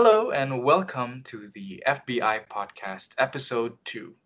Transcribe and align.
Hello 0.00 0.30
and 0.30 0.64
welcome 0.64 1.20
to 1.28 1.52
the 1.52 1.84
FBI 1.86 2.48
podcast, 2.48 3.12
episode 3.18 3.76
two, 3.84 4.16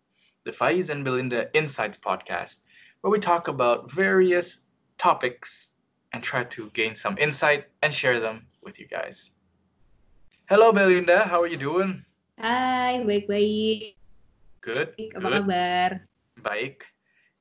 the 0.45 0.53
Faiz 0.53 0.89
and 0.89 1.03
Belinda 1.03 1.51
Insights 1.51 1.99
podcast, 1.99 2.63
where 3.01 3.11
we 3.11 3.19
talk 3.19 3.49
about 3.49 3.91
various 3.91 4.71
topics 4.99 5.75
and 6.13 6.23
try 6.23 6.45
to 6.45 6.71
gain 6.79 6.95
some 6.95 7.19
insight 7.19 7.65
and 7.83 7.93
share 7.93 8.21
them 8.21 8.47
with 8.63 8.79
you 8.79 8.87
guys. 8.87 9.33
Hello 10.47 10.71
Belinda, 10.71 11.27
how 11.27 11.43
are 11.43 11.51
you 11.51 11.59
doing? 11.59 12.07
Hi, 12.39 13.03
baik-baik. 13.03 13.99
Good. 14.63 14.95
Apa 15.19 15.27
Good. 15.27 15.33
kabar? 15.43 15.91
Baik. 16.39 16.87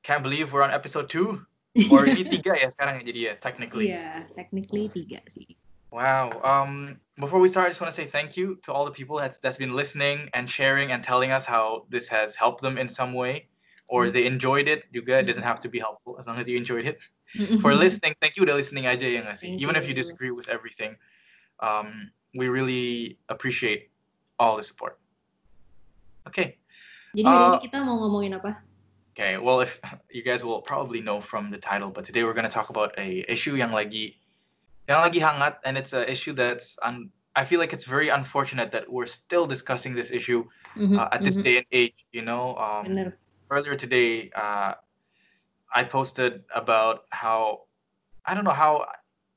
Can't 0.02 0.26
believe 0.26 0.50
we're 0.50 0.66
on 0.66 0.74
episode 0.74 1.06
two. 1.06 1.38
Or 1.94 2.02
ini 2.02 2.26
tiga 2.26 2.58
ya 2.58 2.66
sekarang 2.66 2.98
ya 2.98 3.02
jadi 3.06 3.20
ya, 3.30 3.34
technically. 3.38 3.94
Iya, 3.94 4.26
technically 4.34 4.90
tiga 4.90 5.22
sih. 5.30 5.54
Wow. 5.94 6.40
Um, 6.42 6.98
before 7.20 7.38
we 7.38 7.48
start, 7.48 7.66
I 7.66 7.70
just 7.70 7.80
want 7.80 7.94
to 7.94 7.94
say 7.94 8.04
thank 8.04 8.36
you 8.36 8.58
to 8.64 8.72
all 8.72 8.84
the 8.84 8.90
people 8.90 9.16
that's, 9.16 9.38
that's 9.38 9.56
been 9.56 9.74
listening 9.74 10.28
and 10.34 10.50
sharing 10.50 10.90
and 10.90 11.04
telling 11.04 11.30
us 11.30 11.46
how 11.46 11.86
this 11.88 12.08
has 12.08 12.34
helped 12.34 12.62
them 12.62 12.78
in 12.78 12.88
some 12.88 13.12
way, 13.14 13.46
or 13.88 14.10
they 14.10 14.26
enjoyed 14.26 14.66
it. 14.66 14.92
Juga 14.92 15.20
it 15.20 15.22
doesn't 15.22 15.44
have 15.44 15.60
to 15.60 15.68
be 15.68 15.78
helpful 15.78 16.16
as 16.18 16.26
long 16.26 16.40
as 16.40 16.48
you 16.48 16.56
enjoyed 16.56 16.84
it. 16.84 16.98
For 17.62 17.76
listening, 17.76 18.16
thank 18.20 18.36
you 18.36 18.42
udah 18.42 18.58
listening 18.58 18.90
aja 18.90 19.06
ya 19.06 19.22
nggak 19.22 19.38
sih? 19.38 19.54
Thank 19.54 19.62
Even 19.62 19.78
if 19.78 19.86
you 19.86 19.94
you. 19.94 20.02
disagree 20.02 20.34
with 20.34 20.50
everything, 20.50 20.98
um, 21.62 22.10
we 22.34 22.50
really 22.50 23.14
appreciate 23.30 23.94
all 24.42 24.58
the 24.58 24.66
support. 24.66 24.98
Okay. 26.26 26.58
Jadi 27.14 27.22
hari 27.22 27.38
Uh, 27.38 27.50
ini 27.54 27.58
kita 27.70 27.78
mau 27.86 28.02
ngomongin 28.02 28.34
apa? 28.42 28.66
Okay. 29.14 29.38
Well, 29.38 29.62
if 29.62 29.78
you 30.10 30.26
guys 30.26 30.42
will 30.42 30.58
probably 30.58 30.98
know 30.98 31.22
from 31.22 31.54
the 31.54 31.58
title, 31.62 31.94
but 31.94 32.02
today 32.02 32.26
we're 32.26 32.34
going 32.34 32.50
to 32.50 32.50
talk 32.50 32.74
about 32.74 32.90
a 32.98 33.22
issue 33.30 33.54
yang 33.54 33.70
lagi 33.70 34.18
yang 34.88 35.00
lagi 35.00 35.20
hangat, 35.20 35.58
and 35.64 35.76
it's 35.78 35.92
an 35.92 36.04
issue 36.08 36.32
that's 36.32 36.76
un, 36.84 37.08
I 37.36 37.44
feel 37.44 37.58
like 37.58 37.72
it's 37.72 37.84
very 37.84 38.08
unfortunate 38.08 38.70
that 38.72 38.84
we're 38.90 39.08
still 39.08 39.46
discussing 39.46 39.94
this 39.94 40.10
issue 40.12 40.44
Mhm, 40.76 40.98
uh, 40.98 41.08
at 41.12 41.24
this 41.24 41.36
mhm. 41.40 41.42
day 41.42 41.54
and 41.58 41.68
age. 41.72 41.96
You 42.12 42.22
know, 42.22 42.54
um, 42.60 42.86
earlier 43.50 43.74
today, 43.74 44.30
uh, 44.36 44.74
I 45.74 45.82
posted 45.84 46.44
about 46.54 47.08
how 47.10 47.66
I 48.28 48.34
don't 48.34 48.44
know 48.44 48.54
how 48.54 48.86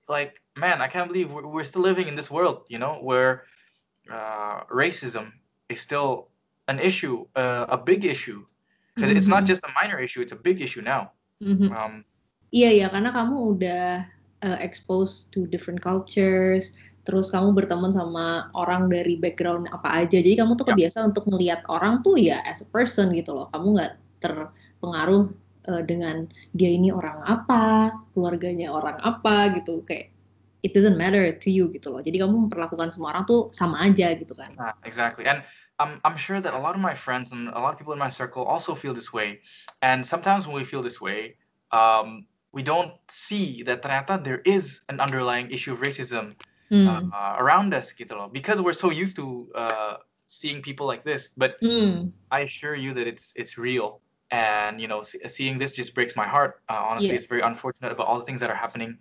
like 0.07 0.43
man, 0.55 0.81
I 0.81 0.87
can't 0.87 1.07
believe 1.07 1.31
we're, 1.31 1.47
we're 1.47 1.65
still 1.67 1.81
living 1.81 2.07
in 2.07 2.15
this 2.15 2.29
world. 2.29 2.67
You 2.69 2.77
know, 2.79 2.99
where 3.01 3.47
uh, 4.11 4.67
racism 4.69 5.31
is 5.71 5.81
still 5.81 6.29
an 6.67 6.79
issue, 6.79 7.25
uh, 7.35 7.65
a 7.71 7.79
big 7.79 8.03
issue, 8.03 8.43
because 8.93 9.09
it's 9.15 9.31
not 9.31 9.43
Mhm. 9.47 9.51
just 9.55 9.63
a 9.63 9.71
minor 9.79 9.97
issue; 9.99 10.19
it's 10.21 10.35
a 10.35 10.39
big 10.39 10.59
issue 10.61 10.83
now. 10.83 11.15
Mhm. 11.39 11.71
Um, 11.71 11.93
Iya 12.47 12.71
ya, 12.71 12.87
karena 12.87 13.11
kamu 13.11 13.59
udah 13.59 14.07
uh, 14.43 14.57
exposed 14.61 15.31
to 15.33 15.47
different 15.47 15.81
cultures, 15.81 16.75
terus 17.07 17.31
kamu 17.31 17.55
berteman 17.55 17.95
sama 17.95 18.51
orang 18.53 18.91
dari 18.91 19.15
background 19.15 19.71
apa 19.71 20.03
aja. 20.03 20.19
Jadi 20.19 20.35
kamu 20.37 20.59
tuh 20.59 20.67
Ya. 20.67 20.75
kebiasa 20.75 21.07
untuk 21.07 21.23
ngelihat 21.31 21.63
orang 21.71 22.03
tuh 22.03 22.19
ya 22.19 22.43
as 22.43 22.61
a 22.61 22.67
person 22.67 23.15
gitu 23.15 23.31
loh. 23.33 23.47
Kamu 23.55 23.79
nggak 23.79 23.93
terpengaruh 24.19 25.31
uh, 25.71 25.83
dengan 25.87 26.27
dia 26.53 26.69
ini 26.69 26.91
orang 26.91 27.23
apa, 27.23 27.95
keluarganya 28.11 28.69
orang 28.73 28.99
apa 29.01 29.55
gitu. 29.55 29.81
Kayak 29.87 30.11
it 30.65 30.73
doesn't 30.75 30.97
matter 30.99 31.31
to 31.31 31.47
you 31.47 31.71
gitu 31.71 31.93
loh. 31.93 32.03
Jadi 32.03 32.19
kamu 32.19 32.49
memperlakukan 32.49 32.91
semua 32.91 33.15
orang 33.15 33.23
tuh 33.23 33.47
sama 33.55 33.79
aja 33.87 34.11
gitu 34.17 34.35
kan. 34.35 34.51
Ah, 34.59 34.75
exactly. 34.83 35.23
And 35.23 35.45
I'm, 35.79 36.01
I'm 36.03 36.17
sure 36.17 36.41
that 36.41 36.57
a 36.57 36.59
lot 36.59 36.73
of 36.73 36.81
my 36.81 36.97
friends 36.97 37.31
and 37.31 37.47
a 37.53 37.61
lot 37.61 37.71
of 37.71 37.77
people 37.77 37.93
in 37.93 38.01
my 38.01 38.09
circle 38.09 38.43
also 38.43 38.73
feel 38.73 38.91
this 38.91 39.13
way. 39.13 39.39
And 39.85 40.01
sometimes 40.01 40.49
when 40.49 40.57
we 40.57 40.65
feel 40.65 40.81
this 40.81 40.99
way, 40.99 41.37
um, 41.71 42.25
we 42.57 42.65
don't 42.65 42.97
see 43.05 43.61
that 43.69 43.85
ternyata 43.85 44.17
there 44.17 44.41
is 44.41 44.81
an 44.89 44.97
underlying 44.97 45.53
issue 45.53 45.77
of 45.77 45.85
racism 45.85 46.33
Hmm. 46.67 47.07
uh, 47.15 47.39
around 47.39 47.71
us 47.71 47.95
gitu 47.95 48.11
loh. 48.11 48.27
Because 48.27 48.59
we're 48.59 48.75
so 48.75 48.91
used 48.91 49.15
to 49.15 49.47
uh, 49.55 50.03
seeing 50.27 50.59
people 50.59 50.83
like 50.83 51.07
this. 51.07 51.31
But 51.37 51.61
Hmm. 51.63 52.11
I 52.27 52.43
assure 52.43 52.75
you 52.75 52.91
that 52.97 53.07
it's 53.07 53.31
it's 53.39 53.55
real. 53.55 54.03
And 54.35 54.83
you 54.83 54.91
know, 54.91 54.99
see, 54.99 55.23
seeing 55.31 55.55
this 55.55 55.71
just 55.77 55.95
breaks 55.95 56.19
my 56.19 56.27
heart. 56.27 56.59
Uh, 56.67 56.83
honestly, 56.83 57.15
Yeah. 57.15 57.23
it's 57.23 57.29
very 57.29 57.39
unfortunate 57.39 57.95
about 57.95 58.11
all 58.11 58.19
the 58.19 58.27
things 58.27 58.43
that 58.43 58.51
are 58.51 58.59
happening 58.59 58.99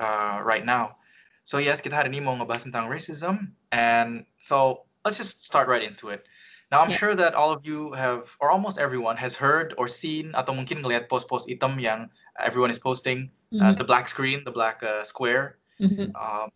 uh, 0.00 0.40
right 0.40 0.64
now. 0.64 0.96
So 1.44 1.60
yes, 1.60 1.84
kita 1.84 1.92
hari 1.92 2.08
ini 2.16 2.24
mau 2.24 2.32
ngebahas 2.32 2.64
tentang 2.72 2.88
racism, 2.88 3.52
and 3.76 4.24
so 4.40 4.88
let's 5.04 5.20
just 5.20 5.44
start 5.44 5.68
right 5.68 5.84
into 5.84 6.08
it. 6.08 6.24
Now 6.72 6.80
I'm 6.82 6.90
Yeah. 6.90 6.98
sure 6.98 7.14
that 7.20 7.36
all 7.36 7.52
of 7.52 7.62
you 7.62 7.92
have, 7.94 8.32
or 8.40 8.50
almost 8.50 8.80
everyone 8.80 9.20
has 9.20 9.36
heard 9.36 9.76
or 9.78 9.86
seen 9.86 10.32
atau 10.34 10.56
mungkin 10.56 10.82
ngelihat 10.82 11.06
post-post 11.12 11.46
item 11.46 11.78
yang 11.78 12.08
everyone 12.42 12.70
is 12.70 12.78
posting, 12.78 13.30
uh, 13.60 13.72
Mhm. 13.72 13.76
the 13.76 13.84
black 13.84 14.08
screen, 14.08 14.44
the 14.44 14.50
black 14.50 14.82
uh, 14.82 15.04
square, 15.04 15.58
Mhm. 15.80 16.12
um, 16.16 16.50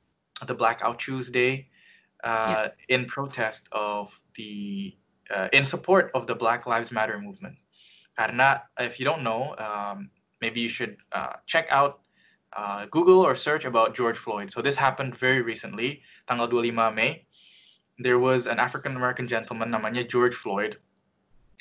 the 0.46 0.54
Blackout 0.54 0.98
Tuesday, 0.98 1.68
uh, 2.24 2.68
in 2.88 3.04
protest 3.04 3.68
of 3.72 4.12
the, 4.36 4.96
uh, 5.28 5.48
in 5.52 5.64
support 5.64 6.10
of 6.14 6.26
the 6.26 6.34
Black 6.34 6.66
Lives 6.66 6.92
Matter 6.92 7.18
movement. 7.20 7.56
Karena 8.16 8.64
if 8.80 8.98
you 9.00 9.04
don't 9.04 9.22
know, 9.22 9.56
um, 9.56 10.10
maybe 10.40 10.60
you 10.60 10.68
should 10.68 10.96
uh, 11.12 11.36
check 11.46 11.68
out 11.70 12.00
uh, 12.56 12.84
Google 12.90 13.22
or 13.22 13.36
search 13.38 13.64
about 13.64 13.94
George 13.94 14.18
Floyd. 14.18 14.50
So 14.50 14.58
this 14.60 14.74
happened 14.74 15.14
very 15.14 15.40
recently, 15.40 16.02
tanggal 16.26 16.50
25 16.50 16.94
Mei. 16.98 17.24
There 18.02 18.18
was 18.18 18.48
an 18.50 18.58
African 18.58 18.96
American 18.96 19.28
gentleman 19.30 19.70
namanya 19.70 20.02
George 20.02 20.34
Floyd 20.34 20.80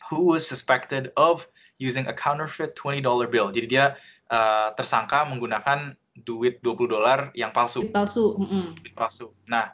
who 0.09 0.25
was 0.25 0.47
suspected 0.47 1.13
of 1.13 1.46
using 1.80 2.06
a 2.08 2.14
counterfeit 2.14 2.76
$20 2.76 3.02
bill. 3.32 3.50
Jadi 3.50 3.68
dia 3.68 3.96
uh, 4.30 4.76
tersangka 4.76 5.26
menggunakan 5.26 5.96
duit 6.28 6.60
20 6.62 6.92
dolar 6.92 7.32
yang 7.34 7.50
palsu 7.56 7.88
Duit 7.88 7.96
palsu. 7.96 8.36
Mm-mm. 8.36 8.76
duit 8.84 8.94
palsu. 8.94 9.32
Nah, 9.48 9.72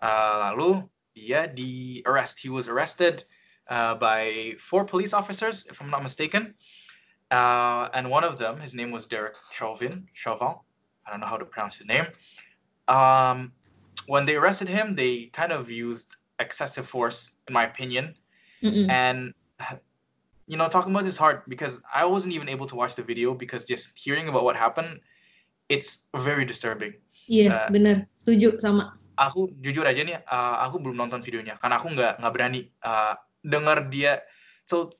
uh, 0.00 0.50
lalu 0.50 0.82
dia 1.12 1.46
di 1.46 2.00
arrest. 2.08 2.40
He 2.40 2.48
was 2.48 2.66
arrested 2.66 3.28
uh, 3.68 3.94
by 3.94 4.56
four 4.58 4.88
police 4.88 5.12
officers, 5.12 5.68
if 5.68 5.78
I'm 5.78 5.92
not 5.92 6.02
mistaken. 6.02 6.56
Uh, 7.32 7.88
and 7.96 8.08
one 8.08 8.24
of 8.24 8.36
them, 8.36 8.60
his 8.60 8.74
name 8.74 8.90
was 8.90 9.06
Derek 9.06 9.36
Chauvin. 9.52 10.08
Chauvin. 10.12 10.56
I 11.06 11.10
don't 11.10 11.20
know 11.20 11.28
how 11.28 11.36
to 11.36 11.44
pronounce 11.44 11.76
his 11.76 11.86
name. 11.86 12.06
Um, 12.88 13.52
when 14.06 14.24
they 14.24 14.36
arrested 14.36 14.68
him, 14.68 14.94
they 14.94 15.32
kind 15.32 15.52
of 15.52 15.70
used 15.70 16.16
excessive 16.38 16.86
force, 16.86 17.32
in 17.48 17.54
my 17.54 17.64
opinion. 17.64 18.14
Mm-mm. 18.62 18.88
And 18.90 19.32
you 20.46 20.56
know, 20.56 20.68
talking 20.68 20.90
about 20.92 21.04
this 21.04 21.14
is 21.14 21.20
hard 21.20 21.42
because 21.46 21.80
I 21.88 22.04
wasn't 22.04 22.34
even 22.34 22.48
able 22.48 22.66
to 22.66 22.76
watch 22.76 22.94
the 22.94 23.02
video 23.02 23.34
because 23.34 23.64
just 23.64 23.90
hearing 23.94 24.28
about 24.28 24.44
what 24.44 24.56
happened, 24.56 25.00
it's 25.68 26.04
very 26.16 26.44
disturbing. 26.44 26.94
Iya, 27.30 27.48
Uh, 27.48 27.68
bener. 27.70 27.96
Setuju 28.18 28.58
sama. 28.58 28.98
aku 29.14 29.52
jujur 29.62 29.86
aja 29.86 30.02
nih, 30.02 30.18
uh, 30.26 30.56
aku 30.66 30.82
belum 30.82 30.98
nonton 30.98 31.22
videonya 31.22 31.54
karena 31.60 31.78
aku 31.78 31.92
nggak 31.94 32.18
nggak 32.18 32.32
berani 32.32 32.60
uh, 32.82 33.14
dengar 33.46 33.86
dia. 33.92 34.24
So 34.66 34.90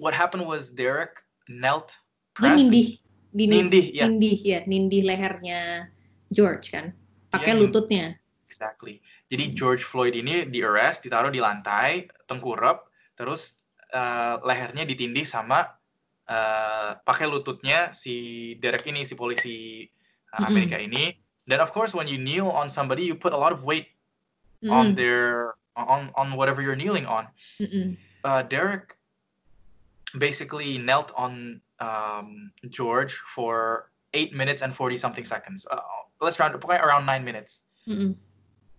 what 0.00 0.16
happened 0.16 0.46
was 0.48 0.72
Derek 0.72 1.20
knelt, 1.50 1.92
Dia 2.40 2.56
pressed, 2.56 2.70
nindih. 2.72 2.88
Di 3.34 3.44
nindih, 3.50 3.86
ya, 3.90 4.06
Nindih, 4.06 4.38
ya. 4.46 4.60
Nindih 4.64 5.02
lehernya 5.04 5.90
George 6.30 6.70
kan. 6.70 6.94
Pakai 7.34 7.58
Iya, 7.58 7.60
lututnya. 7.66 8.04
exactly. 8.46 9.02
Jadi. 9.26 9.50
George 9.58 9.82
Floyd 9.82 10.14
ini 10.14 10.46
di 10.46 10.62
arrest, 10.62 11.02
ditaruh 11.02 11.34
di 11.34 11.42
lantai, 11.42 12.06
tengkurap, 12.30 12.86
terus 13.18 13.58
uh, 13.92 14.40
lehernya 14.46 14.86
ditindih 14.88 15.26
sama 15.28 15.68
uh, 16.28 16.96
pakai 17.04 17.28
lututnya 17.28 17.92
si 17.92 18.54
Derek 18.60 18.86
ini, 18.88 19.04
si 19.04 19.14
polisi 19.18 19.84
uh, 20.32 20.40
Mm-mm. 20.40 20.48
Amerika 20.48 20.76
ini. 20.80 21.16
Then 21.44 21.60
of 21.60 21.76
course 21.76 21.92
when 21.92 22.08
you 22.08 22.16
kneel 22.16 22.48
on 22.48 22.72
somebody, 22.72 23.04
you 23.04 23.14
put 23.14 23.36
a 23.36 23.40
lot 23.40 23.52
of 23.52 23.64
weight 23.64 23.92
on 24.64 24.92
Mm-mm. 24.92 24.96
their 24.96 25.54
on 25.76 26.08
on 26.16 26.36
whatever 26.36 26.62
you're 26.64 26.78
kneeling 26.78 27.04
on. 27.04 27.28
Mm-mm. 27.60 27.96
uh, 28.24 28.42
Derek 28.42 28.96
basically 30.16 30.78
knelt 30.78 31.12
on 31.16 31.60
um, 31.80 32.50
George 32.70 33.12
for 33.34 33.90
eight 34.14 34.32
minutes 34.32 34.62
and 34.62 34.72
forty 34.72 34.96
something 34.96 35.24
seconds. 35.24 35.66
Uh, 35.70 35.84
let's 36.20 36.40
round 36.40 36.54
it 36.54 36.64
around 36.64 37.04
nine 37.04 37.24
minutes, 37.24 37.68
Mm-mm. 37.86 38.16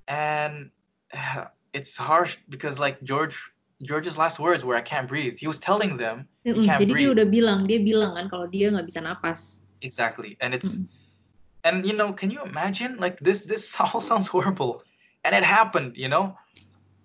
and 0.07 0.71
uh, 1.13 1.45
it's 1.77 1.97
harsh 1.97 2.38
because 2.50 2.79
like 2.79 2.97
George 3.03 3.38
George's 3.85 4.17
last 4.17 4.37
words 4.41 4.65
were 4.65 4.75
"I 4.75 4.81
can't 4.81 5.07
breathe." 5.07 5.37
He 5.37 5.47
was 5.47 5.57
telling 5.61 5.95
them 5.97 6.27
Mm-mm. 6.45 6.65
can't 6.65 6.81
Jadi 6.81 6.91
dia 6.91 7.09
breathe. 7.09 7.15
udah 7.15 7.27
bilang, 7.29 7.59
dia 7.69 7.79
bilang 7.81 8.17
kan 8.17 8.25
kalau 8.27 8.45
dia 8.49 8.69
nggak 8.73 8.89
bisa 8.89 8.99
napas. 9.05 9.61
exactly, 9.85 10.33
and 10.41 10.53
it's 10.57 10.81
Mm-mm. 10.81 10.89
and 11.65 11.85
you 11.85 11.93
know, 11.93 12.09
can 12.13 12.29
you 12.33 12.41
imagine 12.45 12.97
like 12.97 13.17
this? 13.21 13.45
This 13.45 13.69
all 13.79 14.01
sounds 14.01 14.25
horrible, 14.27 14.81
and 15.25 15.33
it 15.37 15.45
happened. 15.45 15.93
You 15.97 16.09
know, 16.09 16.33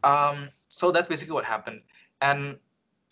um, 0.04 0.48
so 0.72 0.88
that's 0.92 1.08
basically 1.08 1.36
what 1.36 1.44
happened, 1.44 1.80
and 2.24 2.56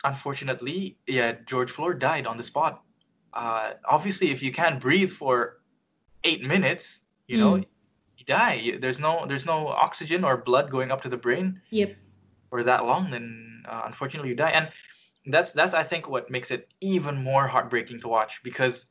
unfortunately, 0.05 0.97
yeah, 1.06 1.32
George 1.47 1.71
Floyd 1.71 1.99
died 1.99 2.26
on 2.26 2.37
the 2.37 2.43
spot. 2.44 2.82
Uh, 3.35 3.73
obviously, 3.88 4.31
if 4.31 4.43
you 4.43 4.53
can't 4.53 4.81
breathe 4.81 5.11
for 5.11 5.61
eight 6.25 6.43
minutes, 6.43 7.00
you 7.29 7.37
know, 7.38 7.56
Mm. 7.61 7.64
you 8.17 8.25
die. 8.25 8.76
There's 8.81 8.99
no 8.99 9.26
there's 9.26 9.47
no 9.47 9.69
oxygen 9.69 10.25
or 10.25 10.37
blood 10.38 10.71
going 10.71 10.91
up 10.91 11.03
to 11.03 11.09
the 11.09 11.17
brain 11.21 11.61
Yep. 11.71 11.97
for 12.50 12.62
that 12.64 12.85
long. 12.87 13.11
Then 13.11 13.48
uh, 13.69 13.82
unfortunately, 13.87 14.31
you 14.31 14.37
die, 14.37 14.50
and 14.50 14.69
that's 15.29 15.53
that's 15.53 15.75
I 15.75 15.82
think 15.85 16.09
what 16.09 16.31
makes 16.31 16.50
it 16.50 16.69
even 16.81 17.20
more 17.20 17.47
heartbreaking 17.47 18.00
to 18.00 18.09
watch 18.09 18.41
because 18.43 18.87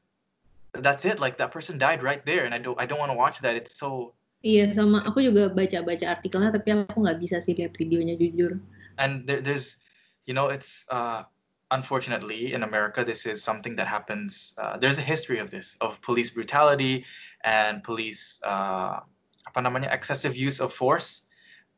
that's 0.74 1.06
it. 1.06 1.20
Like 1.20 1.38
that 1.38 1.52
person 1.52 1.78
died 1.78 2.04
right 2.04 2.24
there, 2.26 2.46
and 2.46 2.54
I 2.54 2.60
don't 2.62 2.80
I 2.80 2.86
don't 2.86 3.00
want 3.00 3.12
to 3.12 3.18
watch 3.18 3.42
that. 3.42 3.56
It's 3.56 3.78
so 3.78 4.14
Iya, 4.46 4.70
sama 4.70 5.02
aku 5.02 5.26
juga 5.26 5.50
baca-baca 5.50 6.06
artikelnya, 6.14 6.54
tapi 6.54 6.70
aku 6.70 7.02
nggak 7.02 7.18
bisa 7.18 7.42
sih 7.42 7.58
lihat 7.58 7.74
videonya 7.74 8.14
jujur. 8.22 8.62
And 9.02 9.26
there, 9.26 9.42
there's, 9.42 9.82
you 10.30 10.38
know, 10.38 10.54
it's 10.54 10.86
uh, 10.94 11.26
unfortunately 11.74 12.54
in 12.54 12.62
America, 12.62 13.02
this 13.02 13.26
is 13.26 13.42
something 13.42 13.74
that 13.82 13.90
happens. 13.90 14.54
Uh, 14.62 14.78
there's 14.78 15.02
a 15.02 15.06
history 15.06 15.42
of 15.42 15.50
this, 15.50 15.74
of 15.82 15.98
police 16.06 16.30
brutality 16.30 17.02
and 17.44 17.82
police, 17.82 18.38
uh, 18.46 19.02
apa 19.50 19.60
namanya, 19.60 19.90
excessive 19.90 20.38
use 20.38 20.62
of 20.62 20.70
force 20.70 21.26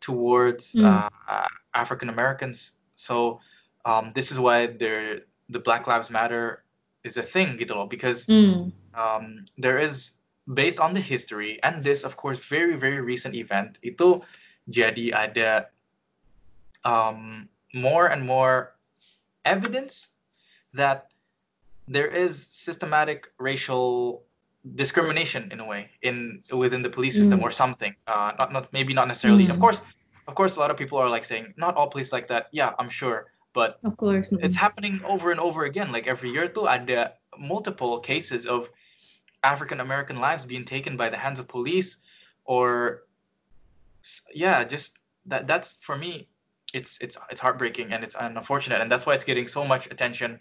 towards 0.04 0.76
Hmm. 0.76 1.08
uh, 1.08 1.50
African 1.74 2.12
Americans. 2.12 2.76
So 3.00 3.40
um, 3.88 4.12
this 4.14 4.28
is 4.32 4.38
why 4.38 4.68
there, 4.68 5.24
the 5.48 5.60
Black 5.64 5.88
Lives 5.88 6.12
Matter 6.12 6.68
is 7.08 7.16
a 7.16 7.24
thing, 7.24 7.56
gitu 7.56 7.88
because 7.88 8.28
Hmm. 8.28 8.76
um, 8.94 9.48
there 9.56 9.80
is 9.80 10.20
based 10.52 10.80
on 10.84 10.92
the 10.98 11.00
history 11.00 11.62
and 11.64 11.86
this 11.86 12.02
of 12.04 12.18
course 12.18 12.42
very 12.42 12.74
very 12.74 13.00
recent 13.00 13.38
event 13.38 13.78
itu 13.86 14.18
jadi 14.66 15.14
ada 15.14 15.70
um, 16.82 17.46
more 17.74 18.10
and 18.10 18.26
more 18.26 18.74
evidence 19.46 20.10
that 20.74 21.14
there 21.86 22.10
is 22.10 22.34
systematic 22.50 23.30
racial 23.38 24.22
discrimination 24.74 25.54
in 25.54 25.62
a 25.62 25.66
way 25.66 25.90
in 26.02 26.42
within 26.50 26.82
the 26.82 26.90
police 26.90 27.14
system 27.14 27.40
Mm. 27.40 27.46
or 27.46 27.52
something 27.54 27.94
uh, 28.10 28.34
not 28.42 28.50
not 28.50 28.66
maybe 28.74 28.92
not 28.94 29.06
necessarily 29.06 29.46
of 29.54 29.62
Mm. 29.62 29.64
course 29.70 29.86
of 30.30 30.34
course 30.40 30.54
a 30.58 30.60
lot 30.64 30.72
of 30.74 30.78
people 30.82 30.98
are 31.04 31.10
like 31.16 31.26
saying 31.32 31.46
not 31.64 31.72
all 31.78 31.90
police 31.96 32.12
like 32.18 32.28
that 32.32 32.44
yeah 32.60 32.70
i'm 32.80 32.92
sure 33.02 33.20
but 33.54 33.80
Of 33.84 33.98
course. 33.98 34.30
it's 34.46 34.56
happening 34.56 35.02
over 35.14 35.32
and 35.34 35.40
over 35.40 35.66
again. 35.66 35.90
Like 35.92 36.06
every 36.14 36.30
year, 36.36 36.48
too, 36.48 36.70
ada 36.70 37.02
multiple 37.54 38.00
cases 38.00 38.46
of 38.46 38.70
African 39.44 39.80
American 39.82 40.18
lives 40.28 40.46
being 40.46 40.66
taken 40.76 40.94
by 40.96 41.10
the 41.10 41.18
hands 41.18 41.40
of 41.42 41.48
police, 41.48 41.98
or 42.46 42.70
yeah, 44.34 44.64
just 44.64 44.88
that. 45.26 45.48
That's 45.48 45.70
for 45.82 45.98
me, 45.98 46.30
it's 46.78 47.02
it's 47.02 47.18
it's 47.32 47.42
heartbreaking 47.42 47.92
and 47.94 48.04
it's 48.06 48.16
unfortunate, 48.20 48.80
and 48.82 48.90
that's 48.92 49.06
why 49.06 49.14
it's 49.18 49.26
getting 49.26 49.48
so 49.48 49.66
much 49.66 49.84
attention 49.90 50.40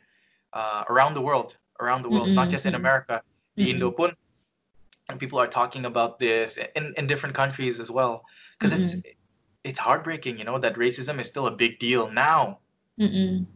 uh, 0.52 0.84
around 0.92 1.14
the 1.14 1.24
world, 1.28 1.56
around 1.80 2.02
the 2.04 2.10
world, 2.10 2.28
not 2.36 2.48
Mm-mm, 2.48 2.50
just 2.54 2.66
in. 2.66 2.74
America. 2.74 3.22
Di 3.56 3.70
Indo 3.72 3.90
pun, 3.90 4.12
and 5.08 5.18
people 5.18 5.38
are 5.40 5.48
talking 5.60 5.86
about 5.86 6.12
this 6.20 6.58
in 6.76 6.94
in 6.98 7.06
different 7.08 7.34
countries 7.34 7.80
as 7.80 7.90
well, 7.90 8.22
because 8.54 8.72
it's 8.76 8.94
it's 9.64 9.78
heartbreaking, 9.78 10.38
you 10.38 10.46
know, 10.46 10.58
that 10.58 10.74
racism 10.78 11.18
is 11.18 11.26
still 11.26 11.46
a 11.46 11.54
big 11.54 11.78
deal 11.78 12.10
now. 12.10 12.58
Mm-mm. 12.98 13.46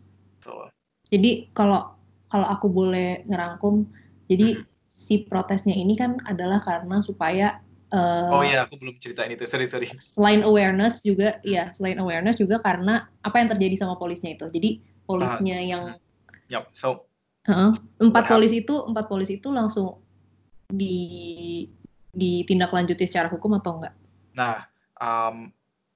So 0.42 0.70
Jadi 1.12 1.52
kalau 1.52 1.94
kalau 2.32 2.48
aku 2.48 2.72
boleh 2.72 3.22
ngerangkum, 3.28 3.84
jadi 4.26 4.64
si 4.88 5.28
protesnya 5.28 5.76
ini 5.76 5.92
kan 5.98 6.16
adalah 6.24 6.62
karena 6.64 7.04
supaya 7.04 7.60
eh, 7.92 8.30
oh 8.32 8.40
iya, 8.40 8.64
aku 8.64 8.80
belum 8.80 8.96
ceritain 8.96 9.34
itu. 9.34 9.44
Sorry 9.44 9.68
sorry. 9.68 9.92
selain 10.00 10.40
awareness 10.40 11.04
juga, 11.04 11.38
ya 11.44 11.68
selain 11.76 12.00
awareness 12.00 12.40
juga 12.40 12.62
karena 12.64 13.06
apa 13.20 13.36
yang 13.44 13.52
terjadi 13.52 13.84
sama 13.84 14.00
polisnya 14.00 14.34
itu. 14.34 14.48
Jadi 14.48 14.70
polisnya 15.04 15.58
yang 15.60 15.84
Yep. 16.52 16.68
So 16.76 17.08
Heeh, 17.42 17.74
empat 17.98 18.30
what 18.30 18.38
polis 18.38 18.52
itu 18.54 18.74
empat 18.86 19.10
polis 19.10 19.26
itu 19.26 19.50
langsung 19.50 19.98
di 20.70 21.66
ditindaklanjuti 22.14 23.02
secara 23.08 23.26
hukum 23.26 23.58
atau 23.58 23.82
enggak? 23.82 23.94
Nah, 24.36 24.68
um, 25.00 25.50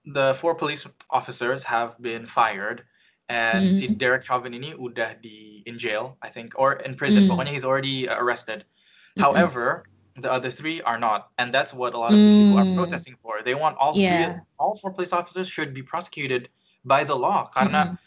the 0.06 0.34
four 0.34 0.54
police 0.54 0.86
officers 1.10 1.64
have 1.64 1.98
been 2.00 2.26
fired, 2.26 2.84
and 3.28 3.74
si 3.74 3.88
Mhm. 3.88 3.98
Derek 3.98 4.24
Chauvin 4.24 4.54
ini 4.54 4.74
udah 4.78 5.20
di 5.22 5.62
in 5.66 5.78
jail, 5.78 6.18
I 6.22 6.30
think, 6.30 6.54
or 6.58 6.74
in 6.86 6.94
prison. 6.96 7.26
Mm. 7.26 7.30
Pokoknya 7.30 7.52
he's 7.52 7.64
already 7.66 8.08
arrested. 8.08 8.64
Mm-mm. 9.18 9.22
However, 9.22 9.84
the 10.16 10.30
other 10.32 10.50
three 10.50 10.80
are 10.82 10.98
not, 10.98 11.30
and 11.38 11.52
that's 11.52 11.74
what 11.74 11.94
a 11.94 11.98
lot 11.98 12.14
of 12.14 12.22
these 12.22 12.34
people 12.34 12.56
are 12.56 12.66
Mm. 12.66 12.74
protesting 12.76 13.16
for. 13.22 13.42
They 13.42 13.54
want 13.54 13.76
all 13.78 13.94
Yeah. 13.94 14.06
three, 14.06 14.24
all 14.58 14.76
four 14.78 14.92
police 14.92 15.12
officers 15.12 15.48
should 15.48 15.74
be 15.74 15.82
prosecuted 15.82 16.48
by 16.84 17.04
the 17.04 17.16
law. 17.16 17.50
Karena 17.50 17.92
Mm-mm. 17.92 17.98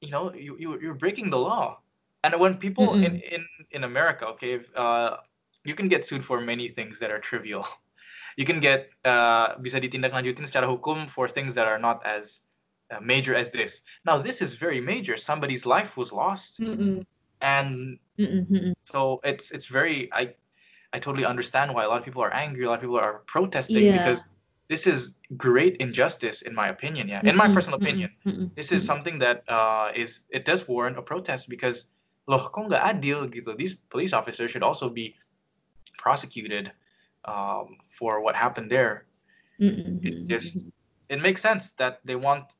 you 0.00 0.10
know 0.10 0.32
you, 0.34 0.56
you 0.58 0.78
you're 0.80 0.94
breaking 0.94 1.30
the 1.30 1.38
law 1.38 1.80
and 2.22 2.34
when 2.38 2.56
people 2.56 2.94
in 2.96 3.16
in 3.16 3.44
in 3.72 3.84
america 3.84 4.26
okay 4.26 4.60
uh 4.76 5.16
you 5.64 5.74
can 5.74 5.88
get 5.88 6.06
sued 6.06 6.24
for 6.24 6.40
many 6.40 6.68
things 6.68 6.98
that 6.98 7.10
are 7.10 7.18
trivial 7.18 7.66
you 8.38 8.46
can 8.46 8.62
get 8.62 8.88
uh 9.02 9.58
bisa 9.58 9.82
ditindaklanjutin 9.82 10.46
secara 10.46 10.70
hukum 10.70 11.10
for 11.10 11.26
things 11.26 11.58
that 11.58 11.66
are 11.66 11.82
not 11.82 11.98
as 12.06 12.46
uh, 12.94 13.02
major 13.02 13.34
as 13.34 13.50
this. 13.50 13.82
Now 14.06 14.16
this 14.22 14.38
is 14.38 14.54
very 14.54 14.78
major. 14.78 15.18
Somebody's 15.18 15.66
life 15.66 15.98
was 15.98 16.14
lost. 16.14 16.62
Mm-mm. 16.62 17.02
and 17.40 17.98
Mm-mm. 18.18 18.74
So 18.82 19.22
it's 19.22 19.54
it's 19.54 19.70
very 19.70 20.10
i 20.10 20.34
i 20.90 20.98
totally 20.98 21.22
understand 21.22 21.70
why 21.70 21.86
a 21.86 21.88
lot 21.88 22.02
of 22.02 22.04
people 22.04 22.18
are 22.18 22.34
angry 22.34 22.66
a 22.66 22.68
lot 22.68 22.82
of 22.82 22.82
people 22.82 22.98
are 22.98 23.22
protesting 23.30 23.86
Yeah. 23.86 24.02
because 24.02 24.26
this 24.66 24.90
is 24.90 25.14
great 25.38 25.78
injustice 25.78 26.42
in 26.42 26.50
my 26.50 26.68
opinion 26.74 27.06
yeah 27.06 27.22
in 27.22 27.38
my 27.38 27.46
personal 27.46 27.78
opinion. 27.78 28.10
this 28.58 28.74
is 28.74 28.82
something 28.82 29.22
that 29.22 29.46
uh, 29.46 29.94
is 29.94 30.26
it 30.34 30.42
does 30.50 30.66
warrant 30.66 30.98
a 30.98 31.02
protest 31.02 31.46
because 31.46 31.94
loh 32.26 32.42
kok 32.42 32.68
nggak 32.68 32.82
adil 32.82 33.30
gitu? 33.30 33.54
These 33.54 33.78
police 33.88 34.12
officers 34.12 34.50
should 34.50 34.66
also 34.66 34.90
be 34.90 35.14
prosecuted 35.96 36.74
um, 37.28 37.76
for 37.92 38.24
what 38.24 38.32
happened 38.32 38.72
there 38.72 39.04
Mm-mm. 39.60 40.00
it's 40.00 40.24
just 40.24 40.64
it 41.12 41.20
makes 41.20 41.44
sense 41.44 41.76
that 41.76 42.00
they 42.08 42.16
want 42.16 42.56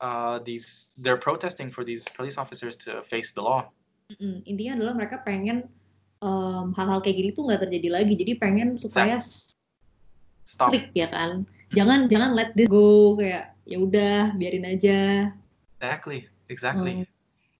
uh, 0.00 0.40
these 0.48 0.88
they're 0.96 1.20
protesting 1.20 1.68
for 1.68 1.84
these 1.84 2.08
police 2.16 2.40
officers 2.40 2.80
to 2.80 3.04
face 3.04 3.36
the 3.36 3.44
law 3.44 3.68
Mm-mm. 4.10 4.42
Intinya 4.42 4.74
adalah 4.74 4.94
mereka 4.98 5.22
pengen 5.22 5.70
em, 6.18 6.66
hal-hal 6.74 6.98
kayak 6.98 7.14
gini 7.14 7.30
tuh 7.30 7.46
nggak 7.46 7.62
terjadi 7.62 7.88
lagi. 7.94 8.18
Jadi 8.18 8.32
pengen 8.42 8.74
supaya 8.74 9.22
stop 9.22 10.74
strict 10.74 10.90
ya 10.98 11.06
kan. 11.06 11.46
Jangan 11.70 12.10
jangan 12.10 12.34
let 12.34 12.50
this 12.58 12.66
go 12.66 13.14
kayak 13.14 13.54
ya 13.70 13.78
udah 13.78 14.34
biarin 14.34 14.66
aja. 14.66 15.30
exactly 15.78 16.26
exactly 16.50 16.92
Hmm. 16.92 17.06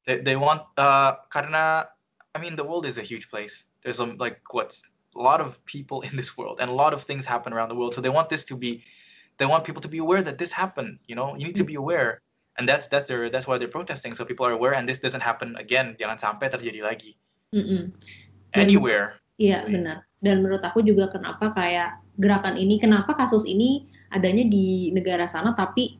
they, 0.04 0.18
they 0.20 0.36
want 0.36 0.66
uh 0.76 1.16
karena 1.30 1.86
i 2.34 2.38
mean 2.42 2.52
the 2.58 2.66
world 2.66 2.84
is 2.84 2.98
a 2.98 3.06
huge 3.06 3.30
place 3.32 3.64
there's 3.80 3.96
um, 4.02 4.18
like 4.20 4.42
what's 4.52 4.82
a 5.16 5.22
lot 5.22 5.40
of 5.40 5.58
people 5.66 6.02
in 6.06 6.14
this 6.14 6.36
world 6.38 6.58
and 6.60 6.70
a 6.70 6.74
lot 6.74 6.92
of 6.92 7.02
things 7.02 7.26
happen 7.26 7.52
around 7.52 7.68
the 7.68 7.74
world 7.74 7.94
so 7.94 8.00
they 8.00 8.12
want 8.12 8.28
this 8.28 8.44
to 8.44 8.54
be 8.56 8.82
they 9.38 9.46
want 9.46 9.64
people 9.64 9.82
to 9.82 9.88
be 9.90 9.98
aware 9.98 10.22
that 10.22 10.38
this 10.38 10.52
happened 10.52 10.98
you 11.10 11.14
know 11.18 11.34
you 11.34 11.46
need 11.46 11.56
to 11.58 11.66
be 11.66 11.74
aware 11.74 12.20
and 12.58 12.68
that's 12.68 12.86
that's 12.86 13.06
their 13.10 13.30
that's 13.30 13.46
why 13.46 13.58
they're 13.58 13.70
protesting 13.72 14.14
so 14.14 14.24
people 14.24 14.46
are 14.46 14.52
aware 14.54 14.74
and 14.74 14.86
this 14.86 14.98
doesn't 15.02 15.22
happen 15.24 15.56
again 15.58 15.96
jangan 15.98 16.18
sampai 16.18 16.46
terjadi 16.46 16.80
lagi 16.84 17.10
Mm-mm. 17.50 17.90
Dan- 18.54 18.66
anywhere 18.70 19.18
Iya 19.40 19.64
Really. 19.64 19.80
benar. 19.80 20.04
Dan 20.20 20.44
menurut 20.44 20.60
aku 20.60 20.84
juga 20.84 21.08
kenapa 21.08 21.56
kayak 21.56 21.96
gerakan 22.20 22.60
ini, 22.60 22.76
kenapa 22.76 23.16
kasus 23.16 23.48
ini 23.48 23.88
adanya 24.12 24.44
di 24.44 24.92
negara 24.92 25.24
sana, 25.24 25.56
tapi 25.56 25.96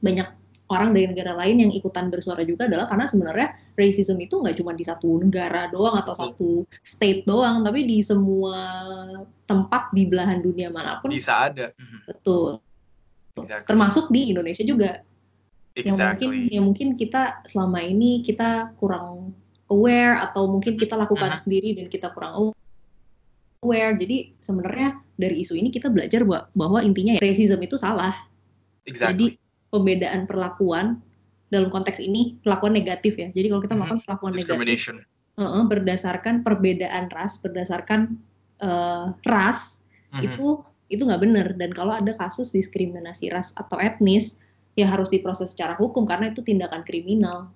banyak 0.00 0.24
orang 0.68 0.92
dari 0.92 1.08
negara 1.08 1.32
lain 1.32 1.64
yang 1.64 1.72
ikutan 1.72 2.12
bersuara 2.12 2.44
juga 2.44 2.68
adalah 2.68 2.84
karena 2.84 3.08
sebenarnya 3.08 3.48
racism 3.72 4.20
itu 4.20 4.36
nggak 4.36 4.56
cuma 4.60 4.76
di 4.76 4.84
satu 4.84 5.08
negara 5.16 5.72
doang 5.72 5.96
atau 5.96 6.12
satu 6.12 6.50
state 6.84 7.24
doang, 7.24 7.64
tapi 7.64 7.88
di 7.88 8.04
semua 8.04 8.84
tempat 9.48 9.88
di 9.96 10.04
belahan 10.04 10.44
dunia 10.44 10.68
mana 10.68 11.00
pun 11.00 11.08
bisa 11.08 11.48
ada 11.48 11.72
Mhm, 11.72 11.98
betul. 12.04 12.60
exactly 13.40 13.68
Termasuk 13.72 14.04
di 14.12 14.20
Indonesia 14.36 14.64
juga. 14.64 15.00
Yang 15.78 15.94
mungkin 15.94 16.28
exactly 16.34 16.38
yang 16.52 16.64
mungkin 16.68 16.88
kita 16.98 17.22
selama 17.46 17.78
ini 17.86 18.20
kita 18.26 18.74
kurang 18.76 19.32
aware 19.72 20.20
atau 20.20 20.50
mungkin 20.50 20.76
kita 20.76 20.98
lakukan 20.98 21.32
Mhm. 21.32 21.40
sendiri 21.40 21.68
dan 21.80 21.86
kita 21.88 22.12
kurang 22.12 22.52
aware. 23.64 23.94
Jadi 23.96 24.36
sebenarnya 24.42 25.00
dari 25.16 25.40
isu 25.46 25.54
ini 25.54 25.70
kita 25.70 25.88
belajar 25.88 26.26
bahwa, 26.26 26.50
bahwa 26.52 26.78
intinya 26.82 27.16
ya, 27.16 27.22
racism 27.22 27.62
itu 27.62 27.78
salah. 27.78 28.14
exactly 28.84 29.38
Jadi 29.38 29.47
pembedaan 29.68 30.24
perlakuan 30.24 31.00
dalam 31.48 31.72
konteks 31.72 32.00
ini 32.00 32.36
perlakuan 32.44 32.76
negatif 32.76 33.16
ya. 33.16 33.28
Jadi 33.32 33.46
kalau 33.48 33.62
kita 33.64 33.74
Mhm. 33.74 33.80
melakukan 33.80 34.00
perlakuan 34.04 34.32
negatif 34.36 34.78
uh-uh, 35.38 35.64
berdasarkan 35.70 36.42
perbedaan 36.42 37.08
ras, 37.14 37.38
berdasarkan 37.38 38.18
uh, 38.58 39.14
ras 39.24 39.78
Mhm. 40.10 40.24
itu 40.24 40.46
itu 40.88 41.04
nggak 41.04 41.20
benar 41.20 41.46
dan 41.60 41.70
kalau 41.76 41.92
ada 41.92 42.16
kasus 42.16 42.48
diskriminasi 42.50 43.28
ras 43.28 43.52
atau 43.54 43.76
etnis 43.76 44.40
ya 44.72 44.88
harus 44.88 45.12
diproses 45.12 45.52
secara 45.52 45.76
hukum 45.76 46.08
karena 46.08 46.32
itu 46.32 46.40
tindakan 46.40 46.82
kriminal. 46.82 47.52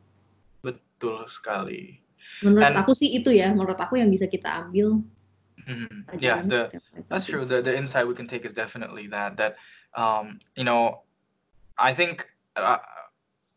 betul 0.62 1.26
sekali 1.26 1.98
Menurut 2.38 2.70
And- 2.70 2.78
aku 2.78 2.94
sih 2.94 3.10
itu 3.18 3.34
ya, 3.34 3.50
menurut 3.50 3.74
aku 3.74 3.98
yang 3.98 4.06
bisa 4.06 4.30
kita 4.30 4.46
ambil. 4.62 5.02
Mhm. 5.66 6.06
yeah 6.22 6.38
the. 6.42 6.70
That's 7.10 7.26
true. 7.26 7.42
The 7.42 7.58
the 7.62 7.74
insight 7.74 8.06
we 8.06 8.14
can 8.14 8.30
take 8.30 8.46
is 8.46 8.54
definitely 8.54 9.10
that 9.10 9.34
that 9.38 9.58
um 9.98 10.38
you 10.54 10.62
know 10.62 11.02
I 11.78 11.94
think 11.94 12.26
uh, 12.56 12.78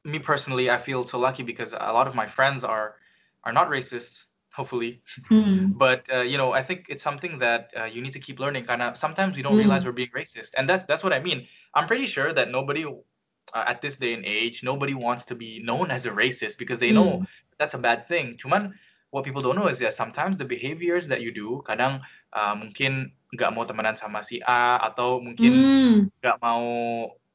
me 0.04 0.20
personally 0.20 0.70
I 0.70 0.78
feel 0.78 1.04
so 1.04 1.20
lucky 1.20 1.44
because 1.44 1.74
a 1.74 1.92
lot 1.94 2.08
of 2.08 2.16
my 2.16 2.28
friends 2.28 2.64
are 2.64 2.96
are 3.44 3.54
not 3.54 3.70
racists 3.70 4.26
hopefully 4.54 5.02
Hmm. 5.30 5.66
but 5.74 6.08
uh, 6.14 6.22
you 6.22 6.38
know 6.38 6.52
I 6.54 6.62
think 6.62 6.86
it's 6.90 7.04
something 7.04 7.40
that 7.40 7.72
uh, 7.78 7.86
you 7.86 8.02
need 8.02 8.14
to 8.14 8.20
keep 8.20 8.40
learning 8.40 8.66
kind 8.66 8.82
of 8.82 8.98
sometimes 8.98 9.36
we 9.38 9.44
don't 9.44 9.56
Mm. 9.56 9.58
realize 9.58 9.86
we're 9.86 9.92
being 9.92 10.14
racist 10.16 10.52
and 10.58 10.70
that's 10.70 10.86
that's 10.86 11.04
what 11.04 11.14
I 11.14 11.20
mean 11.20 11.48
I'm 11.76 11.88
pretty 11.88 12.06
sure 12.06 12.34
that 12.34 12.52
nobody 12.52 12.86
uh, 12.86 13.64
at 13.68 13.82
this 13.82 13.98
day 13.98 14.14
and 14.14 14.26
age 14.26 14.64
nobody 14.64 14.94
wants 14.94 15.26
to 15.26 15.36
be 15.36 15.62
known 15.64 15.92
as 15.92 16.06
a 16.06 16.12
racist 16.12 16.58
because 16.58 16.80
they 16.80 16.92
know 16.92 17.20
Hmm. 17.20 17.26
that's 17.60 17.74
a 17.74 17.78
bad 17.80 18.08
thing. 18.08 18.38
Cuman 18.38 18.74
what 19.12 19.24
people 19.24 19.42
don't 19.42 19.56
know 19.56 19.68
is 19.68 19.80
that 19.80 19.94
sometimes 19.94 20.38
the 20.38 20.46
behaviors 20.46 21.08
that 21.08 21.22
you 21.22 21.32
do 21.32 21.64
kadang 21.68 22.02
uh, 22.34 22.56
mungkin 22.56 23.12
nggak 23.36 23.52
mau 23.56 23.64
temenan 23.64 23.96
sama 23.96 24.24
si 24.24 24.42
A 24.44 24.80
atau 24.84 25.24
mungkin 25.24 25.72
Hmm, 25.72 26.10
nggak 26.22 26.38
mau 26.44 26.64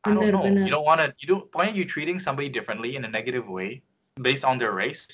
I 0.04 0.14
don't 0.14 0.22
bener 0.24 0.32
know. 0.32 0.42
bener. 0.42 0.64
you 0.64 0.70
don't 0.70 0.84
want 0.84 1.00
to 1.00 1.12
you 1.20 1.28
don't 1.28 1.44
Why 1.52 1.68
are 1.68 1.76
you 1.76 1.84
treating 1.84 2.18
somebody 2.18 2.48
differently 2.48 2.96
in 2.96 3.04
a 3.04 3.10
negative 3.10 3.48
way 3.48 3.82
based 4.20 4.44
on 4.44 4.58
their 4.58 4.72
race? 4.72 5.06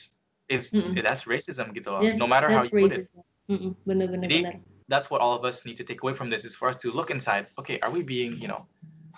Is 0.48 0.70
Mm-mm. 0.70 0.94
that's 1.02 1.24
racism 1.26 1.74
gitu 1.74 1.90
loh 1.90 2.00
That's 2.02 2.22
no 2.22 2.28
matter 2.30 2.46
how 2.46 2.62
you 2.62 2.70
put 2.70 2.92
it. 2.94 3.10
racism. 3.50 3.74
Bener 3.82 4.06
bener 4.06 4.26
Jadi, 4.30 4.38
bener. 4.46 4.54
that's 4.86 5.10
what 5.10 5.20
all 5.20 5.34
of 5.34 5.42
us 5.42 5.66
need 5.66 5.74
to 5.82 5.86
take 5.90 6.02
away 6.06 6.14
from 6.14 6.30
this 6.30 6.44
is 6.46 6.54
for 6.54 6.68
us 6.70 6.78
to 6.86 6.94
look 6.94 7.10
inside. 7.10 7.50
Okay 7.58 7.76
are 7.82 7.90
we 7.90 8.02
being 8.06 8.38
you 8.38 8.46
know 8.46 8.62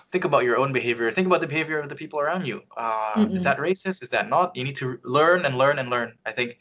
think 0.09 0.25
about 0.25 0.41
your 0.49 0.57
own 0.57 0.73
behavior. 0.73 1.13
Think 1.13 1.27
about 1.29 1.43
the 1.45 1.51
behavior 1.51 1.79
of 1.85 1.89
the 1.93 1.99
people 2.03 2.17
around 2.19 2.47
you. 2.49 2.63
Uh, 2.81 3.29
is 3.29 3.45
that 3.45 3.59
racist? 3.61 4.01
Is 4.01 4.09
that 4.17 4.31
not? 4.33 4.57
You 4.57 4.65
need 4.65 4.77
to 4.81 4.97
learn 5.05 5.45
and 5.45 5.59
learn 5.61 5.77
and 5.79 5.91
learn. 5.93 6.17
I 6.25 6.33
think 6.33 6.57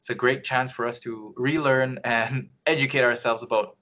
it's 0.00 0.10
a 0.10 0.14
great 0.24 0.42
chance 0.42 0.72
for 0.74 0.90
us 0.90 0.98
to 1.06 1.30
relearn 1.36 2.00
and 2.02 2.48
educate 2.66 3.04
ourselves 3.06 3.42
about 3.46 3.76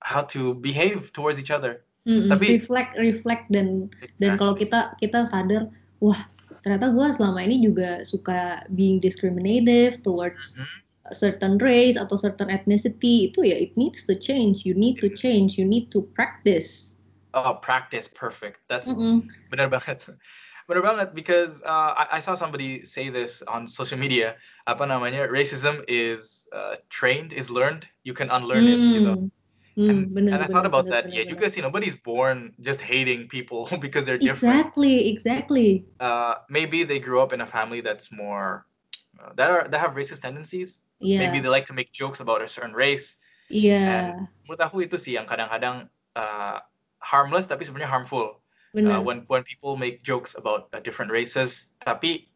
how 0.00 0.22
to 0.32 0.54
behave 0.64 1.12
towards 1.12 1.36
each 1.42 1.50
other 1.52 1.84
Mm-mm, 2.04 2.28
Tapi- 2.28 2.60
reflect 2.60 2.92
reflect 3.00 3.44
dan 3.48 3.88
dan 4.20 4.36
kalau 4.36 4.52
kita 4.52 4.92
kita 5.00 5.24
sadar 5.24 5.72
wah 6.04 6.28
ternyata 6.60 6.92
gue 6.92 7.06
selama 7.16 7.40
ini 7.40 7.64
juga 7.64 8.04
suka 8.04 8.60
being 8.76 9.00
discriminative 9.00 10.00
towards 10.04 10.56
Mhm. 10.60 10.68
a 11.08 11.14
certain 11.16 11.56
race 11.60 11.96
atau 12.00 12.16
certain 12.16 12.48
ethnicity. 12.48 13.28
Itu 13.32 13.44
ya 13.44 13.56
it 13.56 13.76
needs 13.76 14.04
to 14.08 14.16
change. 14.16 14.64
You 14.68 14.72
need 14.72 15.00
to 15.04 15.08
change. 15.12 15.56
You 15.60 15.64
need 15.68 15.92
to 15.92 16.04
practice. 16.16 16.96
Oh 17.36 17.56
practice. 17.60 18.08
Perfect. 18.08 18.60
That's 18.68 18.88
Mm-mm. 18.88 19.24
benar 19.48 19.68
banget. 19.72 20.04
Benar 20.64 20.80
banget 20.80 21.12
because 21.12 21.60
uh, 21.68 21.92
I, 21.92 22.16
I 22.16 22.20
saw 22.24 22.32
somebody 22.32 22.88
say 22.88 23.12
this 23.12 23.44
on 23.44 23.68
social 23.68 24.00
media. 24.00 24.40
Apa 24.64 24.88
namanya? 24.88 25.28
Racism 25.28 25.84
is 25.92 26.48
uh, 26.56 26.80
trained 26.88 27.36
is 27.36 27.52
learned. 27.52 27.84
You 28.08 28.16
can 28.16 28.32
unlearn 28.32 28.64
it 28.64 28.80
gitu 28.96 29.28
Hmm. 29.74 30.06
Hmm, 30.06 30.16
and, 30.18 30.28
and 30.30 30.42
I 30.42 30.46
thought 30.46 30.66
about 30.66 30.86
benar, 30.86 31.02
that. 31.02 31.10
benar, 31.10 31.18
yeah 31.18 31.26
juga 31.26 31.50
sih 31.50 31.58
nobody's 31.58 31.98
born 31.98 32.54
just 32.62 32.78
hating 32.78 33.26
people 33.26 33.66
because 33.84 34.06
they're 34.06 34.20
different. 34.20 34.54
Exactly 34.54 35.10
exactly. 35.10 35.82
Uh, 35.98 36.38
maybe 36.46 36.86
they 36.86 37.02
grew 37.02 37.18
up 37.18 37.34
in 37.34 37.42
a 37.42 37.48
family 37.48 37.82
that's 37.82 38.14
more 38.14 38.70
uh, 39.18 39.34
that 39.34 39.50
are 39.50 39.66
that 39.66 39.82
have 39.82 39.98
racist 39.98 40.22
tendencies. 40.22 40.78
Iya, 41.02 41.26
maybe 41.26 41.42
they 41.42 41.50
like 41.50 41.66
to 41.66 41.74
make 41.74 41.90
jokes 41.90 42.22
about 42.22 42.38
a 42.38 42.46
certain 42.46 42.70
race. 42.70 43.18
Iya, 43.50 44.14
menurut 44.46 44.62
aku 44.62 44.86
itu 44.86 44.94
sih 44.94 45.18
yang 45.18 45.26
kadang-kadang 45.26 45.90
uh, 46.14 46.62
harmless 47.02 47.50
tapi 47.50 47.66
sebenarnya 47.66 47.90
harmful. 47.90 48.38
Uh, 48.74 48.78
benar. 48.78 49.06
when 49.06 49.22
when 49.30 49.42
people 49.46 49.78
make 49.78 50.02
jokes 50.06 50.34
about 50.34 50.66
uh, 50.74 50.82
different 50.82 51.06
races 51.10 51.70
tapi 51.78 52.26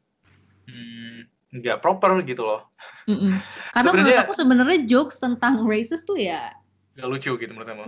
mm, 0.70 1.26
nggak 1.54 1.82
proper 1.82 2.18
gitu 2.26 2.46
loh. 2.46 2.66
Mm-mm. 3.06 3.38
Karena 3.74 3.90
menurut 3.94 4.18
aku 4.26 4.34
sebenarnya 4.34 4.86
jokes 4.86 5.22
tentang 5.22 5.66
races 5.66 6.02
tuh 6.02 6.18
ya 6.18 6.50
nggak 6.98 7.08
lucu 7.08 7.32
gitu 7.38 7.50
menurut 7.54 7.70
kamu 7.70 7.84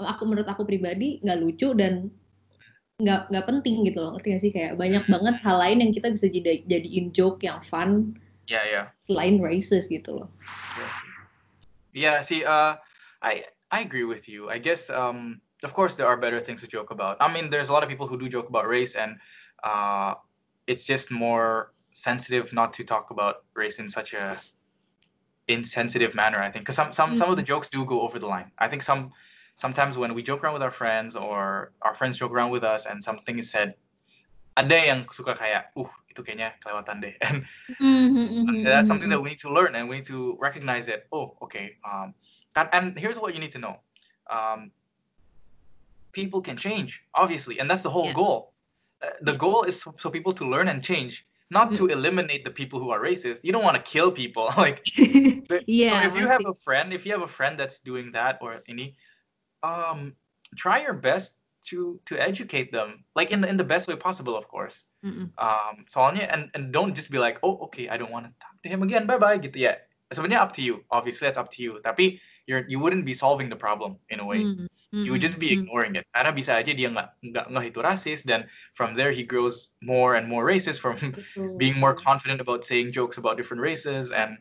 aku 0.00 0.22
menurut 0.26 0.48
aku 0.48 0.64
pribadi 0.66 1.20
nggak 1.22 1.38
lucu 1.38 1.76
dan 1.76 2.10
nggak 3.02 3.26
nggak 3.30 3.46
penting 3.46 3.82
gitu 3.90 3.98
loh 3.98 4.14
ngerti 4.14 4.28
gak 4.30 4.42
sih? 4.42 4.52
Kayak 4.54 4.78
banyak 4.78 5.04
banget 5.10 5.34
hal 5.42 5.56
lain 5.58 5.82
yang 5.82 5.90
kita 5.90 6.14
bisa 6.14 6.30
jadi 6.30 6.62
jadiin 6.70 7.10
joke 7.10 7.42
yang 7.42 7.58
fun 7.58 8.14
ya 8.46 8.62
ya 8.62 8.82
selain 9.08 9.42
races 9.42 9.90
gitu 9.90 10.22
loh. 10.22 10.28
Yeah 11.90 12.22
see 12.22 12.46
uh 12.46 12.78
I 13.22 13.50
I 13.74 13.82
agree 13.82 14.06
with 14.06 14.30
you. 14.30 14.46
I 14.46 14.62
guess 14.62 14.90
um 14.90 15.42
of 15.66 15.74
course 15.74 15.98
there 15.98 16.06
are 16.06 16.18
better 16.18 16.38
things 16.38 16.62
to 16.62 16.70
joke 16.70 16.94
about. 16.94 17.18
I 17.18 17.26
mean 17.26 17.50
there's 17.50 17.70
a 17.70 17.74
lot 17.74 17.82
of 17.82 17.90
people 17.90 18.06
who 18.06 18.18
do 18.18 18.30
joke 18.30 18.46
about 18.46 18.70
race 18.70 18.94
and 18.94 19.18
uh 19.66 20.14
it's 20.70 20.86
just 20.86 21.10
more 21.10 21.74
sensitive 21.90 22.54
not 22.54 22.74
to 22.78 22.82
talk 22.86 23.10
about 23.10 23.42
race 23.58 23.78
in 23.82 23.90
such 23.90 24.14
a 24.14 24.38
insensitive 25.48 26.14
manner 26.14 26.38
I 26.38 26.50
think 26.50 26.64
because 26.64 26.76
some 26.76 26.92
some 26.92 27.14
some 27.16 27.30
of 27.30 27.36
the 27.36 27.42
jokes 27.42 27.68
do 27.68 27.84
go 27.84 28.00
over 28.02 28.18
the 28.18 28.26
line. 28.26 28.50
I 28.58 28.68
think 28.68 28.82
some 28.82 29.10
sometimes 29.56 29.96
when 29.98 30.14
we 30.14 30.22
joke 30.22 30.42
around 30.44 30.54
with 30.54 30.62
our 30.62 30.70
friends 30.70 31.16
or 31.16 31.72
our 31.82 31.94
friends 31.94 32.16
joke 32.18 32.32
around 32.32 32.50
with 32.50 32.64
us 32.64 32.86
and 32.86 33.02
something 33.02 33.38
is 33.38 33.50
said 33.50 33.74
ada 34.56 34.76
yang 34.86 35.06
suka 35.10 35.34
kayak 35.34 35.70
uh 35.76 35.90
itu 36.10 36.22
kayaknya 36.22 36.54
kelewatan 36.62 37.02
deh. 37.02 37.14
And 38.46 38.58
Mm-hmm, 38.60 38.64
that's 38.66 38.88
something 38.88 39.08
that 39.08 39.20
we 39.20 39.30
need 39.30 39.38
to 39.40 39.52
learn 39.52 39.74
and 39.74 39.88
we 39.88 39.96
need 39.96 40.06
to 40.06 40.36
recognize 40.40 40.88
it 40.88 41.06
oh 41.12 41.36
okay 41.42 41.76
um 41.84 42.14
and, 42.56 42.68
and 42.72 42.98
here's 42.98 43.18
what 43.18 43.34
you 43.34 43.40
need 43.40 43.52
to 43.52 43.58
know. 43.58 43.80
Um 44.30 44.72
people 46.12 46.40
can 46.40 46.56
change 46.56 47.02
obviously 47.14 47.58
and 47.58 47.68
that's 47.70 47.82
the 47.82 47.90
whole 47.90 48.06
Yeah. 48.06 48.12
goal. 48.12 48.54
Uh, 49.02 49.10
the 49.22 49.34
goal 49.36 49.64
is 49.64 49.82
so, 49.82 49.94
so 49.98 50.10
people 50.10 50.32
to 50.32 50.46
learn 50.48 50.68
and 50.68 50.82
change 50.82 51.26
not 51.50 51.74
to 51.74 51.86
eliminate 51.86 52.42
the 52.42 52.50
people 52.50 52.80
who 52.80 52.90
are 52.90 53.00
racist 53.00 53.40
you 53.42 53.52
don't 53.52 53.62
want 53.62 53.76
to 53.76 53.82
kill 53.82 54.10
people 54.10 54.50
like 54.56 54.82
Yeah, 55.66 56.02
so 56.02 56.08
if 56.08 56.16
you 56.16 56.26
have 56.26 56.46
a 56.46 56.54
friend, 56.54 56.92
if 56.92 57.04
you 57.04 57.12
have 57.12 57.22
a 57.22 57.28
friend 57.28 57.58
that's 57.58 57.80
doing 57.80 58.12
that 58.12 58.38
or 58.40 58.62
any, 58.68 58.96
um, 59.62 60.14
try 60.56 60.82
your 60.82 60.94
best 60.94 61.38
to 61.68 62.00
to 62.06 62.20
educate 62.20 62.72
them, 62.72 63.04
like 63.16 63.30
in 63.30 63.40
the 63.40 63.48
in 63.48 63.56
the 63.56 63.64
best 63.64 63.88
way 63.88 63.96
possible, 63.96 64.36
of 64.36 64.48
course. 64.48 64.84
Mm-mm. 65.04 65.30
Um, 65.38 65.84
soalnya 65.88 66.28
and 66.32 66.50
and 66.54 66.72
don't 66.72 66.94
just 66.94 67.10
be 67.10 67.18
like, 67.18 67.38
oh 67.42 67.58
okay, 67.68 67.88
I 67.88 67.96
don't 67.96 68.12
want 68.12 68.26
to 68.26 68.32
talk 68.40 68.56
to 68.62 68.68
him 68.68 68.82
again, 68.82 69.06
bye 69.06 69.18
bye, 69.18 69.38
gitu 69.38 69.56
ya. 69.56 69.80
Sebenarnya 70.12 70.40
up 70.40 70.52
to 70.54 70.62
you. 70.62 70.84
Obviously, 70.90 71.26
that's 71.26 71.40
up 71.40 71.50
to 71.56 71.60
you. 71.62 71.80
Tapi 71.82 72.20
you're 72.46 72.64
you 72.68 72.78
wouldn't 72.80 73.04
be 73.04 73.14
solving 73.16 73.48
the 73.48 73.58
problem 73.58 73.96
in 74.10 74.20
a 74.20 74.26
way. 74.26 74.44
Mm, 74.44 74.68
You 74.94 75.10
would 75.10 75.24
just 75.26 75.42
be 75.42 75.50
mm, 75.50 75.58
mm. 75.58 75.66
ignoring 75.66 75.98
it. 75.98 76.06
Karena 76.14 76.30
bisa 76.30 76.54
aja 76.54 76.70
dia 76.70 76.86
nggak 76.86 77.08
nggak 77.34 77.46
nggak 77.50 77.64
itu 77.66 77.82
rasis, 77.82 78.22
dan 78.22 78.46
from 78.78 78.94
there 78.94 79.10
he 79.10 79.26
grows 79.26 79.74
more 79.82 80.14
and 80.14 80.30
more 80.30 80.46
racist 80.46 80.78
from 80.78 80.94
Betul. 81.18 81.58
being 81.58 81.74
more 81.82 81.98
confident 81.98 82.38
about 82.38 82.62
saying 82.62 82.94
jokes 82.94 83.18
about 83.18 83.34
different 83.34 83.58
races 83.58 84.14
and 84.14 84.38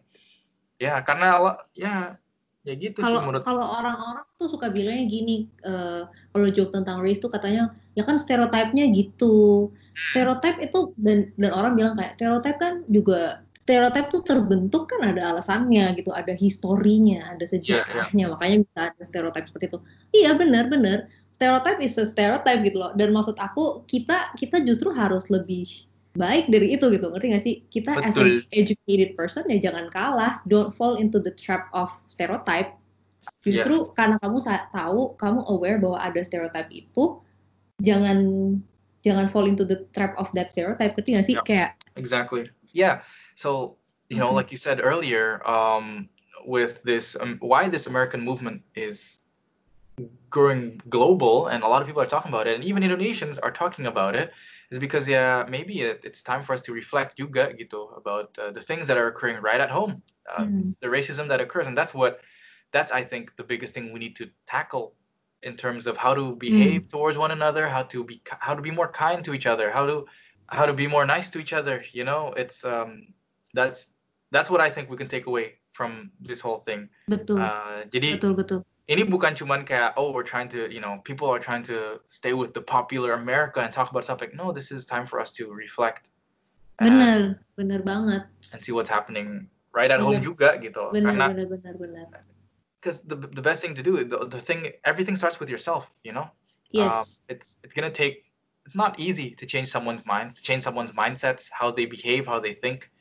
ya 0.78 1.02
karena 1.02 1.42
ala- 1.42 1.62
ya 1.74 2.22
ya 2.64 2.74
gitu 2.80 3.02
sih 3.02 3.04
kalau 3.04 3.26
menurut 3.28 3.44
kalau 3.44 3.66
orang-orang 3.66 4.24
tuh 4.40 4.48
suka 4.48 4.72
bilangnya 4.72 5.06
gini 5.10 5.38
eh, 5.68 6.06
kalau 6.32 6.48
joke 6.54 6.72
tentang 6.72 7.04
race 7.04 7.20
tuh 7.20 7.28
katanya 7.34 7.74
ya 7.98 8.08
kan 8.08 8.16
stereotipnya 8.16 8.88
gitu 8.94 9.68
stereotip 10.14 10.62
itu 10.64 10.96
dan 10.96 11.34
dan 11.36 11.52
orang 11.52 11.74
bilang 11.76 11.94
kayak 11.98 12.16
stereotip 12.16 12.56
kan 12.62 12.86
juga 12.88 13.44
stereotip 13.64 14.12
tuh 14.12 14.22
terbentuk 14.28 14.92
kan 14.92 15.16
ada 15.16 15.36
alasannya 15.36 15.96
gitu 15.96 16.12
ada 16.12 16.36
historinya 16.36 17.32
ada 17.32 17.48
sejarahnya 17.48 18.36
makanya 18.36 18.68
bisa 18.68 18.80
ada 18.92 19.04
stereotip 19.08 19.48
seperti 19.48 19.66
itu. 19.72 19.80
Iya 20.12 20.32
benar 20.36 20.68
benar. 20.68 21.08
Stereotip 21.34 21.80
is 21.80 21.96
a 21.96 22.04
stereotype 22.04 22.62
gitu 22.68 22.78
loh. 22.84 22.92
Dan 23.00 23.16
maksud 23.16 23.40
aku 23.40 23.88
kita 23.88 24.36
kita 24.36 24.60
justru 24.68 24.92
harus 24.92 25.32
lebih 25.32 25.88
baik 26.14 26.52
dari 26.52 26.76
itu 26.76 26.92
gitu 26.92 27.08
ngerti 27.08 27.28
gak 27.32 27.44
sih? 27.44 27.56
Kita 27.72 28.04
as 28.04 28.14
an 28.20 28.44
Betul. 28.44 28.52
educated 28.52 29.16
person 29.16 29.48
ya 29.48 29.72
jangan 29.72 29.88
kalah. 29.96 30.44
Don't 30.44 30.76
fall 30.76 31.00
into 31.00 31.24
the 31.24 31.32
trap 31.34 31.72
of 31.72 31.90
stereotype. 32.12 32.76
Iya. 33.48 33.64
justru 33.64 33.88
karena 33.96 34.20
kamu 34.20 34.44
tahu 34.76 35.16
kamu 35.16 35.48
aware 35.48 35.80
bahwa 35.80 35.96
ada 35.96 36.20
stereotype 36.28 36.68
itu 36.76 37.24
jangan 37.80 38.20
jangan 39.00 39.32
fall 39.32 39.48
into 39.48 39.64
the 39.64 39.88
trap 39.96 40.12
of 40.20 40.28
that 40.36 40.52
stereotype 40.52 40.92
ngerti 41.00 41.16
gak 41.16 41.28
sih? 41.32 41.36
Yep. 41.40 41.48
kayak 41.48 41.70
exactly. 41.96 42.52
Yeah 42.76 43.00
so 43.36 43.78
you 44.10 44.20
know 44.20 44.32
Mhm. 44.32 44.36
like 44.36 44.52
you 44.52 44.58
said 44.58 44.80
earlier 44.84 45.46
um 45.48 46.10
with 46.46 46.84
this 46.84 47.16
um, 47.20 47.38
why 47.42 47.70
this 47.70 47.88
american 47.88 48.22
movement 48.22 48.62
is 48.76 49.20
growing 50.30 50.82
global 50.90 51.48
and 51.48 51.64
a 51.64 51.68
lot 51.68 51.82
of 51.82 51.88
people 51.88 52.02
are 52.02 52.08
talking 52.08 52.30
about 52.30 52.48
it 52.48 52.56
and 52.56 52.64
even 52.64 52.82
indonesians 52.84 53.38
are 53.44 53.52
talking 53.52 53.86
about 53.86 54.16
it 54.16 54.32
is 54.72 54.80
because 54.80 55.08
yeah 55.08 55.46
maybe 55.48 55.82
it, 55.82 56.02
it's 56.04 56.22
time 56.24 56.42
for 56.42 56.54
us 56.54 56.62
to 56.62 56.74
reflect 56.74 57.16
juga 57.16 57.54
gitu 57.54 57.94
about 57.96 58.34
uh, 58.40 58.50
the 58.50 58.62
things 58.62 58.88
that 58.88 58.98
are 58.98 59.08
occurring 59.08 59.38
right 59.42 59.62
at 59.62 59.70
home 59.70 60.02
uh, 60.34 60.46
hmm, 60.46 60.72
the 60.82 60.90
racism 60.90 61.28
that 61.30 61.40
occurs 61.40 61.68
and 61.68 61.78
that's 61.78 61.94
what 61.94 62.22
that's 62.74 62.92
i 62.92 63.04
think 63.04 63.36
the 63.38 63.44
biggest 63.46 63.74
thing 63.76 63.94
we 63.94 64.00
need 64.00 64.16
to 64.18 64.26
tackle 64.50 64.98
in 65.44 65.54
terms 65.56 65.86
of 65.86 65.96
how 65.98 66.14
to 66.18 66.36
behave 66.38 66.90
towards 66.90 67.18
one 67.18 67.32
another 67.32 67.70
how 67.70 67.84
to 67.84 68.04
be 68.04 68.18
how 68.40 68.56
to 68.58 68.62
be 68.62 68.72
more 68.72 68.90
kind 68.90 69.24
to 69.24 69.34
each 69.38 69.46
other 69.46 69.70
how 69.70 69.86
to 69.86 70.06
how 70.50 70.66
to 70.66 70.74
be 70.74 70.88
more 70.88 71.06
nice 71.06 71.30
to 71.30 71.40
each 71.40 71.54
other 71.54 71.86
you 71.94 72.04
know? 72.04 72.34
It's 72.34 72.66
um 72.66 73.14
that's 73.54 73.94
that's 74.32 74.50
what 74.50 74.62
i 74.62 74.70
think 74.70 74.90
we 74.90 74.98
can 74.98 75.08
take 75.08 75.26
away 75.26 75.54
from 75.74 76.12
this 76.22 76.40
whole 76.40 76.58
thing. 76.58 76.88
Betul. 77.10 77.42
Uh, 77.42 77.84
jadi 77.90 78.22
betul 78.22 78.34
betul. 78.38 78.60
ini 78.88 79.04
bukan 79.04 79.34
cuman 79.34 79.66
kayak 79.66 79.98
oh 79.98 80.14
we're 80.14 80.26
trying 80.26 80.48
to 80.48 80.70
you 80.70 80.80
know 80.80 81.02
people 81.04 81.28
are 81.28 81.42
trying 81.42 81.66
to 81.66 82.00
stay 82.08 82.32
with 82.32 82.54
the 82.54 82.62
popular 82.62 83.18
america 83.18 83.60
and 83.64 83.74
talk 83.74 83.90
about 83.90 84.06
something 84.06 84.30
no 84.36 84.52
this 84.52 84.72
is 84.72 84.86
time 84.86 85.08
for 85.08 85.20
us 85.24 85.32
to 85.32 85.50
reflect 85.52 86.12
and, 86.80 86.94
benar 86.94 87.20
benar 87.58 87.80
banget. 87.82 88.24
and 88.54 88.60
see 88.60 88.72
what's 88.72 88.92
happening 88.92 89.50
right 89.74 89.90
at 89.90 90.00
home 90.00 90.22
Bener. 90.22 90.24
juga 90.24 90.50
gitu. 90.62 90.78
Loh. 90.78 90.94
benar 90.94 91.18
karena 91.18 91.28
benar 91.34 91.76
benar 91.82 92.06
benar. 92.08 92.22
Because 92.78 93.00
the 93.08 93.16
the 93.16 93.40
best 93.40 93.64
thing 93.64 93.72
to 93.74 93.84
do 93.84 94.04
the, 94.04 94.28
the 94.28 94.42
thing 94.44 94.68
everything 94.84 95.16
starts 95.16 95.40
with 95.40 95.50
yourself 95.50 95.90
you 96.06 96.14
know? 96.14 96.28
Um, 96.76 96.92
yes 96.92 97.24
it's 97.32 97.58
it's 97.64 97.74
gonna 97.74 97.94
take 97.94 98.28
it's 98.68 98.76
not 98.76 99.00
easy 99.00 99.32
to 99.40 99.48
change 99.48 99.72
someone's 99.72 100.04
minds 100.04 100.38
to 100.38 100.44
change 100.44 100.62
someone's 100.68 100.92
mindsets 100.92 101.48
how 101.56 101.72
they 101.72 101.88
behave 101.88 102.28
how 102.28 102.44
they 102.44 102.54
think 102.60 102.92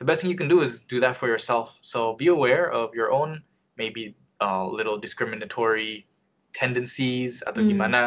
the 0.00 0.06
best 0.08 0.22
thing 0.24 0.30
you 0.32 0.36
can 0.36 0.48
do 0.48 0.64
is 0.64 0.80
do 0.88 0.98
that 0.98 1.14
for 1.14 1.28
yourself 1.28 1.76
so 1.84 2.16
be 2.16 2.26
aware 2.32 2.72
of 2.72 2.90
your 2.96 3.12
own 3.12 3.44
maybe 3.76 4.16
uh, 4.40 4.64
little 4.66 4.96
discriminatory 4.96 6.08
tendencies 6.56 7.44
atau 7.46 7.60
Hmm. 7.62 7.70
gimana 7.76 8.00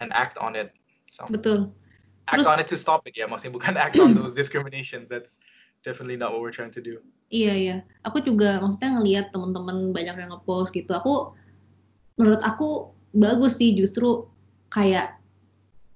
and 0.00 0.08
act 0.16 0.40
on 0.40 0.56
it 0.56 0.72
so 1.12 1.28
betul 1.28 1.70
act 2.26 2.42
Terus- 2.42 2.48
on 2.48 2.58
it 2.58 2.66
to 2.66 2.76
stop 2.80 3.04
it 3.06 3.14
ya 3.14 3.28
maksudnya 3.28 3.52
bukan 3.54 3.76
act 3.76 4.00
on 4.00 4.16
those 4.18 4.32
discriminations 4.32 5.06
that's 5.12 5.36
definitely 5.84 6.16
not 6.16 6.32
what 6.32 6.40
we're 6.40 6.54
trying 6.54 6.72
to 6.74 6.82
do 6.82 6.98
Iya 7.32 7.52
iya. 7.56 7.76
Aku 8.04 8.20
juga 8.20 8.60
maksudnya 8.60 8.92
ngelihat 8.92 9.32
teman-teman 9.32 9.88
banyak 9.96 10.20
yang 10.20 10.36
ngepost 10.36 10.68
gitu. 10.76 10.92
Aku 10.92 11.32
menurut 12.20 12.44
aku 12.44 12.92
bagus 13.16 13.56
sih 13.56 13.72
justru 13.72 14.28
kayak 14.68 15.16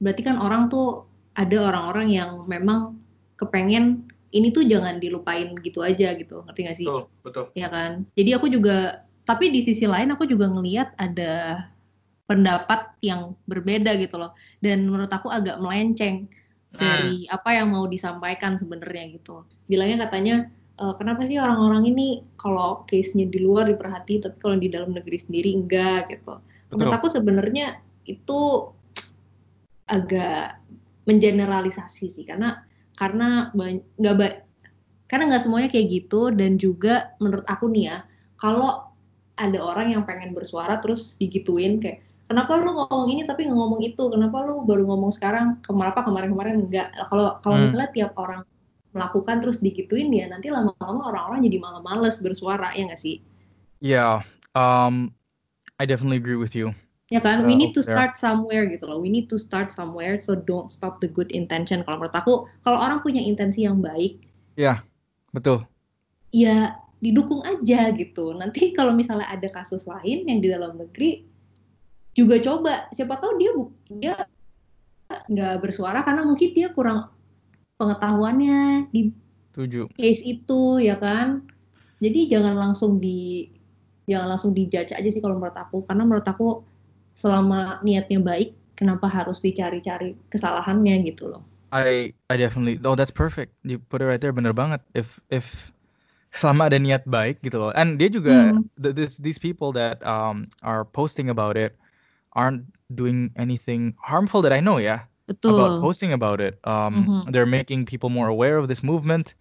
berarti 0.01 0.25
kan 0.25 0.41
orang 0.41 0.73
tuh 0.73 1.05
ada 1.37 1.61
orang-orang 1.61 2.09
yang 2.09 2.41
memang 2.49 2.97
kepengen 3.37 4.06
ini 4.37 4.52
tuh 4.52 4.69
jangan 4.69 5.00
dilupain 5.00 5.57
gitu 5.64 5.81
aja 5.81 6.12
gitu. 6.14 6.45
Ngerti 6.45 6.61
gak 6.69 6.76
sih? 6.76 6.87
Betul, 6.87 7.05
betul. 7.25 7.45
Ya 7.57 7.73
kan? 7.73 8.05
Jadi 8.12 8.31
aku 8.37 8.47
juga 8.52 9.07
tapi 9.26 9.50
di 9.50 9.64
sisi 9.64 9.88
lain 9.88 10.14
aku 10.14 10.28
juga 10.28 10.47
ngelihat 10.47 10.95
ada 11.00 11.66
pendapat 12.28 12.95
yang 13.02 13.35
berbeda 13.49 13.97
gitu 13.99 14.21
loh. 14.21 14.37
Dan 14.61 14.87
menurut 14.87 15.11
aku 15.11 15.33
agak 15.33 15.59
melenceng 15.59 16.28
dari 16.76 17.25
apa 17.33 17.57
yang 17.57 17.73
mau 17.73 17.88
disampaikan 17.88 18.61
sebenarnya 18.61 19.16
gitu. 19.16 19.49
Bilangnya 19.66 20.07
katanya 20.07 20.52
uh, 20.76 20.95
kenapa 20.95 21.25
sih 21.25 21.40
orang-orang 21.40 21.88
ini 21.88 22.07
kalau 22.37 22.85
case-nya 22.85 23.26
di 23.26 23.40
luar 23.40 23.73
diperhati 23.73 24.21
tapi 24.21 24.37
kalau 24.38 24.57
di 24.61 24.69
dalam 24.69 24.93
negeri 24.93 25.16
sendiri 25.16 25.57
enggak 25.57 26.12
gitu. 26.12 26.38
Menurut 26.71 26.93
aku 26.93 27.09
sebenarnya 27.09 27.81
itu 28.05 28.71
agak 29.87 30.59
mengeneralisasi 31.07 32.11
sih 32.11 32.26
karena 32.26 32.66
karena 32.97 33.53
nggak 34.00 34.15
ba 34.17 34.29
karena 35.07 35.25
nggak 35.31 35.43
semuanya 35.47 35.69
kayak 35.71 35.87
gitu 36.03 36.35
dan 36.35 36.59
juga 36.59 37.15
menurut 37.23 37.47
aku 37.47 37.71
nih 37.71 37.95
ya 37.95 37.97
kalau 38.41 38.91
ada 39.37 39.59
orang 39.61 39.93
yang 39.93 40.03
pengen 40.03 40.33
bersuara 40.33 40.81
terus 40.81 41.15
digituin 41.21 41.79
kayak 41.79 42.03
kenapa 42.26 42.59
lu 42.59 42.75
ngomong 42.75 43.07
ini 43.12 43.23
tapi 43.29 43.47
nggak 43.47 43.55
ngomong 43.55 43.81
itu 43.85 44.03
kenapa 44.11 44.43
lu 44.43 44.67
baru 44.67 44.83
ngomong 44.88 45.12
sekarang 45.15 45.61
kenapa 45.62 46.03
kemarin-kemarin 46.03 46.67
enggak 46.67 46.91
kalau 47.07 47.38
kalau 47.45 47.61
hmm. 47.61 47.65
misalnya 47.69 47.91
tiap 47.95 48.12
orang 48.19 48.43
melakukan 48.97 49.45
terus 49.45 49.61
digituin 49.61 50.09
ya 50.09 50.25
nanti 50.33 50.49
lama-lama 50.49 51.12
orang-orang 51.12 51.45
jadi 51.45 51.61
malah 51.61 51.85
males 51.85 52.17
bersuara 52.25 52.73
ya 52.73 52.88
nggak 52.88 52.97
sih? 52.97 53.21
Yeah, 53.85 54.25
um, 54.57 55.12
I 55.76 55.85
definitely 55.85 56.17
agree 56.17 56.41
with 56.41 56.57
you. 56.57 56.73
Ya 57.07 57.23
kan, 57.23 57.47
we 57.47 57.55
need 57.55 57.71
to 57.71 57.87
start 57.87 58.19
somewhere 58.19 58.67
gitu 58.67 58.83
loh. 58.91 58.99
We 58.99 59.07
need 59.07 59.31
to 59.31 59.39
start 59.39 59.71
somewhere, 59.71 60.19
so 60.19 60.35
don't 60.35 60.75
stop 60.75 60.99
the 60.99 61.07
good 61.07 61.31
intention. 61.31 61.87
Kalau 61.87 62.03
menurut 62.03 62.17
aku, 62.19 62.51
kalau 62.67 62.83
orang 62.83 62.99
punya 62.99 63.23
intensi 63.23 63.63
yang 63.63 63.79
baik, 63.79 64.27
ya 64.59 64.63
yeah, 64.63 64.79
betul. 65.31 65.63
Ya 66.35 66.83
didukung 66.99 67.47
aja 67.47 67.95
gitu. 67.95 68.35
Nanti 68.35 68.75
kalau 68.75 68.91
misalnya 68.91 69.31
ada 69.31 69.47
kasus 69.55 69.87
lain 69.87 70.27
yang 70.27 70.43
di 70.43 70.51
dalam 70.51 70.75
negeri 70.75 71.23
juga 72.11 72.43
coba, 72.43 72.91
siapa 72.91 73.23
tahu 73.23 73.39
dia 73.39 73.53
dia 74.03 74.15
nggak 75.07 75.63
bersuara 75.63 76.03
karena 76.03 76.27
mungkin 76.27 76.51
dia 76.51 76.75
kurang 76.75 77.07
pengetahuannya 77.79 78.91
di 78.91 79.13
Tujuh. 79.55 79.89
case 79.95 80.23
itu 80.27 80.83
ya 80.83 80.99
kan 80.99 81.47
jadi 82.03 82.37
jangan 82.37 82.55
langsung 82.59 82.99
di 83.01 83.49
jangan 84.05 84.37
langsung 84.37 84.53
dijudge 84.53 84.93
aja 84.93 85.09
sih 85.09 85.23
kalau 85.23 85.39
menurut 85.39 85.57
aku 85.57 85.87
karena 85.87 86.03
menurut 86.05 86.27
aku 86.27 86.67
selama 87.17 87.81
niatnya 87.81 88.21
baik 88.21 88.53
kenapa 88.77 89.09
harus 89.09 89.41
dicari-cari 89.41 90.15
kesalahannya 90.29 91.09
gitu 91.09 91.33
loh 91.33 91.43
I 91.73 92.13
I 92.31 92.37
definitely 92.37 92.79
oh 92.85 92.95
that's 92.95 93.11
perfect 93.11 93.57
you 93.65 93.81
put 93.81 94.05
it 94.05 94.07
right 94.07 94.21
there 94.21 94.37
bener 94.37 94.53
banget 94.53 94.85
if 94.93 95.19
if 95.33 95.73
selama 96.37 96.69
ada 96.69 96.77
niat 96.77 97.09
baik 97.09 97.41
gitu 97.41 97.57
loh 97.57 97.73
and 97.73 97.97
dia 97.97 98.13
juga 98.13 98.53
hmm. 98.53 98.69
this, 98.77 99.17
these 99.17 99.41
people 99.41 99.73
that 99.73 99.99
um 100.05 100.53
are 100.61 100.85
posting 100.85 101.33
about 101.33 101.57
it 101.57 101.75
aren't 102.37 102.69
doing 102.93 103.33
anything 103.41 103.97
harmful 103.99 104.45
that 104.45 104.53
I 104.53 104.61
know 104.61 104.77
ya 104.77 105.09
Betul. 105.27 105.59
about 105.59 105.81
posting 105.83 106.13
about 106.13 106.41
it. 106.41 106.59
Um, 106.65 106.95
mm-hmm. 106.95 107.31
They're 107.31 107.47
making 107.47 107.87
people 107.87 108.11
more 108.11 108.29
aware 108.29 108.59
of 108.59 108.69
this 108.69 108.83
movement, 108.83 109.35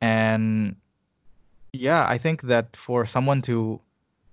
and 0.00 0.76
yeah, 1.72 2.04
I 2.06 2.18
think 2.18 2.42
that 2.42 2.76
for 2.76 3.06
someone 3.06 3.40
to, 3.48 3.80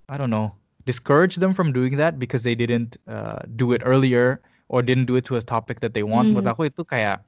I 0.09 0.17
don't 0.17 0.29
know, 0.29 0.53
discourage 0.85 1.37
them 1.37 1.53
from 1.53 1.73
doing 1.73 1.97
that 1.97 2.17
because 2.17 2.43
they 2.43 2.55
didn't 2.55 2.97
uh, 3.07 3.39
do 3.55 3.73
it 3.73 3.81
earlier 3.85 4.41
or 4.69 4.81
didn't 4.81 5.05
do 5.05 5.15
it 5.15 5.25
to 5.25 5.35
a 5.35 5.41
topic 5.41 5.79
that 5.81 5.93
they 5.93 6.03
want, 6.03 6.29
mm. 6.29 6.37
menurut 6.37 6.49
aku 6.49 6.69
itu 6.69 6.81
kayak, 6.85 7.21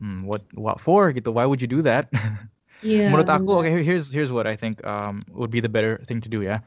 hmm, 0.00 0.24
what 0.24 0.44
what 0.56 0.80
for 0.80 1.12
gitu? 1.12 1.32
Why 1.32 1.44
would 1.44 1.60
you 1.60 1.68
do 1.68 1.82
that? 1.82 2.08
Yeah. 2.84 3.08
menurut 3.08 3.32
aku, 3.32 3.64
okay, 3.64 3.72
here's 3.80 4.12
here's 4.12 4.28
what 4.28 4.44
I 4.44 4.52
think 4.52 4.84
um, 4.84 5.24
would 5.32 5.48
be 5.48 5.64
the 5.64 5.68
better 5.68 5.96
thing 6.04 6.20
to 6.20 6.28
do. 6.28 6.44
Yeah, 6.44 6.60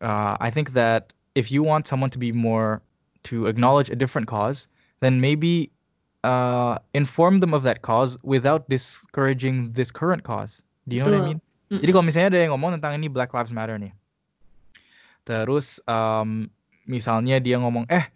uh, 0.00 0.40
I 0.40 0.48
think 0.48 0.72
that 0.72 1.12
if 1.36 1.52
you 1.52 1.60
want 1.60 1.84
someone 1.84 2.08
to 2.08 2.18
be 2.18 2.32
more 2.32 2.80
to 3.28 3.46
acknowledge 3.46 3.92
a 3.92 3.94
different 3.94 4.32
cause, 4.32 4.66
then 5.04 5.20
maybe 5.20 5.68
uh, 6.24 6.80
inform 6.94 7.40
them 7.40 7.52
of 7.52 7.62
that 7.68 7.84
cause 7.84 8.16
without 8.24 8.64
discouraging 8.72 9.76
this 9.76 9.92
current 9.92 10.24
cause. 10.24 10.64
Do 10.88 10.96
you 10.96 11.04
know 11.04 11.12
Betul. 11.12 11.20
what 11.20 11.24
I 11.24 11.28
mean? 11.36 11.40
Mm-mm. 11.70 11.80
Jadi 11.84 11.90
kalau 11.92 12.04
misalnya 12.04 12.28
ada 12.32 12.40
yang 12.40 12.50
ngomong 12.56 12.70
tentang 12.80 12.92
ini 12.96 13.12
Black 13.12 13.32
Lives 13.36 13.52
Matter 13.52 13.76
nih, 13.76 13.92
terus 15.22 15.78
um, 15.86 16.50
misalnya 16.86 17.38
dia 17.38 17.58
ngomong, 17.58 17.86
eh 17.90 18.10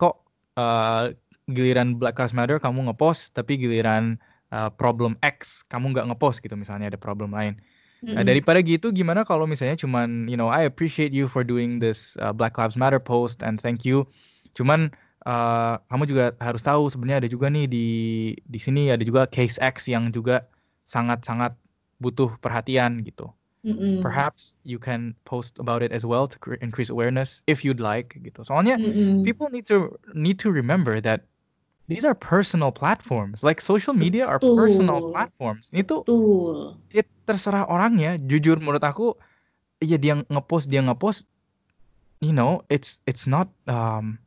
kok 0.00 0.24
uh, 0.56 1.12
giliran 1.50 1.98
Black 1.98 2.16
Lives 2.16 2.32
Matter 2.32 2.56
kamu 2.56 2.88
ngepost, 2.88 3.36
tapi 3.36 3.60
giliran 3.60 4.16
uh, 4.54 4.72
problem 4.72 5.18
X 5.20 5.66
kamu 5.68 5.92
nggak 5.92 6.08
ngepost 6.12 6.40
gitu, 6.40 6.56
misalnya 6.56 6.92
ada 6.92 7.00
problem 7.00 7.34
lain. 7.34 7.58
Mm-hmm. 8.00 8.16
Nah, 8.16 8.24
daripada 8.24 8.64
gitu, 8.64 8.88
gimana 8.96 9.28
kalau 9.28 9.44
misalnya 9.44 9.76
cuman, 9.76 10.24
you 10.24 10.32
know, 10.32 10.48
I 10.48 10.64
appreciate 10.64 11.12
you 11.12 11.28
for 11.28 11.44
doing 11.44 11.84
this 11.84 12.16
uh, 12.24 12.32
Black 12.32 12.56
Lives 12.56 12.72
Matter 12.72 12.96
post 12.96 13.44
and 13.44 13.60
thank 13.60 13.84
you. 13.84 14.08
Cuman 14.56 14.88
uh, 15.28 15.76
kamu 15.92 16.08
juga 16.08 16.24
harus 16.40 16.64
tahu 16.64 16.88
sebenarnya 16.88 17.26
ada 17.26 17.28
juga 17.28 17.52
nih 17.52 17.68
di 17.68 17.88
di 18.48 18.56
sini 18.56 18.88
ada 18.88 19.04
juga 19.04 19.28
case 19.28 19.60
X 19.60 19.84
yang 19.84 20.08
juga 20.08 20.48
sangat-sangat 20.88 21.52
butuh 22.00 22.32
perhatian 22.40 23.04
gitu. 23.04 23.28
Mm-mm. 23.60 24.00
Perhaps 24.00 24.56
you 24.64 24.80
can 24.80 25.12
post 25.28 25.60
about 25.60 25.84
it 25.84 25.92
as 25.92 26.08
well 26.08 26.24
to 26.24 26.36
increase 26.64 26.88
awareness 26.88 27.44
if 27.44 27.60
you'd 27.60 27.80
like 27.80 28.16
gitu. 28.24 28.40
Soalnya 28.40 28.80
Mm-mm. 28.80 29.20
people 29.20 29.52
need 29.52 29.68
to 29.68 29.92
need 30.16 30.40
to 30.40 30.48
remember 30.48 30.96
that 31.04 31.28
these 31.92 32.08
are 32.08 32.16
personal 32.16 32.72
platforms. 32.72 33.44
Like 33.44 33.60
social 33.60 33.92
media 33.92 34.24
are 34.24 34.40
Betul. 34.40 34.56
personal 34.56 34.98
platforms. 35.12 35.68
Itu 35.76 36.08
Betul. 36.08 36.80
Ya 36.90 37.04
terserah 37.28 37.68
orangnya. 37.68 38.16
Jujur 38.16 38.56
menurut 38.58 38.82
aku 38.82 39.14
ya 39.84 40.00
dia 40.00 40.16
ngepost 40.32 40.72
dia 40.72 40.80
ngepost 40.80 41.28
you 42.24 42.32
know, 42.32 42.64
it's 42.72 43.00
it's 43.04 43.28
not 43.28 43.52
um 43.68 44.20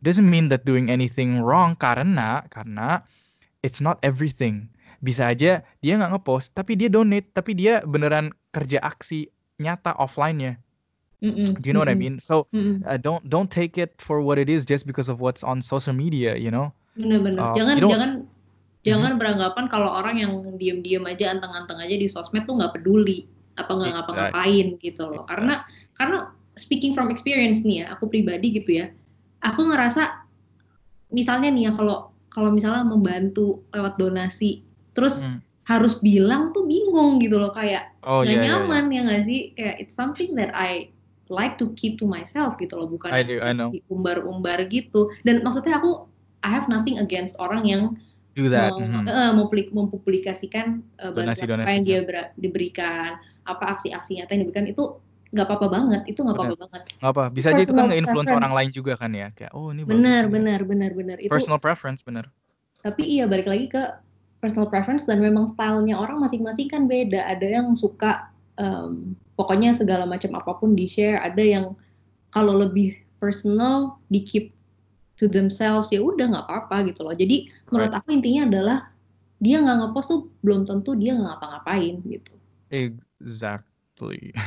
doesn't 0.00 0.28
mean 0.28 0.48
that 0.48 0.64
doing 0.64 0.88
anything 0.88 1.44
wrong 1.44 1.76
karena 1.76 2.48
karena 2.48 3.04
it's 3.60 3.84
not 3.84 4.00
everything. 4.00 4.72
Bisa 5.04 5.32
aja 5.32 5.60
dia 5.84 5.92
nggak 5.96 6.16
ngepost 6.16 6.56
tapi 6.56 6.76
dia 6.76 6.88
donate 6.88 7.28
tapi 7.36 7.52
dia 7.56 7.84
beneran 7.84 8.32
kerja 8.50 8.78
aksi 8.82 9.30
nyata 9.60 9.94
offline-nya. 9.96 10.58
Mm-mm. 11.20 11.60
Do 11.60 11.68
you 11.68 11.76
know 11.76 11.84
mm-mm. 11.84 11.92
what 11.92 11.92
I 11.92 11.98
mean? 11.98 12.16
So 12.16 12.48
uh, 12.88 12.96
don't 12.96 13.20
don't 13.28 13.52
take 13.52 13.76
it 13.76 13.92
for 14.00 14.24
what 14.24 14.40
it 14.40 14.48
is 14.48 14.64
just 14.64 14.88
because 14.88 15.12
of 15.12 15.20
what's 15.20 15.44
on 15.44 15.60
social 15.60 15.92
media, 15.92 16.34
you 16.34 16.48
know. 16.48 16.72
Benar-benar. 16.96 17.52
Uh, 17.52 17.54
jangan 17.54 17.76
jangan 17.76 18.10
jangan 18.80 19.10
mm-hmm. 19.12 19.20
beranggapan 19.20 19.64
kalau 19.68 19.92
orang 19.92 20.16
yang 20.16 20.32
diem-diem 20.56 21.04
aja 21.04 21.36
anteng-anteng 21.36 21.76
aja 21.76 21.94
di 21.94 22.08
sosmed 22.08 22.48
tuh 22.48 22.56
nggak 22.56 22.80
peduli 22.80 23.28
atau 23.60 23.76
nggak 23.76 23.92
ngapa-ngapain 23.92 24.66
gitu 24.80 25.02
loh. 25.12 25.28
Karena 25.28 25.60
karena 26.00 26.32
speaking 26.56 26.96
from 26.96 27.12
experience 27.12 27.60
nih 27.60 27.84
ya, 27.84 27.92
aku 27.92 28.08
pribadi 28.08 28.56
gitu 28.56 28.80
ya 28.80 28.88
aku 29.44 29.66
ngerasa 29.68 30.24
misalnya 31.10 31.50
nih 31.50 31.62
ya 31.68 31.72
kalau 31.74 32.12
kalau 32.30 32.52
misalnya 32.54 32.86
membantu 32.86 33.64
lewat 33.74 33.98
donasi 33.98 34.62
terus 34.94 35.24
hmm. 35.24 35.42
Harus 35.70 36.02
bilang 36.02 36.50
tuh 36.50 36.66
bingung 36.66 37.22
gitu 37.22 37.38
loh 37.38 37.54
kayak 37.54 37.94
oh, 38.02 38.26
gak 38.26 38.34
yeah, 38.34 38.42
iya, 38.42 38.46
nyaman 38.58 38.90
yeah, 38.90 38.90
yeah. 38.90 38.90
ya 38.90 39.00
nggak 39.06 39.22
sih? 39.22 39.40
Kayak 39.54 39.76
it's 39.78 39.94
something 39.94 40.34
that 40.34 40.50
I 40.50 40.90
like 41.30 41.54
to 41.62 41.70
keep 41.78 42.02
to 42.02 42.10
myself 42.10 42.58
gitu 42.58 42.74
loh 42.74 42.90
bukan 42.90 43.14
I 43.14 43.22
do, 43.22 43.38
I 43.38 43.54
know. 43.54 43.70
umbar-umbar 43.86 44.66
gitu. 44.66 45.14
Dan 45.22 45.46
maksudnya 45.46 45.78
aku 45.78 46.10
I 46.42 46.50
have 46.50 46.66
nothing 46.66 46.98
against 46.98 47.38
orang 47.38 47.62
yang 47.70 47.94
do 48.34 48.50
that 48.50 48.74
mau, 48.74 48.82
mm 48.82 48.90
-hmm. 48.90 49.06
uh, 49.06 49.32
mempublikasikan 49.70 50.82
uh, 50.98 51.14
bantuan 51.14 51.62
apa 51.62 51.70
yang 51.70 51.84
dia 51.86 52.00
diberikan 52.34 53.18
apa 53.46 53.78
aksi-aksi 53.78 54.18
nyata 54.18 54.34
yang 54.34 54.42
diberikan 54.46 54.66
itu 54.70 54.98
nggak 55.30 55.46
apa-apa 55.46 55.66
banget 55.70 56.02
itu 56.10 56.18
nggak 56.26 56.34
apa-apa 56.34 56.56
banget. 56.66 56.82
Nggak 56.98 57.12
apa 57.14 57.24
bisa 57.30 57.46
aja 57.54 57.62
itu 57.62 57.74
kan 57.74 57.86
nge-influence 57.86 58.30
orang 58.34 58.52
lain 58.54 58.70
juga 58.74 58.92
kan 58.98 59.10
ya? 59.14 59.30
Kayak 59.30 59.52
oh 59.54 59.70
ini 59.70 59.86
benar 59.86 60.26
benar 60.26 60.66
benar 60.66 60.90
benar 60.98 61.16
itu 61.22 61.30
personal 61.30 61.62
preference 61.62 62.02
benar 62.02 62.26
tapi 62.80 63.02
iya 63.04 63.28
balik 63.28 63.48
lagi 63.48 63.66
ke 63.68 63.82
personal 64.40 64.66
preference 64.66 65.04
dan 65.04 65.20
memang 65.20 65.46
stylenya 65.52 66.00
orang 66.00 66.18
masing-masing 66.18 66.66
kan 66.66 66.88
beda 66.88 67.20
ada 67.28 67.44
yang 67.44 67.76
suka 67.76 68.32
um, 68.56 69.14
pokoknya 69.36 69.76
segala 69.76 70.08
macam 70.08 70.32
apa 70.36 70.56
pun 70.56 70.72
di 70.72 70.88
share 70.88 71.20
ada 71.20 71.44
yang 71.44 71.76
kalau 72.32 72.56
lebih 72.56 72.96
personal 73.20 74.00
di 74.08 74.24
keep 74.24 74.56
to 75.20 75.28
themselves 75.28 75.92
ya 75.92 76.00
udah 76.00 76.32
nggak 76.32 76.44
apa-apa 76.48 76.88
gitu 76.88 77.04
loh 77.04 77.12
jadi 77.12 77.46
right. 77.46 77.68
menurut 77.68 77.92
aku 77.92 78.08
intinya 78.16 78.42
adalah 78.48 78.78
dia 79.40 79.60
nggak 79.60 79.76
ngepost 79.84 80.08
tuh 80.08 80.20
belum 80.40 80.64
tentu 80.64 80.96
dia 80.96 81.12
nggak 81.12 81.36
ngapa-ngapain 81.36 81.94
gitu 82.08 82.34
exactly 82.72 84.32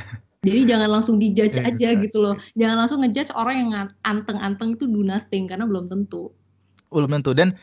Jadi 0.43 0.67
jangan 0.67 0.99
langsung 0.99 1.23
dijudge 1.23 1.55
yeah, 1.55 1.71
aja 1.71 1.95
exactly. 1.95 2.03
gitu 2.11 2.17
loh. 2.19 2.35
Jangan 2.59 2.75
langsung 2.83 2.99
ngejudge 2.99 3.31
orang 3.31 3.55
yang 3.63 3.71
anteng-anteng 4.03 4.75
itu 4.75 4.85
do 4.91 4.99
nothing 4.99 5.47
karena 5.47 5.63
belum 5.63 5.87
tentu. 5.87 6.35
Belum 6.91 7.07
tentu 7.07 7.31
dan 7.31 7.55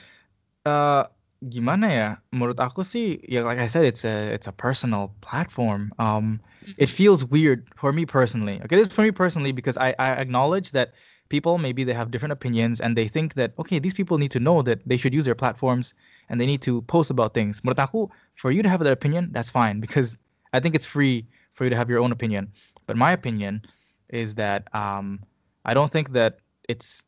uh, 0.64 1.04
gimana 1.48 1.86
ya? 1.88 2.08
Menurut 2.32 2.60
aku 2.60 2.84
sih, 2.84 3.20
ya 3.24 3.44
like 3.44 3.58
I 3.58 3.66
said, 3.66 3.84
it's 3.84 4.04
a 4.04 4.28
it's 4.32 4.46
a 4.46 4.52
personal 4.52 5.14
platform. 5.24 5.92
Um, 5.98 6.40
it 6.76 6.90
feels 6.92 7.24
weird 7.24 7.64
for 7.76 7.92
me 7.92 8.04
personally. 8.04 8.60
Okay, 8.64 8.76
this 8.76 8.88
is 8.88 8.94
for 8.94 9.02
me 9.02 9.10
personally 9.12 9.52
because 9.52 9.80
I 9.80 9.96
I 9.98 10.20
acknowledge 10.20 10.72
that 10.76 10.92
people 11.32 11.56
maybe 11.56 11.84
they 11.84 11.94
have 11.94 12.10
different 12.10 12.32
opinions 12.32 12.80
and 12.80 12.96
they 12.96 13.08
think 13.08 13.34
that 13.40 13.56
okay, 13.56 13.78
these 13.78 13.94
people 13.94 14.18
need 14.18 14.30
to 14.36 14.40
know 14.40 14.60
that 14.62 14.84
they 14.84 14.98
should 15.00 15.14
use 15.14 15.24
their 15.24 15.38
platforms 15.38 15.94
and 16.28 16.40
they 16.40 16.46
need 16.46 16.60
to 16.62 16.82
post 16.92 17.08
about 17.08 17.32
things. 17.32 17.64
Menurut 17.64 17.80
aku, 17.80 18.00
for 18.36 18.50
you 18.52 18.62
to 18.62 18.68
have 18.68 18.84
that 18.84 18.92
opinion, 18.92 19.32
that's 19.32 19.48
fine 19.48 19.80
because 19.80 20.18
I 20.52 20.60
think 20.60 20.74
it's 20.74 20.86
free 20.86 21.24
for 21.54 21.64
you 21.64 21.70
to 21.70 21.76
have 21.76 21.88
your 21.88 22.00
own 22.00 22.12
opinion. 22.12 22.52
But 22.86 22.96
my 22.96 23.12
opinion 23.12 23.62
is 24.10 24.34
that 24.34 24.68
um, 24.74 25.22
I 25.64 25.72
don't 25.72 25.92
think 25.92 26.12
that 26.12 26.40
it's 26.68 27.04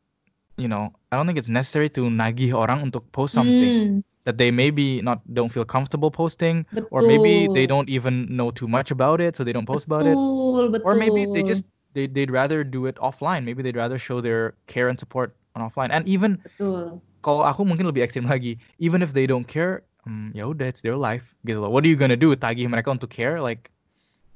you 0.62 0.70
know 0.70 0.94
I 1.10 1.18
don't 1.18 1.26
think 1.26 1.36
it's 1.42 1.50
necessary 1.50 1.90
to 1.98 2.06
nagih 2.06 2.54
orang 2.54 2.86
untuk 2.86 3.10
post 3.10 3.34
something. 3.34 3.74
Hmm, 3.74 4.06
that 4.24 4.38
they 4.38 4.50
maybe 4.50 5.02
not 5.02 5.20
don't 5.34 5.50
feel 5.50 5.64
comfortable 5.64 6.10
posting 6.10 6.64
or 6.90 7.02
maybe 7.02 7.48
they 7.48 7.66
don't 7.66 7.88
even 7.88 8.30
know 8.30 8.50
too 8.50 8.68
much 8.68 8.90
about 8.90 9.20
it 9.20 9.34
so 9.34 9.42
they 9.42 9.52
don't 9.52 9.66
post 9.66 9.86
about 9.86 10.06
it. 10.06 10.14
Betul, 10.14 10.78
or 10.84 10.94
maybe 10.94 11.26
they 11.26 11.42
just 11.42 11.66
they, 11.94 12.06
they'd 12.06 12.30
rather 12.30 12.64
do 12.64 12.86
it 12.86 12.96
offline. 12.96 13.44
Maybe 13.44 13.62
they'd 13.62 13.76
rather 13.76 13.98
show 13.98 14.20
their 14.20 14.54
care 14.66 14.88
and 14.88 14.98
support 14.98 15.34
on 15.56 15.68
offline. 15.68 15.90
And 15.90 16.06
even 16.06 16.38
Betul. 16.38 17.02
kalau 17.22 17.42
aku 17.42 17.66
mungkin 17.66 17.90
lebih 17.90 18.06
ekstrim 18.06 18.26
lagi 18.26 18.58
even 18.78 19.02
if 19.02 19.10
they 19.14 19.26
don't 19.26 19.46
care 19.46 19.82
hmm, 20.06 20.30
ya 20.34 20.46
udah 20.46 20.70
it's 20.70 20.82
their 20.82 20.96
life 20.96 21.34
gitu 21.46 21.58
loh. 21.58 21.70
What 21.70 21.82
are 21.82 21.90
you 21.90 21.98
gonna 21.98 22.18
do? 22.18 22.30
With 22.30 22.40
tagih 22.40 22.70
mereka 22.70 22.94
untuk 22.94 23.10
care? 23.10 23.42
Like 23.42 23.74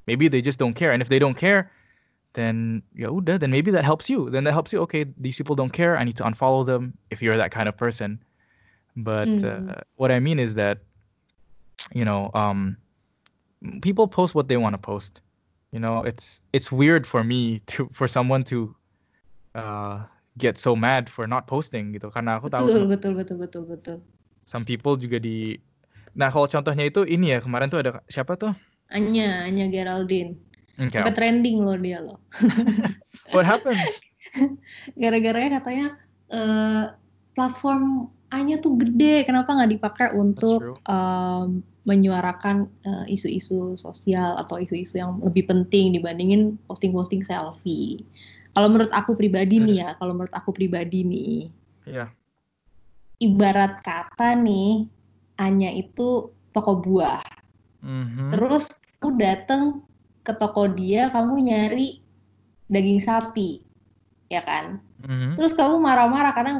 maybe 0.03 0.27
they 0.27 0.43
just 0.43 0.59
don't 0.59 0.75
care. 0.75 0.91
And 0.91 0.99
if 0.99 1.07
they 1.07 1.19
don't 1.19 1.39
care 1.39 1.71
then 2.37 2.85
ya 2.93 3.09
udah 3.09 3.41
then 3.41 3.49
maybe 3.49 3.73
that 3.73 3.81
helps 3.81 4.05
you 4.13 4.29
then 4.29 4.45
that 4.45 4.53
helps 4.53 4.69
you 4.69 4.77
okay 4.85 5.09
these 5.17 5.33
people 5.33 5.57
don't 5.57 5.73
care 5.73 5.97
I 5.97 6.05
need 6.05 6.15
to 6.21 6.25
unfollow 6.29 6.61
them 6.61 6.93
if 7.09 7.17
you're 7.25 7.33
that 7.41 7.49
kind 7.49 7.65
of 7.65 7.73
person 7.73 8.21
but 8.93 9.25
Hmm. 9.25 9.41
uh, 9.41 9.81
what 9.97 10.13
I 10.13 10.21
mean 10.21 10.37
is 10.37 10.53
that 10.53 10.85
you 11.97 12.05
know 12.05 12.29
um 12.37 12.77
people 13.81 14.05
post 14.05 14.37
what 14.37 14.45
they 14.47 14.57
want 14.61 14.77
to 14.77 14.81
post 14.81 15.25
you 15.73 15.81
know 15.81 16.05
it's 16.05 16.45
it's 16.53 16.69
weird 16.69 17.09
for 17.09 17.25
me 17.25 17.57
to 17.73 17.89
for 17.91 18.05
someone 18.05 18.45
to 18.53 18.77
uh 19.57 20.05
get 20.37 20.61
so 20.61 20.77
mad 20.77 21.09
for 21.09 21.25
not 21.25 21.49
posting 21.49 21.97
gitu 21.97 22.13
karena 22.13 22.37
aku 22.37 22.53
tahu 22.53 22.69
Betul, 22.69 22.85
some, 22.85 22.89
betul, 22.93 23.11
betul, 23.17 23.37
betul, 23.41 23.63
betul. 23.65 23.97
some 24.45 24.61
people 24.61 24.93
juga 24.93 25.17
di 25.17 25.57
nah 26.13 26.29
kalau 26.29 26.45
contohnya 26.45 26.85
itu 26.85 27.01
ini 27.09 27.33
ya 27.33 27.41
kemarin 27.41 27.65
tuh 27.73 27.81
ada 27.81 27.97
siapa 28.05 28.37
tuh 28.37 28.53
Anya, 28.87 29.43
Anya 29.43 29.67
Geraldine. 29.67 30.46
Okay. 30.77 31.01
Sampai 31.01 31.13
trending 31.13 31.57
loh 31.65 31.77
dia 31.77 31.99
loh. 32.01 32.21
what 33.35 33.43
happened 33.43 33.79
Gara-garanya 35.01 35.59
katanya 35.61 35.87
eh, 36.31 36.85
platform 37.33 38.13
Anya 38.27 38.59
tuh 38.59 38.75
gede, 38.75 39.23
kenapa 39.23 39.55
nggak 39.55 39.71
dipakai 39.79 40.07
untuk 40.11 40.83
em, 40.83 41.63
menyuarakan 41.87 42.67
eh, 42.83 43.15
isu-isu 43.15 43.79
sosial 43.79 44.35
atau 44.35 44.59
isu-isu 44.59 44.99
yang 44.99 45.23
lebih 45.23 45.47
penting 45.47 45.95
dibandingin 45.95 46.59
posting-posting 46.67 47.23
selfie. 47.23 48.03
Kalau 48.51 48.67
menurut 48.67 48.91
aku 48.91 49.15
pribadi 49.15 49.63
nih 49.63 49.75
ya, 49.79 49.89
kalau 49.95 50.11
menurut 50.11 50.35
aku 50.35 50.51
pribadi 50.51 51.07
nih, 51.07 51.47
Iya. 51.87 52.11
ibarat 53.23 53.79
kata 53.79 54.35
nih, 54.35 54.91
Anya 55.39 55.71
itu 55.71 56.27
toko 56.51 56.83
buah. 56.83 57.23
Mhm. 57.79 58.35
Terus 58.35 58.67
kamu 58.99 59.23
dateng 59.23 59.87
ke 60.27 60.35
toko 60.35 60.67
dia, 60.67 61.07
kamu 61.07 61.39
nyari 61.47 62.03
daging 62.67 62.99
sapi, 62.99 63.63
ya 64.27 64.43
kan? 64.43 64.83
Mhm. 65.07 65.39
Terus 65.39 65.55
kamu 65.55 65.79
marah-marah 65.79 66.35
karena 66.35 66.53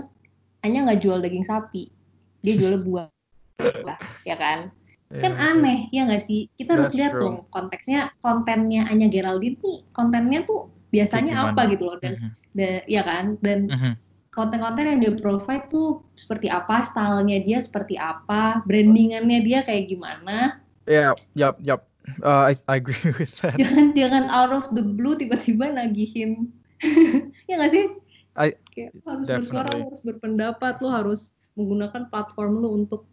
Anya 0.63 0.87
nggak 0.87 1.03
jual 1.03 1.19
daging 1.19 1.43
sapi, 1.43 1.91
dia 2.39 2.55
jual 2.55 2.79
buah, 2.79 3.11
buah, 3.83 3.99
ya 4.23 4.39
kan? 4.39 4.71
Kan 5.07 5.33
Yeah. 5.35 5.47
aneh, 5.55 5.79
ya 5.91 6.03
nggak 6.07 6.23
sih? 6.23 6.51
Kita 6.55 6.75
harus 6.75 6.91
That's 6.91 6.99
lihat 6.99 7.13
true. 7.15 7.23
dong 7.23 7.37
konteksnya, 7.51 8.11
kontennya 8.23 8.87
Anya 8.87 9.07
Geraldine 9.11 9.55
nih, 9.59 9.79
kontennya 9.91 10.43
tuh 10.47 10.71
biasanya 10.91 11.33
Kayak 11.35 11.47
apa 11.51 11.61
gimana? 11.63 11.71
gitu 11.75 11.83
loh, 11.87 11.97
dan 12.03 12.13
Mhm. 12.15 12.29
da- 12.55 12.85
ya 12.87 13.01
kan? 13.03 13.25
Dan 13.39 13.59
Mhm. 13.71 13.93
konten-konten 14.35 14.83
yang 14.83 14.99
dia 14.99 15.13
provide 15.15 15.65
tuh 15.71 16.03
seperti 16.19 16.47
apa, 16.51 16.83
stylenya 16.87 17.39
dia 17.41 17.59
seperti 17.63 17.95
apa, 17.95 18.61
brandingannya 18.67 19.39
dia 19.43 19.63
kayak 19.63 19.87
gimana. 19.91 20.59
Yeah, 20.83 21.15
yup, 21.35 21.59
yup. 21.63 21.86
Uh, 22.17 22.47
I 22.47 22.53
I 22.67 22.75
agree 22.79 22.95
with 23.19 23.35
that. 23.41 23.59
jangan 23.59 23.91
jangan 23.91 24.23
out 24.31 24.49
of 24.49 24.65
the 24.71 24.81
blue 24.81 25.13
tiba-tiba 25.13 25.69
nagihin 25.69 26.47
ya 27.49 27.59
nggak 27.59 27.71
sih 27.71 27.85
I- 28.33 28.55
kayak 28.71 28.95
lo 29.03 29.07
harus 29.11 29.27
bersuara 29.27 29.67
definitely. 29.67 29.81
lo 29.81 29.87
harus 29.91 30.01
berpendapat 30.01 30.73
lo 30.79 30.89
harus 30.89 31.21
menggunakan 31.53 32.07
platform 32.07 32.53
lo 32.61 32.69
untuk 32.71 33.03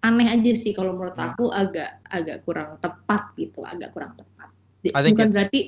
aneh 0.00 0.28
aja 0.28 0.52
sih 0.54 0.70
kalau 0.70 0.94
menurut 0.94 1.12
Yeah. 1.12 1.34
aku 1.34 1.44
agak 1.50 1.90
agak 2.06 2.36
kurang 2.42 2.78
tepat 2.78 3.22
gitu 3.34 3.60
agak 3.62 3.90
kurang 3.90 4.14
tepat 4.14 4.48
bukan 4.86 5.28
berarti 5.30 5.62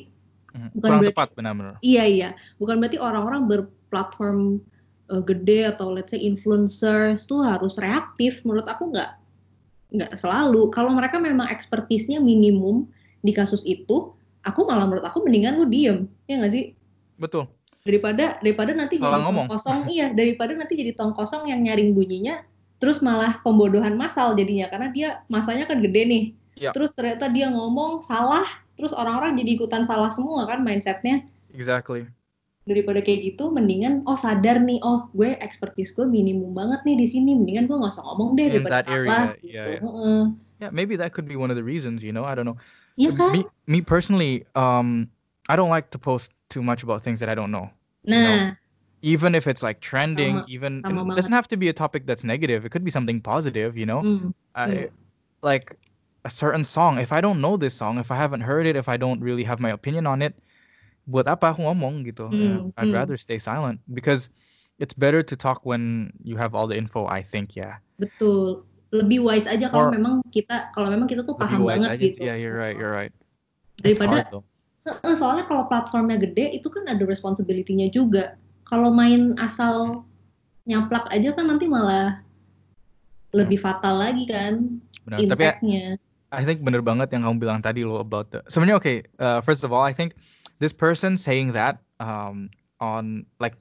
Mhm. 0.50 0.66
Bukan 0.74 0.82
Kurang 0.82 0.98
berarti- 0.98 1.14
tepat 1.14 1.28
benar-benar. 1.34 1.74
iya 1.78 2.04
iya 2.06 2.28
bukan 2.58 2.82
berarti 2.82 2.98
orang-orang 2.98 3.46
berplatform 3.46 4.58
eh, 5.06 5.22
gede 5.22 5.70
atau 5.70 5.90
let's 5.90 6.10
say 6.10 6.18
influencers 6.18 7.22
tuh 7.22 7.42
harus 7.42 7.78
reaktif 7.78 8.42
menurut 8.42 8.66
aku 8.66 8.90
nggak 8.90 9.14
nggak 9.90 10.14
selalu 10.16 10.70
kalau 10.70 10.94
mereka 10.94 11.18
memang 11.18 11.50
ekspertisnya 11.50 12.22
minimum 12.22 12.86
di 13.20 13.34
kasus 13.34 13.60
itu 13.66 14.14
aku 14.46 14.60
malah 14.64 14.86
menurut 14.86 15.04
aku 15.04 15.20
mendingan 15.26 15.58
lu 15.58 15.66
diem 15.66 16.06
ya 16.30 16.38
nggak 16.40 16.52
sih 16.54 16.64
Betul. 17.20 17.50
daripada 17.84 18.38
daripada 18.40 18.72
nanti 18.72 18.96
Salah 18.96 19.18
jadi 19.18 19.24
ngomong. 19.28 19.46
tong 19.46 19.52
kosong 19.58 19.78
iya 19.90 20.06
daripada 20.14 20.52
nanti 20.56 20.74
jadi 20.78 20.92
tong 20.96 21.12
kosong 21.12 21.50
yang 21.50 21.60
nyaring 21.60 21.92
bunyinya 21.92 22.40
terus 22.80 23.04
malah 23.04 23.42
pembodohan 23.44 23.92
massal 23.98 24.32
jadinya 24.32 24.70
karena 24.72 24.88
dia 24.94 25.08
masanya 25.28 25.68
kan 25.68 25.82
gede 25.84 26.02
nih 26.06 26.24
Iya. 26.60 26.76
terus 26.76 26.92
ternyata 26.92 27.32
dia 27.32 27.48
ngomong 27.48 28.04
salah 28.04 28.44
terus 28.76 28.92
orang-orang 28.92 29.32
jadi 29.32 29.56
ikutan 29.56 29.80
salah 29.80 30.12
semua 30.12 30.44
kan 30.44 30.60
mindsetnya 30.60 31.24
Exactly. 31.56 32.04
Daripada 32.70 33.00
kayak 33.02 33.20
gitu 33.34 33.50
mendingan 33.50 34.06
oh 34.06 34.14
sadar 34.14 34.62
nih 34.62 34.78
oh 34.86 35.10
gue 35.18 35.34
expertise 35.42 35.90
gue 35.98 36.06
minimum 36.06 36.54
banget 36.54 36.80
nih 36.86 36.96
di 37.02 37.06
sini 37.10 37.30
mendingan 37.34 37.66
gue 37.66 37.76
nggak 37.76 37.92
usah 37.92 38.04
ngomong 38.06 38.30
deh 38.38 38.46
In 38.46 38.62
daripada 38.62 38.78
salah 38.86 38.96
area, 38.96 39.18
gitu 39.42 39.50
yeah, 39.50 39.66
yeah. 39.66 39.82
Heeh. 39.82 40.22
Yeah, 40.60 40.70
maybe 40.70 40.94
that 41.00 41.12
could 41.16 41.26
be 41.26 41.36
one 41.40 41.50
of 41.50 41.56
the 41.56 41.64
reasons, 41.64 42.04
you 42.04 42.12
know. 42.12 42.24
I 42.24 42.36
don't 42.36 42.44
know. 42.44 42.60
Kan 43.00 43.16
Me 43.32 43.40
me 43.66 43.80
personally, 43.80 44.44
um 44.54 45.08
I 45.48 45.56
don't 45.56 45.72
like 45.72 45.90
to 45.96 45.98
post 45.98 46.30
too 46.52 46.62
much 46.62 46.84
about 46.84 47.02
things 47.02 47.18
that 47.20 47.28
I 47.32 47.34
don't 47.34 47.50
know. 47.50 47.70
nah 48.04 48.54
Even 49.02 49.34
if 49.34 49.46
it's 49.48 49.62
like 49.64 49.80
trending, 49.80 50.44
Sama- 50.44 50.44
even 50.52 50.84
sama 50.84 51.00
it 51.12 51.16
doesn't 51.16 51.32
have 51.32 51.48
to 51.48 51.56
be 51.56 51.68
a 51.68 51.72
topic 51.72 52.04
that's 52.04 52.24
negative. 52.24 52.66
It 52.68 52.70
could 52.70 52.84
be 52.84 52.90
something 52.92 53.20
positive, 53.24 53.76
you 53.76 53.86
know. 53.88 54.04
hmm, 54.04 54.28
I 54.54 54.92
like 55.40 55.76
a 56.24 56.30
certain 56.30 56.64
song. 56.64 56.98
If 57.00 57.12
I 57.12 57.20
don't 57.24 57.40
know 57.40 57.56
this 57.56 57.72
song, 57.72 57.96
if 57.98 58.12
I 58.12 58.16
haven't 58.16 58.42
heard 58.44 58.66
it, 58.68 58.76
if 58.76 58.88
I 58.92 58.98
don't 59.00 59.20
really 59.24 59.44
have 59.44 59.58
my 59.58 59.70
opinion 59.72 60.04
on 60.06 60.20
it, 60.20 60.36
buat 61.08 61.28
apa 61.30 61.52
aku 61.54 61.64
ngomong 61.64 62.04
gitu? 62.08 62.28
Hmm, 62.28 62.74
I'd 62.76 62.90
hmm. 62.90 62.96
rather 62.96 63.16
stay 63.16 63.38
silent 63.40 63.80
because 63.92 64.28
it's 64.80 64.96
better 64.96 65.22
to 65.24 65.34
talk 65.36 65.64
when 65.64 66.12
you 66.24 66.36
have 66.36 66.56
all 66.56 66.66
the 66.68 66.76
info. 66.76 67.06
I 67.08 67.20
think, 67.24 67.56
yeah. 67.56 67.80
betul 68.00 68.64
lebih 68.90 69.22
wise 69.22 69.46
aja 69.46 69.70
kalau 69.70 69.94
memang 69.94 70.18
kita 70.34 70.74
kalau 70.74 70.90
memang 70.90 71.06
kita 71.06 71.22
tuh 71.22 71.38
Lebih 71.38 71.46
paham 71.46 71.60
wise 71.62 71.78
banget 71.78 71.90
aja. 71.94 72.02
gitu 72.02 72.18
Yeah, 72.26 72.36
you're 72.36 72.58
right. 72.58 72.74
You're 72.74 72.90
right. 72.90 73.14
It's 73.80 74.02
daripada 74.02 74.26
hard 74.26 74.42
soalnya 75.14 75.44
kalau 75.46 75.68
platformnya 75.70 76.18
gede 76.18 76.56
itu 76.56 76.66
kan 76.72 76.88
ada 76.88 77.04
responsibility-nya 77.06 77.92
juga. 77.92 78.34
Kalau 78.66 78.90
main 78.90 79.36
asal 79.38 80.02
nyaplak 80.66 81.06
aja 81.12 81.30
kan 81.36 81.46
nanti 81.46 81.68
malah 81.70 82.24
lebih 83.30 83.60
fatal 83.60 84.02
lagi 84.02 84.26
kan 84.26 84.80
Benar. 85.06 85.18
Tapi 85.22 85.22
I- 85.22 85.28
impact-nya. 85.30 85.86
I 86.30 86.46
think 86.46 86.62
bener 86.62 86.78
banget 86.78 87.10
yang 87.10 87.26
kamu 87.26 87.42
bilang 87.42 87.58
tadi 87.58 87.82
lo 87.82 87.98
about 87.98 88.30
the. 88.30 88.38
Sebenarnya 88.46 88.78
okay. 88.78 89.02
Uh, 89.18 89.42
first 89.42 89.66
of 89.66 89.74
all, 89.74 89.82
I 89.82 89.90
think 89.90 90.14
this 90.60 90.72
person 90.72 91.16
saying 91.16 91.52
that 91.52 91.80
um 91.98 92.50
on 92.80 93.26
like 93.40 93.56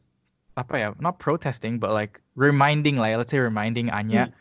apa 0.60 0.80
ya, 0.80 0.88
not 1.00 1.20
protesting 1.20 1.80
but 1.80 1.92
like 1.92 2.22
reminding 2.36 2.98
like 3.00 3.16
let's 3.18 3.32
say 3.32 3.40
reminding 3.40 3.90
Anya 3.90 4.32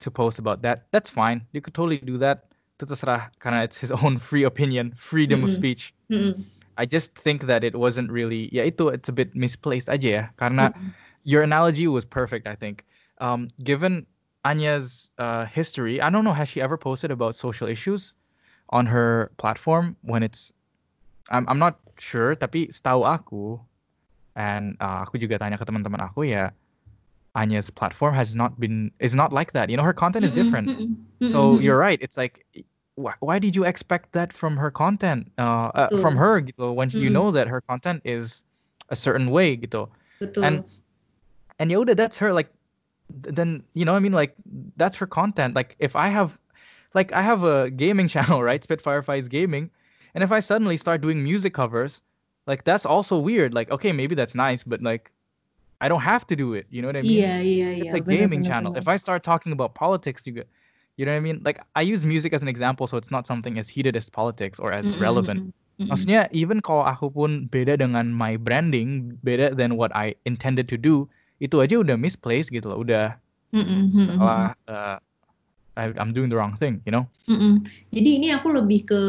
to 0.00 0.10
post 0.10 0.38
about 0.38 0.62
that. 0.62 0.86
That's 0.92 1.10
fine. 1.10 1.42
You 1.52 1.60
could 1.60 1.74
totally 1.74 1.98
do 1.98 2.18
that. 2.18 2.46
Terserah 2.78 3.30
karena 3.40 3.64
it's 3.64 3.78
his 3.78 3.90
own 3.90 4.18
free 4.18 4.44
opinion, 4.44 4.94
freedom 4.96 5.42
of 5.42 5.50
Mm-mm. 5.50 5.54
speech. 5.54 5.94
Mm-mm. 6.12 6.44
I 6.78 6.84
just 6.84 7.16
think 7.16 7.48
that 7.48 7.64
it 7.64 7.74
wasn't 7.74 8.10
really 8.12 8.48
ya 8.52 8.62
itu 8.64 8.88
it's 8.92 9.08
a 9.08 9.12
bit 9.12 9.34
misplaced 9.34 9.88
aja 9.88 10.10
ya 10.10 10.24
karena 10.36 10.70
Mm-mm. 10.76 10.92
your 11.24 11.42
analogy 11.42 11.88
was 11.88 12.04
perfect 12.04 12.46
i 12.46 12.54
think 12.54 12.84
um, 13.18 13.48
given 13.64 14.04
anya's 14.44 15.10
uh, 15.18 15.48
history 15.48 16.00
i 16.04 16.12
don't 16.12 16.22
know 16.22 16.36
has 16.36 16.52
she 16.52 16.60
ever 16.60 16.76
posted 16.76 17.10
about 17.10 17.34
social 17.34 17.66
issues 17.66 18.12
on 18.70 18.84
her 18.84 19.32
platform 19.40 19.96
when 20.04 20.22
it's 20.22 20.52
i'm, 21.30 21.44
I'm 21.48 21.58
not 21.58 21.78
sure 21.98 22.34
tapi 22.34 22.68
setahu 22.68 23.02
aku 23.06 23.58
and 24.36 24.76
uh, 24.80 25.02
aku 25.08 25.16
juga 25.16 25.40
tanya 25.40 25.56
ke 25.56 25.64
teman-teman 25.64 26.00
aku 26.04 26.28
ya 26.28 26.52
anya's 27.36 27.68
platform 27.68 28.12
has 28.16 28.32
not 28.36 28.56
been 28.60 28.88
is 29.00 29.12
not 29.12 29.28
like 29.32 29.52
that. 29.52 29.68
You 29.68 29.76
know 29.76 29.84
her 29.84 29.92
content 29.92 30.24
is 30.24 30.32
different. 30.32 30.68
so 31.32 31.60
you're 31.60 31.76
right. 31.76 32.00
It's 32.00 32.16
like 32.16 32.44
why, 32.96 33.12
why 33.20 33.36
did 33.38 33.52
you 33.56 33.64
expect 33.68 34.12
that 34.16 34.32
from 34.32 34.56
her 34.56 34.70
content 34.72 35.28
uh, 35.36 35.68
uh, 35.76 35.88
from 36.00 36.16
her 36.16 36.40
gitu 36.40 36.72
when 36.72 36.88
you 36.96 37.08
know 37.12 37.28
that 37.32 37.44
her 37.48 37.60
content 37.60 38.00
is 38.08 38.44
a 38.88 38.96
certain 38.96 39.28
way 39.32 39.56
gitu. 39.56 39.88
Betul. 40.20 40.44
and- 40.44 40.60
and 41.60 41.68
Yoda 41.72 41.96
that's 41.96 42.16
her 42.20 42.32
like 42.32 42.48
then 43.08 43.64
you 43.76 43.84
know, 43.84 43.94
I 43.94 44.00
mean, 44.00 44.12
like 44.12 44.32
that's 44.76 44.96
her 44.96 45.06
content. 45.06 45.54
Like 45.56 45.76
if 45.78 45.96
I 45.96 46.08
have, 46.08 46.36
like 46.96 47.12
I 47.12 47.20
have 47.20 47.44
a 47.44 47.70
gaming 47.70 48.08
channel, 48.12 48.40
right? 48.42 48.64
Spitfire 48.64 49.00
Fights 49.04 49.28
Gaming, 49.28 49.68
and 50.16 50.24
if 50.24 50.32
I 50.32 50.40
suddenly 50.40 50.80
start 50.80 51.04
doing 51.04 51.20
music 51.20 51.52
covers, 51.52 52.00
like 52.48 52.64
that's 52.64 52.88
also 52.88 53.20
weird. 53.20 53.52
Like 53.52 53.68
okay, 53.68 53.92
maybe 53.92 54.16
that's 54.16 54.34
nice, 54.34 54.64
but 54.64 54.80
like 54.80 55.12
I 55.80 55.92
don't 55.92 56.00
have 56.00 56.26
to 56.32 56.36
do 56.36 56.56
it. 56.56 56.64
You 56.72 56.80
know 56.80 56.88
what 56.88 56.96
I 56.96 57.04
mean? 57.04 57.20
Yeah, 57.20 57.38
iya, 57.44 57.68
iya. 57.76 57.82
It's 57.84 57.94
a 57.94 58.00
gaming 58.00 58.40
channel. 58.40 58.72
If 58.72 58.88
I 58.88 58.96
start 58.96 59.20
talking 59.20 59.52
about 59.52 59.76
politics, 59.76 60.24
you 60.24 60.32
get, 60.32 60.48
you 60.96 61.04
know 61.04 61.12
what 61.12 61.20
I 61.20 61.26
mean? 61.28 61.44
Like 61.44 61.60
I 61.76 61.84
use 61.84 62.00
music 62.00 62.32
as 62.32 62.40
an 62.40 62.48
example, 62.48 62.88
so 62.88 62.96
it's 62.96 63.12
not 63.12 63.28
something 63.28 63.60
as 63.60 63.68
heated 63.68 63.92
as 63.92 64.08
politics 64.08 64.56
or 64.56 64.72
as 64.72 64.96
Mm-mm, 64.96 65.04
relevant. 65.04 65.40
mm-mm. 65.44 65.88
Maksudnya 65.92 66.32
even 66.32 66.64
kalau 66.64 66.88
aku 66.88 67.12
pun 67.12 67.44
beda 67.52 67.76
dengan 67.76 68.08
my 68.08 68.40
branding, 68.40 69.12
beda 69.20 69.52
than 69.52 69.76
what 69.76 69.92
I 69.92 70.16
intended 70.24 70.64
to 70.72 70.80
do, 70.80 71.04
itu 71.44 71.60
aja 71.60 71.76
udah 71.76 72.00
misplaced 72.00 72.48
gitu 72.48 72.72
loh, 72.72 72.80
udah 72.80 73.20
mm-mm, 73.52 73.92
salah. 73.92 74.56
Uh, 74.64 74.96
I, 75.76 75.92
I'm 76.00 76.16
doing 76.16 76.32
the 76.32 76.40
wrong 76.40 76.56
thing, 76.56 76.80
you 76.88 76.92
know? 76.96 77.04
mm-mm. 77.28 77.60
Jadi 77.92 78.10
ini 78.16 78.32
aku 78.32 78.48
lebih 78.48 78.88
ke 78.88 79.00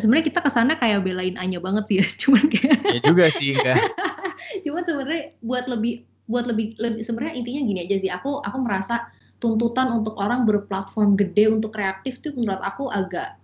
sebenarnya 0.00 0.26
kita 0.30 0.40
ke 0.42 0.50
sana 0.50 0.74
kayak 0.78 1.04
belain 1.04 1.36
Anya 1.38 1.58
banget 1.62 1.84
sih 1.90 1.96
ya. 2.00 2.06
Cuman 2.22 2.44
kayak 2.50 2.78
Ya 2.88 3.00
juga 3.04 3.24
sih 3.30 3.54
enggak. 3.54 3.78
cuman 4.64 4.82
sebenarnya 4.86 5.22
buat 5.44 5.66
lebih 5.68 6.06
buat 6.30 6.44
lebih 6.46 6.78
lebih 6.78 7.02
sebenarnya 7.04 7.34
intinya 7.36 7.60
gini 7.68 7.80
aja 7.84 7.96
sih 8.00 8.10
aku 8.12 8.40
aku 8.40 8.56
merasa 8.62 9.10
tuntutan 9.42 9.90
untuk 9.92 10.14
orang 10.16 10.46
berplatform 10.48 11.18
gede 11.18 11.50
untuk 11.52 11.74
kreatif 11.74 12.22
tuh 12.22 12.32
menurut 12.38 12.62
aku 12.62 12.88
agak 12.88 13.36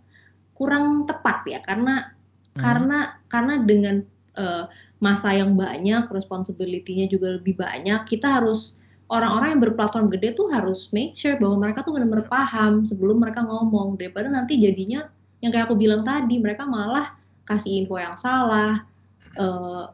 kurang 0.54 1.04
tepat 1.04 1.44
ya 1.50 1.60
karena 1.60 2.14
Hmm. 2.54 2.62
karena 2.62 2.98
karena 3.26 3.54
dengan 3.66 3.96
eh, 4.38 4.64
masa 5.02 5.34
yang 5.34 5.58
banyak 5.58 6.06
responsibility-nya 6.10 7.10
juga 7.10 7.34
lebih 7.38 7.58
banyak 7.58 8.06
kita 8.06 8.38
harus 8.38 8.78
orang-orang 9.10 9.58
yang 9.58 9.62
berplatform 9.70 10.06
gede 10.10 10.38
tuh 10.38 10.50
harus 10.54 10.90
make 10.94 11.18
sure 11.18 11.34
bahwa 11.38 11.66
mereka 11.66 11.82
tuh 11.82 11.94
benar-benar 11.98 12.26
paham 12.30 12.86
sebelum 12.86 13.18
mereka 13.22 13.42
ngomong 13.42 13.98
daripada 13.98 14.30
nanti 14.30 14.58
jadinya 14.58 15.06
yang 15.44 15.52
kayak 15.52 15.68
aku 15.68 15.76
bilang 15.76 16.00
tadi 16.00 16.40
mereka 16.40 16.64
malah 16.64 17.12
kasih 17.44 17.84
info 17.84 18.00
yang 18.00 18.16
salah 18.16 18.88
eh, 19.36 19.84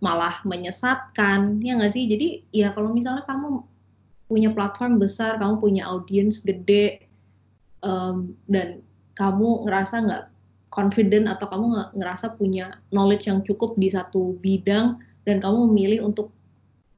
malah 0.00 0.40
menyesatkan 0.46 1.58
ya 1.60 1.76
nggak 1.76 1.92
sih 1.92 2.06
jadi 2.08 2.28
ya 2.54 2.68
kalau 2.72 2.94
misalnya 2.94 3.26
kamu 3.26 3.60
punya 4.30 4.54
platform 4.54 4.96
besar 4.96 5.36
kamu 5.36 5.58
punya 5.58 5.82
audiens 5.90 6.40
gede 6.40 7.04
em, 7.82 8.32
dan 8.46 8.80
kamu 9.18 9.66
ngerasa 9.68 9.96
nggak 10.06 10.24
confident 10.70 11.26
atau 11.26 11.50
kamu 11.50 11.66
ngerasa 11.98 12.38
punya 12.38 12.78
knowledge 12.94 13.26
yang 13.26 13.42
cukup 13.42 13.74
di 13.76 13.90
satu 13.90 14.38
bidang 14.38 14.96
dan 15.26 15.36
kamu 15.42 15.68
memilih 15.68 16.06
untuk 16.06 16.30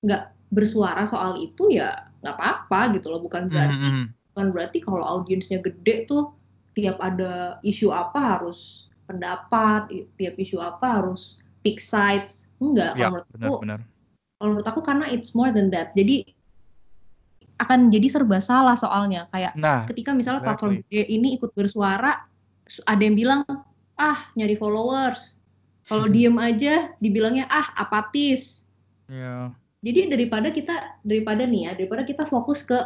nggak 0.05 0.31
bersuara 0.53 1.09
soal 1.09 1.41
itu 1.41 1.73
ya 1.73 2.05
nggak 2.21 2.37
apa-apa 2.37 3.01
gitu 3.01 3.09
loh 3.11 3.25
bukan 3.25 3.49
berarti 3.49 3.89
Mhm. 3.89 4.07
bukan 4.31 4.47
berarti 4.53 4.79
kalau 4.85 5.03
audiensnya 5.03 5.59
gede 5.59 6.05
tuh 6.07 6.31
tiap 6.73 6.97
ada 7.01 7.61
isu 7.61 7.93
apa 7.93 8.19
harus 8.39 8.89
pendapat 9.05 9.93
tiap 10.17 10.35
isu 10.39 10.57
apa 10.59 11.03
harus 11.03 11.41
pick 11.61 11.79
sides. 11.79 12.49
Enggak 12.63 12.95
Ya, 12.95 13.11
kalau 13.11 13.19
menurut 13.19 13.27
aku 13.27 13.37
benar-benar. 13.61 13.81
kalau 14.39 14.51
menurut 14.55 14.69
aku 14.71 14.81
karena 14.83 15.07
it's 15.11 15.35
more 15.37 15.51
than 15.51 15.69
that. 15.69 15.93
Jadi 15.93 16.33
akan 17.61 17.93
jadi 17.95 18.07
serba 18.11 18.43
salah 18.43 18.75
soalnya. 18.75 19.29
Kayak 19.31 19.53
Nah, 19.55 19.87
ketika 19.87 20.11
misalnya 20.17 20.43
platform 20.43 20.81
exactly. 20.83 20.99
gede 20.99 21.03
ini 21.11 21.29
ikut 21.39 21.51
bersuara 21.55 22.27
ada 22.87 23.03
yang 23.03 23.15
bilang 23.15 23.43
ah 23.99 24.19
nyari 24.35 24.57
followers. 24.57 25.37
Kalau 25.87 26.09
diem 26.09 26.35
aja 26.41 26.95
dibilangnya 26.99 27.45
ah 27.51 27.69
apatis. 27.77 28.65
Ya. 29.13 29.53
jadi 29.85 30.09
daripada 30.09 30.49
kita 30.49 30.97
daripada 31.05 31.45
nih 31.45 31.69
ya 31.69 31.73
daripada 31.77 32.01
kita 32.07 32.25
fokus 32.25 32.65
ke 32.65 32.79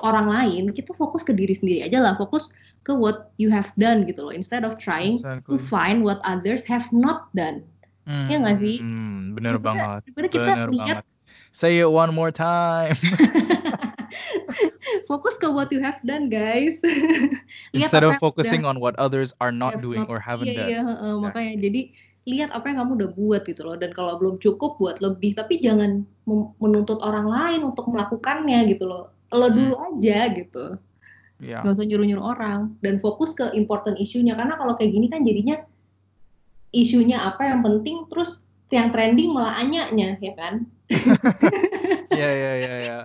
orang 0.00 0.26
lain 0.26 0.72
kita 0.74 0.90
fokus 0.96 1.22
ke 1.22 1.30
diri 1.30 1.54
sendiri 1.54 1.86
aja 1.86 2.00
lah. 2.02 2.16
Fokus 2.18 2.50
ke 2.80 2.90
what 2.90 3.32
you 3.36 3.48
have 3.48 3.68
done 3.76 4.04
gitu 4.04 4.24
loh 4.24 4.32
instead 4.32 4.64
of 4.64 4.76
trying 4.76 5.16
to 5.16 5.28
Exactly. 5.28 5.56
find 5.68 6.00
what 6.00 6.16
others 6.22 6.64
have 6.64 6.84
not 6.90 7.28
done 7.32 7.64
ya 8.26 8.36
nggak 8.36 8.58
sih? 8.58 8.82
Hmm, 8.82 9.32
bener 9.32 9.54
Daripada- 9.54 9.62
banget. 9.62 10.00
daripada 10.10 10.26
kita 10.28 10.42
Bener 10.42 10.68
lihat 10.72 10.96
banget. 10.98 11.04
Say 11.50 11.78
it 11.78 11.86
one 11.86 12.10
more 12.10 12.30
time. 12.30 12.94
fokus 15.06 15.36
ke 15.36 15.46
what 15.46 15.70
you 15.70 15.78
have 15.78 15.98
done 16.02 16.26
guys 16.26 16.78
Instead 17.76 18.02
of 18.02 18.16
focusing 18.18 18.62
udah 18.62 18.64
on 18.64 18.76
what 18.78 18.94
others 18.98 19.30
are 19.38 19.50
not 19.50 19.78
doing 19.78 20.02
not- 20.06 20.10
or 20.10 20.18
haven't 20.18 20.50
iya, 20.50 20.58
done. 20.58 20.68
iya, 20.70 20.80
heeh, 20.82 21.12
makanya 21.18 21.52
jadi 21.60 21.80
lihat 22.26 22.48
apa 22.50 22.70
yang 22.70 22.78
kamu 22.84 22.90
udah 23.00 23.10
buat 23.14 23.42
gitu 23.46 23.62
loh 23.64 23.74
dan 23.74 23.90
kalau 23.90 24.18
belum 24.20 24.38
cukup 24.38 24.76
buat 24.78 25.00
lebih 25.00 25.34
tapi 25.34 25.58
jangan 25.58 26.04
menuntut 26.60 27.00
orang 27.00 27.26
lain 27.26 27.60
untuk 27.64 27.88
melakukannya 27.88 28.70
gitu 28.70 28.86
loh 28.86 29.04
lo 29.30 29.46
Hmm. 29.46 29.54
dulu 29.56 29.74
aja 29.94 30.18
gitu 30.34 30.64
Ya. 31.40 31.64
nggak 31.64 31.72
usah 31.72 31.86
nyuruh-nyuruh 31.88 32.26
orang 32.36 32.76
dan 32.84 33.00
fokus 33.00 33.32
ke 33.32 33.48
important 33.56 33.96
isunya 33.96 34.36
karena 34.36 34.60
kalau 34.60 34.76
kayak 34.76 34.92
gini 34.92 35.08
kan 35.08 35.24
jadinya 35.24 35.56
isunya 36.70 37.16
apa 37.16 37.48
yang 37.48 37.64
penting 37.64 38.04
terus 38.12 38.44
yang 38.68 38.92
trending 38.92 39.32
malah 39.32 39.56
anyanya 39.58 40.20
ya 40.20 40.36
kan 40.36 40.68
Iya, 42.10 42.28
iya, 42.34 42.52
iya, 42.58 42.74
iya. 42.82 42.98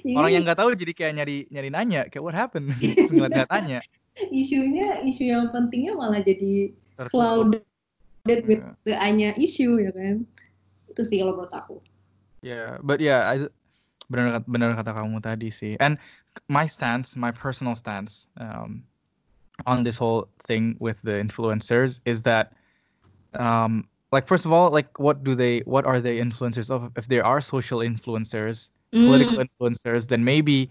Jadi 0.00 0.16
Orang 0.16 0.32
yang 0.32 0.42
nggak 0.48 0.56
tahu 0.56 0.72
jadi 0.72 0.92
kayak 0.96 1.12
nyari 1.20 1.36
nyari 1.52 1.68
nanya, 1.68 2.02
kayak 2.08 2.24
what 2.24 2.32
happened? 2.32 2.72
Terus 2.80 3.12
ngeliat 3.12 3.44
tanya. 3.46 3.84
isunya 4.32 5.04
isu 5.04 5.28
yang 5.28 5.52
pentingnya 5.52 5.92
malah 5.92 6.24
jadi 6.24 6.72
Tertutup. 6.96 7.12
clouded 7.12 8.40
with 8.48 8.64
Yeah. 8.64 8.72
the 8.88 8.94
anya 8.96 9.30
issue 9.36 9.76
ya 9.76 9.92
kan 9.92 10.24
itu 10.88 11.02
sih 11.04 11.20
kalau 11.20 11.36
menurut 11.36 11.52
aku 11.52 11.76
Yeah, 12.40 12.80
but 12.80 13.04
yeah, 13.04 13.28
I, 13.28 13.34
benar 14.08 14.40
benar 14.48 14.72
kata 14.72 14.96
kamu 14.96 15.18
tadi 15.20 15.50
sih. 15.50 15.76
And 15.76 16.00
my 16.48 16.66
stance, 16.66 17.16
my 17.16 17.30
personal 17.30 17.74
stance 17.74 18.26
um, 18.38 18.84
on 19.66 19.82
this 19.82 19.96
whole 19.96 20.28
thing 20.40 20.76
with 20.80 21.00
the 21.02 21.12
influencers 21.12 22.00
is 22.04 22.22
that, 22.22 22.52
um, 23.34 23.88
like 24.12 24.26
first 24.26 24.44
of 24.44 24.52
all, 24.52 24.70
like 24.70 24.98
what 24.98 25.24
do 25.24 25.34
they, 25.34 25.60
what 25.60 25.84
are 25.84 26.00
they 26.00 26.18
influencers 26.18 26.70
of? 26.70 26.90
If 26.96 27.08
there 27.08 27.24
are 27.24 27.40
social 27.40 27.80
influencers, 27.80 28.70
political 29.04 29.42
influencers, 29.44 30.08
then 30.08 30.24
maybe 30.24 30.70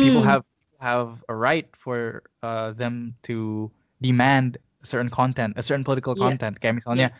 people 0.00 0.22
Hmm, 0.22 0.34
have 0.34 0.42
have 0.80 1.22
a 1.28 1.34
right 1.34 1.68
for 1.76 2.22
uh, 2.42 2.72
them 2.72 3.14
to 3.22 3.70
demand 4.02 4.58
certain 4.82 5.08
content, 5.08 5.54
a 5.56 5.62
certain 5.62 5.84
political 5.84 6.14
Iya. 6.14 6.36
content. 6.36 6.60
Kayak 6.60 6.76
misalnya, 6.84 7.10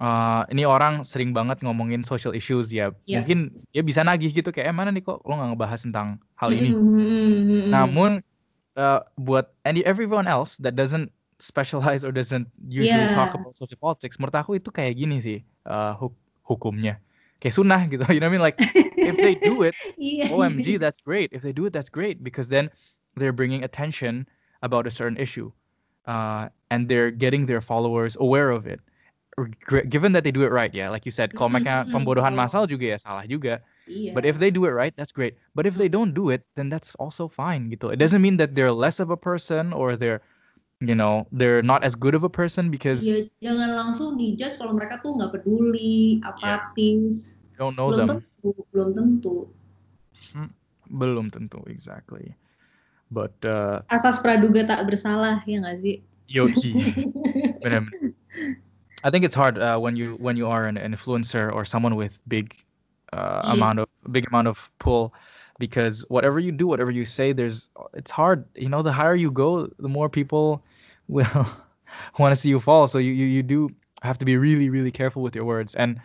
uh, 0.00 0.42
ini 0.50 0.64
orang 0.66 1.02
sering 1.06 1.30
banget 1.34 1.60
ngomongin 1.62 2.02
social 2.02 2.34
issues 2.34 2.70
ya, 2.70 2.90
Iya. 3.06 3.22
mungkin 3.22 3.38
ya 3.70 3.82
bisa 3.84 4.02
nagih 4.02 4.30
gitu 4.32 4.50
kayak 4.50 4.70
eh 4.70 4.76
mana 4.76 4.90
nih 4.90 5.04
kok 5.04 5.22
lo 5.26 5.32
nggak 5.36 5.54
ngebahas 5.54 5.80
tentang 5.86 6.08
hal 6.38 6.50
ini. 6.54 6.74
hmm, 6.74 6.80
hmm, 6.80 7.10
hmm, 7.10 7.40
hmm. 7.46 7.70
Namun 7.70 8.10
uh, 8.76 9.00
buat 9.18 9.50
and 9.66 9.78
everyone 9.86 10.26
else 10.26 10.58
that 10.58 10.74
doesn't 10.74 11.10
specialize 11.38 12.02
or 12.06 12.10
doesn't 12.14 12.46
usually 12.70 13.06
talk 13.10 13.30
Yeah. 13.34 13.38
about 13.42 13.54
social 13.58 13.78
politics, 13.78 14.16
menurut 14.18 14.34
aku 14.38 14.56
itu 14.58 14.70
kayak 14.70 14.94
gini 14.96 15.18
sih 15.20 15.38
uh, 15.66 15.94
huk- 15.98 16.18
hukumnya. 16.46 16.98
Kayak 17.42 17.54
sunnah 17.60 17.82
gitu. 17.90 18.02
You 18.14 18.22
know 18.22 18.30
what 18.30 18.32
I 18.32 18.36
mean? 18.38 18.44
Like 18.44 18.58
if 19.04 19.18
they 19.20 19.34
do 19.36 19.62
it 19.66 19.74
Iya, 20.00 20.26
OMG, 20.32 20.76
that's 20.80 20.98
great. 21.00 21.30
If 21.32 21.42
they 21.44 21.52
do 21.52 21.66
it, 21.68 21.72
that's 21.76 21.88
great 21.92 22.22
because 22.24 22.48
then 22.48 22.70
they're 23.14 23.34
bringing 23.36 23.62
attention 23.62 24.26
about 24.64 24.88
a 24.88 24.92
certain 24.94 25.14
issue, 25.20 25.52
uh, 26.08 26.48
and 26.72 26.88
they're 26.88 27.12
getting 27.12 27.46
their 27.46 27.60
followers 27.60 28.16
aware 28.18 28.50
of 28.50 28.66
it. 28.66 28.80
Given 29.90 30.14
that 30.14 30.22
they 30.22 30.30
do 30.30 30.46
it 30.46 30.52
right, 30.54 30.70
yeah, 30.70 30.88
like 30.90 31.02
you 31.02 31.10
said, 31.10 31.34
kalau 31.34 31.50
mereka 31.50 31.82
Mm-mm, 31.82 31.90
pembodohan 31.90 32.34
massal 32.38 32.70
juga 32.70 32.94
ya 32.94 32.98
salah 33.02 33.26
juga. 33.26 33.58
Iya. 33.84 34.14
But 34.14 34.22
if 34.24 34.38
they 34.38 34.54
do 34.54 34.64
it 34.64 34.74
right, 34.74 34.94
that's 34.94 35.10
great. 35.10 35.34
But 35.58 35.66
if 35.66 35.74
they 35.74 35.90
don't 35.90 36.14
do 36.14 36.30
it, 36.30 36.46
then 36.54 36.70
that's 36.70 36.94
also 37.02 37.26
fine 37.26 37.66
gitu. 37.68 37.90
It 37.90 37.98
doesn't 37.98 38.22
mean 38.22 38.38
that 38.38 38.54
they're 38.54 38.72
less 38.72 39.02
of 39.02 39.10
a 39.10 39.18
person 39.18 39.74
or 39.74 39.98
they're, 39.98 40.22
you 40.78 40.94
know, 40.94 41.26
they're 41.34 41.66
not 41.66 41.82
as 41.82 41.98
good 41.98 42.14
of 42.14 42.22
a 42.22 42.30
person 42.30 42.70
because 42.70 43.02
Ya, 43.02 43.26
jangan 43.42 43.74
langsung 43.74 44.14
dijudge 44.14 44.54
kalau 44.54 44.72
mereka 44.78 45.02
tuh 45.02 45.18
nggak 45.18 45.34
peduli, 45.34 46.22
apatis. 46.22 47.34
you 47.34 47.58
don't 47.58 47.74
know 47.74 47.90
belum 47.90 47.98
them. 47.98 48.08
tentu, 48.22 48.50
belum 48.70 48.88
tentu. 48.94 49.36
Belum 50.94 51.26
tentu, 51.32 51.58
exactly. 51.66 52.38
But 53.10 53.34
uh, 53.44 53.82
Asas 53.90 54.18
praduga 54.22 54.62
tak 54.66 54.86
bersalah 54.86 55.42
ya 55.44 55.58
nggak 55.62 55.78
sih? 55.82 55.96
Yoki. 56.30 56.72
Benar-benar. 57.62 58.14
I 59.04 59.10
think 59.10 59.24
it's 59.24 59.34
hard 59.34 59.58
uh, 59.58 59.78
when 59.78 59.96
you 59.96 60.16
when 60.18 60.36
you 60.36 60.48
are 60.48 60.64
an, 60.66 60.76
an 60.78 60.92
influencer 60.92 61.52
or 61.52 61.64
someone 61.64 61.96
with 61.96 62.20
big 62.28 62.56
uh, 63.12 63.42
Yes. 63.44 63.54
amount 63.54 63.78
of 63.80 63.88
big 64.12 64.26
amount 64.28 64.48
of 64.48 64.70
pull, 64.80 65.14
because 65.58 66.02
whatever 66.08 66.40
you 66.40 66.52
do, 66.52 66.66
whatever 66.66 66.90
you 66.90 67.04
say, 67.04 67.32
there's 67.32 67.70
it's 67.94 68.10
hard. 68.10 68.44
You 68.56 68.68
know, 68.68 68.82
the 68.82 68.92
higher 68.92 69.14
you 69.14 69.30
go, 69.30 69.68
the 69.78 69.88
more 69.88 70.08
people 70.08 70.64
will 71.08 71.46
want 72.18 72.32
to 72.32 72.36
see 72.36 72.48
you 72.48 72.60
fall. 72.60 72.88
So 72.88 72.98
you, 72.98 73.12
you 73.12 73.26
you 73.26 73.42
do 73.42 73.70
have 74.02 74.18
to 74.18 74.24
be 74.26 74.36
really 74.36 74.70
really 74.70 74.92
careful 74.92 75.22
with 75.22 75.36
your 75.36 75.44
words, 75.44 75.74
and 75.74 76.00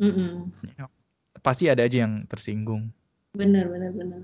Mm-mm. 0.00 0.52
you 0.62 0.74
know, 0.78 0.88
pasti 1.42 1.68
ada 1.70 1.84
aja 1.86 2.04
yang 2.06 2.26
tersinggung. 2.28 2.90
Bener 3.36 3.68
bener 3.70 3.92
bener. 3.92 4.22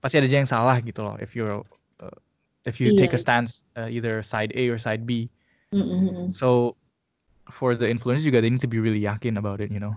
Pasti 0.00 0.18
ada 0.18 0.26
aja 0.26 0.38
yang 0.42 0.48
salah 0.50 0.76
gitu 0.82 1.00
loh. 1.04 1.16
If 1.20 1.36
you're 1.36 1.62
uh, 2.00 2.16
if 2.64 2.80
you 2.80 2.90
take 2.92 3.12
a 3.12 3.20
stance 3.20 3.64
uh, 3.76 3.88
either 3.90 4.22
side 4.22 4.52
A 4.56 4.68
or 4.70 4.78
side 4.78 5.06
B. 5.06 5.28
Mm-mm. 5.72 6.32
So 6.32 6.76
for 7.50 7.74
the 7.78 7.86
influencers 7.86 8.26
juga 8.26 8.42
they 8.42 8.50
need 8.50 8.62
to 8.62 8.70
be 8.70 8.82
really 8.82 9.00
yakin 9.00 9.38
about 9.38 9.62
it, 9.62 9.70
you 9.70 9.80
know. 9.80 9.94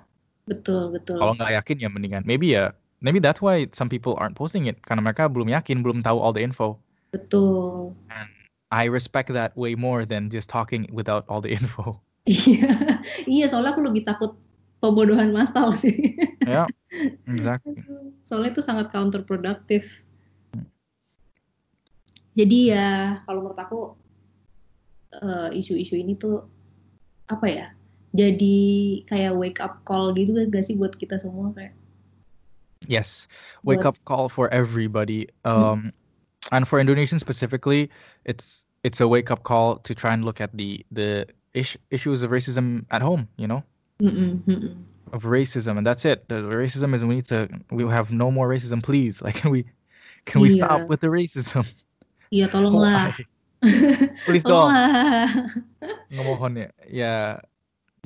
Betul 0.50 0.94
betul. 0.94 1.22
Kalau 1.22 1.34
nggak 1.38 1.54
yakin 1.62 1.78
ya 1.82 1.90
mendingan 1.90 2.24
maybe 2.26 2.54
ya 2.58 2.74
maybe 3.02 3.22
that's 3.22 3.42
why 3.42 3.68
some 3.72 3.88
people 3.88 4.18
aren't 4.18 4.36
posting 4.36 4.66
it 4.68 4.82
karena 4.86 5.02
mereka 5.04 5.30
belum 5.30 5.50
yakin, 5.50 5.82
belum 5.86 6.02
tahu 6.02 6.18
all 6.20 6.34
the 6.34 6.42
info. 6.42 6.78
Betul. 7.14 7.94
And 8.14 8.30
I 8.70 8.86
respect 8.86 9.34
that 9.34 9.58
way 9.58 9.74
more 9.74 10.06
than 10.06 10.30
just 10.30 10.50
talking 10.50 10.86
without 10.94 11.26
all 11.30 11.42
the 11.42 11.54
info. 11.54 12.02
Iya, 12.30 12.70
iya 13.26 13.46
soalnya 13.50 13.74
aku 13.74 13.82
lebih 13.82 14.06
takut 14.06 14.38
pembodohan 14.78 15.34
massal 15.34 15.74
sih. 15.74 16.14
Ya, 16.46 16.70
exactly. 17.26 17.82
Soalnya 18.28 18.54
itu 18.54 18.62
sangat 18.62 18.94
counterproductive. 18.94 20.06
Jadi 22.38 22.70
ya 22.70 23.20
kalau 23.26 23.42
menurut 23.42 23.58
aku 23.58 23.80
eh, 25.18 25.58
isu-isu 25.58 25.98
ini 25.98 26.14
tuh 26.14 26.46
apa 27.30 27.46
ya? 27.48 27.68
Jadi 28.18 28.58
kayak 29.06 29.38
wake 29.38 29.62
up 29.62 29.86
call 29.86 30.12
gitu 30.18 30.34
gak 30.50 30.66
sih 30.66 30.74
buat 30.74 30.98
kita 30.98 31.22
semua 31.22 31.54
kayak 31.54 31.78
Yes, 32.88 33.28
wake 33.62 33.86
buat 33.86 33.94
up 33.94 33.98
call 34.10 34.30
for 34.30 34.50
everybody. 34.50 35.28
Hmm. 35.46 35.52
Um, 35.52 35.80
and 36.52 36.66
for 36.66 36.80
Indonesians 36.80 37.20
specifically, 37.22 37.92
it's 38.26 38.66
it's 38.84 39.02
a 39.02 39.08
wake 39.08 39.30
up 39.30 39.44
call 39.44 39.78
to 39.84 39.94
try 39.94 40.14
and 40.14 40.24
look 40.24 40.42
at 40.42 40.56
the 40.56 40.86
the 40.92 41.28
issues 41.54 42.24
of 42.24 42.32
racism 42.32 42.86
at 42.90 43.02
home. 43.04 43.28
You 43.38 43.48
know, 43.48 43.62
Mm-mm, 44.02 44.42
mm-mm. 44.48 44.76
of 45.12 45.24
racism, 45.28 45.78
and 45.78 45.86
that's 45.86 46.06
it. 46.08 46.28
The 46.30 46.42
racism 46.42 46.96
is 46.96 47.04
we 47.04 47.16
need 47.16 47.30
to 47.30 47.52
we 47.70 47.84
have 47.92 48.12
no 48.12 48.32
more 48.32 48.48
racism, 48.48 48.82
please. 48.82 49.22
Like, 49.26 49.36
can 49.36 49.52
we 49.52 49.66
can 50.26 50.42
we 50.42 50.50
stop 50.50 50.82
Iya, 50.82 50.88
with 50.88 51.02
the 51.04 51.12
racism? 51.12 51.68
iya 52.32 52.48
tolonglah. 52.48 53.12
Why? 53.20 53.26
Please 54.26 54.44
dong. 54.48 54.72
Ngemohon 56.14 56.54
ya. 56.56 56.70
Ya, 56.90 57.16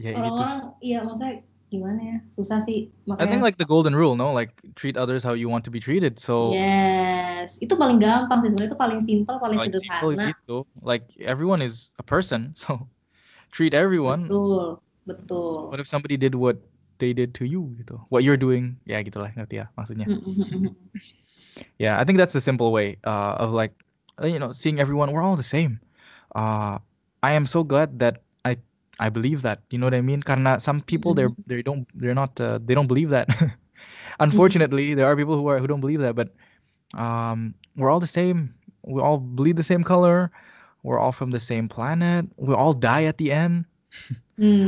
ya 0.02 0.12
gitu. 0.12 0.44
Orang-orang, 0.44 0.62
iya 0.82 1.00
maksudnya 1.06 1.34
gimana 1.70 2.02
ya? 2.02 2.18
Susah 2.34 2.60
sih. 2.62 2.90
I 3.18 3.26
think 3.30 3.42
Makanya 3.42 3.42
like 3.46 3.58
the 3.62 3.70
golden 3.70 3.94
rule, 3.94 4.18
no, 4.18 4.34
like 4.34 4.54
treat 4.74 4.98
others 4.98 5.22
how 5.22 5.34
you 5.38 5.50
want 5.50 5.66
to 5.66 5.72
be 5.74 5.80
treated. 5.80 6.18
So 6.18 6.54
Yes, 6.54 7.62
itu 7.62 7.74
paling 7.78 8.02
gampang 8.02 8.42
sih 8.42 8.50
sebenarnya 8.50 8.72
itu 8.74 8.80
paling 8.80 9.00
simpel, 9.06 9.36
paling 9.38 9.58
like 9.62 9.74
simple 9.78 10.18
sederhana. 10.18 10.34
gitu. 10.34 10.58
Like 10.82 11.06
everyone 11.22 11.62
is 11.62 11.94
a 12.02 12.06
person, 12.06 12.54
so 12.60 12.90
treat 13.54 13.78
everyone. 13.78 14.26
Betul, 14.30 14.82
betul. 15.06 15.70
What 15.70 15.78
if 15.78 15.86
somebody 15.86 16.18
did 16.18 16.34
what 16.34 16.58
they 16.98 17.14
did 17.14 17.38
to 17.38 17.46
you 17.46 17.78
gitu? 17.78 18.02
What 18.10 18.26
you're 18.26 18.40
doing, 18.40 18.82
ya 18.90 19.02
gitulah 19.06 19.30
ngerti 19.34 19.62
ya 19.62 19.70
maksudnya. 19.78 20.10
Yeah, 21.78 22.02
I 22.02 22.04
think 22.04 22.18
that's 22.18 22.34
the 22.34 22.42
simple 22.42 22.74
way 22.74 22.98
uh, 23.06 23.38
of 23.38 23.54
like 23.54 23.78
you 24.22 24.38
know 24.38 24.52
seeing 24.54 24.80
everyone. 24.80 25.12
We're 25.12 25.24
all 25.24 25.36
the 25.36 25.46
same. 25.46 25.80
Uh, 26.36 26.78
I 27.24 27.34
am 27.34 27.46
so 27.46 27.64
glad 27.64 27.98
that 28.00 28.22
I 28.46 28.58
I 29.00 29.10
believe 29.10 29.42
that. 29.42 29.62
You 29.70 29.80
know 29.80 29.88
what 29.88 29.98
I 29.98 30.02
mean? 30.06 30.22
Karena 30.22 30.60
some 30.62 30.82
people 30.82 31.14
they're 31.14 31.34
they 31.48 31.62
don't 31.62 31.88
they're 31.98 32.14
not 32.18 32.38
uh, 32.40 32.60
they 32.62 32.74
don't 32.76 32.88
believe 32.88 33.10
that. 33.10 33.30
Unfortunately, 34.20 34.94
there 34.94 35.06
are 35.08 35.16
people 35.16 35.36
who 35.36 35.48
are 35.48 35.58
who 35.60 35.68
don't 35.68 35.82
believe 35.82 36.02
that. 36.02 36.14
But 36.16 36.34
um, 36.98 37.56
we're 37.76 37.90
all 37.90 38.00
the 38.00 38.10
same. 38.10 38.54
We 38.84 39.02
all 39.02 39.18
bleed 39.18 39.58
the 39.58 39.64
same 39.66 39.84
color. 39.84 40.32
We're 40.84 41.00
all 41.00 41.12
from 41.12 41.32
the 41.32 41.40
same 41.40 41.70
planet. 41.70 42.28
We 42.38 42.54
all 42.54 42.74
die 42.74 43.06
at 43.06 43.18
the 43.18 43.32
end. 43.32 43.66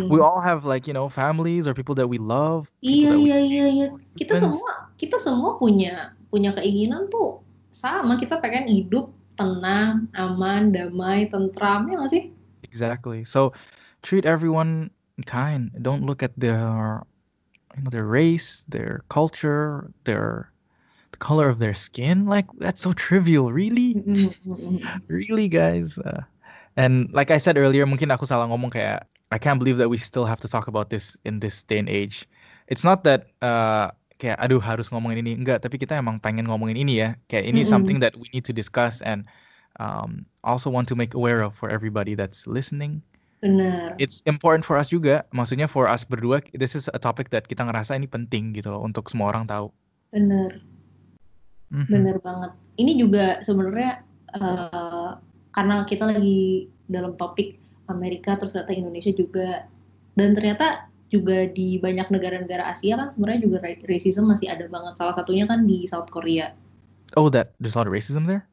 We 0.09 0.19
Hmm. 0.19 0.21
all 0.21 0.41
have 0.41 0.65
like 0.65 0.85
you 0.85 0.93
know 0.93 1.09
families 1.09 1.65
or 1.67 1.73
people 1.73 1.95
that 1.95 2.07
we 2.07 2.19
love, 2.21 2.69
Iya 2.85 3.17
iya 3.17 3.37
iya 3.41 3.65
iya. 3.71 3.85
Kita 4.13 4.37
semua 4.37 4.93
kita 5.01 5.17
semua 5.17 5.57
punya 5.57 6.13
punya 6.29 6.53
keinginan 6.53 7.09
tuh 7.09 7.41
sama. 7.73 8.19
Kita 8.21 8.37
pengen 8.37 8.69
hidup 8.69 9.14
tenang, 9.35 10.07
aman, 10.15 10.71
damai, 10.73 11.29
tentram 11.29 11.91
ya 11.91 11.99
nggak 11.99 12.11
sih? 12.11 12.23
Exactly. 12.63 13.23
So 13.23 13.53
treat 14.01 14.25
everyone 14.25 14.91
kind. 15.23 15.71
Don't 15.81 16.03
look 16.03 16.23
at 16.23 16.35
their 16.35 17.03
you 17.75 17.83
know 17.83 17.91
their 17.91 18.05
race, 18.07 18.65
their 18.67 19.03
culture, 19.09 19.91
their 20.03 20.51
the 21.11 21.19
color 21.19 21.47
of 21.49 21.59
their 21.59 21.73
skin. 21.73 22.25
Like 22.25 22.47
that's 22.57 22.81
so 22.81 22.93
trivial. 22.93 23.51
Really, 23.51 23.95
really, 25.07 25.47
guys. 25.47 25.97
Uh, 25.99 26.23
and 26.75 27.11
like 27.13 27.31
I 27.31 27.37
said 27.37 27.57
earlier, 27.57 27.85
mungkin 27.85 28.11
aku 28.11 28.25
salah 28.25 28.47
ngomong 28.47 28.71
kayak 28.75 29.07
I 29.31 29.37
can't 29.37 29.59
believe 29.59 29.77
that 29.77 29.89
we 29.89 29.97
still 29.97 30.25
have 30.25 30.39
to 30.41 30.47
talk 30.47 30.67
about 30.67 30.89
this 30.89 31.17
in 31.25 31.39
this 31.39 31.63
day 31.63 31.79
and 31.79 31.89
age. 31.89 32.27
It's 32.67 32.83
not 32.83 33.03
that 33.03 33.27
uh, 33.41 33.91
kayak 34.15 34.39
aduh 34.39 34.61
harus 34.63 34.87
ngomongin 34.91 35.23
ini 35.25 35.31
enggak, 35.35 35.63
tapi 35.63 35.75
kita 35.75 35.99
emang 35.99 36.19
pengen 36.19 36.47
ngomongin 36.47 36.79
ini 36.79 37.03
ya. 37.03 37.09
Kayak 37.27 37.51
ini 37.51 37.61
Mm-mm. 37.63 37.71
something 37.71 37.97
that 37.99 38.15
we 38.15 38.27
need 38.31 38.47
to 38.47 38.55
discuss 38.55 39.03
and 39.03 39.27
um, 39.79 40.23
also 40.43 40.71
want 40.71 40.87
to 40.87 40.95
make 40.95 41.15
aware 41.15 41.43
of 41.43 41.55
for 41.55 41.67
everybody 41.67 42.15
that's 42.15 42.47
listening 42.47 43.03
Benar. 43.45 43.93
it's 44.01 44.23
important 44.25 44.63
for 44.63 44.79
us 44.79 44.89
juga. 44.89 45.27
Maksudnya 45.29 45.69
for 45.69 45.85
us 45.85 46.01
berdua, 46.01 46.41
this 46.55 46.73
is 46.73 46.89
a 46.95 46.99
topic 46.99 47.29
that 47.29 47.45
kita 47.45 47.61
ngerasa 47.61 47.93
ini 47.93 48.07
penting 48.07 48.55
gitu 48.55 48.71
loh 48.73 48.81
untuk 48.81 49.05
semua 49.11 49.29
orang 49.29 49.45
tahu. 49.45 49.69
Benar. 50.09 50.63
Mhm. 51.69 51.91
Benar 51.91 52.17
banget. 52.23 52.51
Ini 52.81 52.91
juga 52.97 53.25
sebenarnya 53.45 54.01
eh, 54.33 55.11
karena 55.53 55.75
kita 55.85 56.03
lagi 56.09 56.67
dalam 56.89 57.13
topik 57.19 57.61
Amerika 57.85 58.33
terus 58.37 58.57
ternyata 58.57 58.73
Indonesia 58.73 59.13
juga 59.13 59.69
dan 60.17 60.33
ternyata 60.33 60.89
juga 61.15 61.47
di 61.47 61.79
banyak 61.79 62.11
negara-negara 62.11 62.75
Asia 62.75 62.99
kan 62.99 63.07
sebenarnya 63.15 63.47
juga 63.47 63.57
ra- 63.63 63.83
racism 63.87 64.27
masih 64.27 64.51
ada 64.51 64.67
banget. 64.67 64.99
Salah 64.99 65.15
satunya 65.15 65.47
kan 65.47 65.63
di 65.63 65.87
South 65.87 66.11
Korea. 66.11 66.51
Oh, 67.15 67.31
that 67.31 67.55
there's 67.63 67.73
a 67.73 67.79
lot 67.79 67.87
of 67.87 67.95
racism 67.95 68.27
there. 68.27 68.43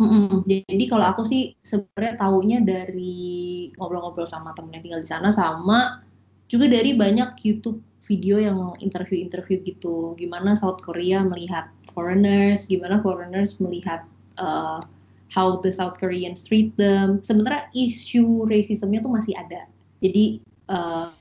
Mm-mm. 0.00 0.48
Jadi 0.48 0.84
kalau 0.88 1.12
aku 1.12 1.28
sih 1.28 1.58
sebenarnya 1.60 2.16
taunya 2.16 2.58
dari 2.64 3.68
ngobrol-ngobrol 3.76 4.24
sama 4.24 4.56
temen 4.56 4.72
yang 4.72 4.84
tinggal 4.86 5.02
di 5.04 5.10
sana 5.10 5.28
sama 5.28 6.00
juga 6.48 6.72
dari 6.72 6.96
banyak 6.96 7.36
YouTube 7.44 7.84
video 8.08 8.40
yang 8.40 8.72
interview-interview 8.80 9.60
gitu. 9.60 10.16
Gimana 10.16 10.56
South 10.56 10.80
Korea 10.80 11.20
melihat 11.20 11.68
foreigners, 11.92 12.64
gimana 12.64 13.04
foreigners 13.04 13.60
melihat 13.60 14.08
uh, 14.40 14.80
how 15.28 15.60
the 15.60 15.68
South 15.68 16.00
Koreans 16.00 16.48
treat 16.48 16.72
them. 16.80 17.20
Sementara 17.20 17.68
isu 17.76 18.48
racismnya 18.48 19.04
tuh 19.04 19.12
masih 19.12 19.36
ada. 19.36 19.68
Jadi 20.00 20.40
uh, 20.72 21.12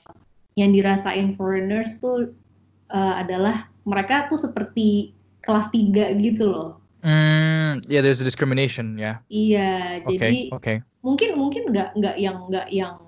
yang 0.59 0.75
dirasain 0.75 1.39
foreigners 1.39 1.95
tuh 2.03 2.35
uh, 2.91 3.13
adalah 3.23 3.71
mereka 3.87 4.27
tuh 4.27 4.35
seperti 4.35 5.15
kelas 5.39 5.71
3 5.71 6.19
gitu 6.19 6.51
loh. 6.51 6.69
Mm, 6.99 7.87
yeah, 7.87 8.03
there's 8.03 8.19
a 8.19 8.27
discrimination. 8.27 8.99
Yeah. 8.99 9.23
Iya, 9.31 10.03
Okay. 10.03 10.19
jadi 10.19 10.39
Okay. 10.51 10.77
mungkin 10.99 11.39
mungkin 11.39 11.71
nggak 11.71 11.95
nggak 11.95 12.15
yang 12.19 12.37
nggak 12.51 12.67
yang 12.75 12.99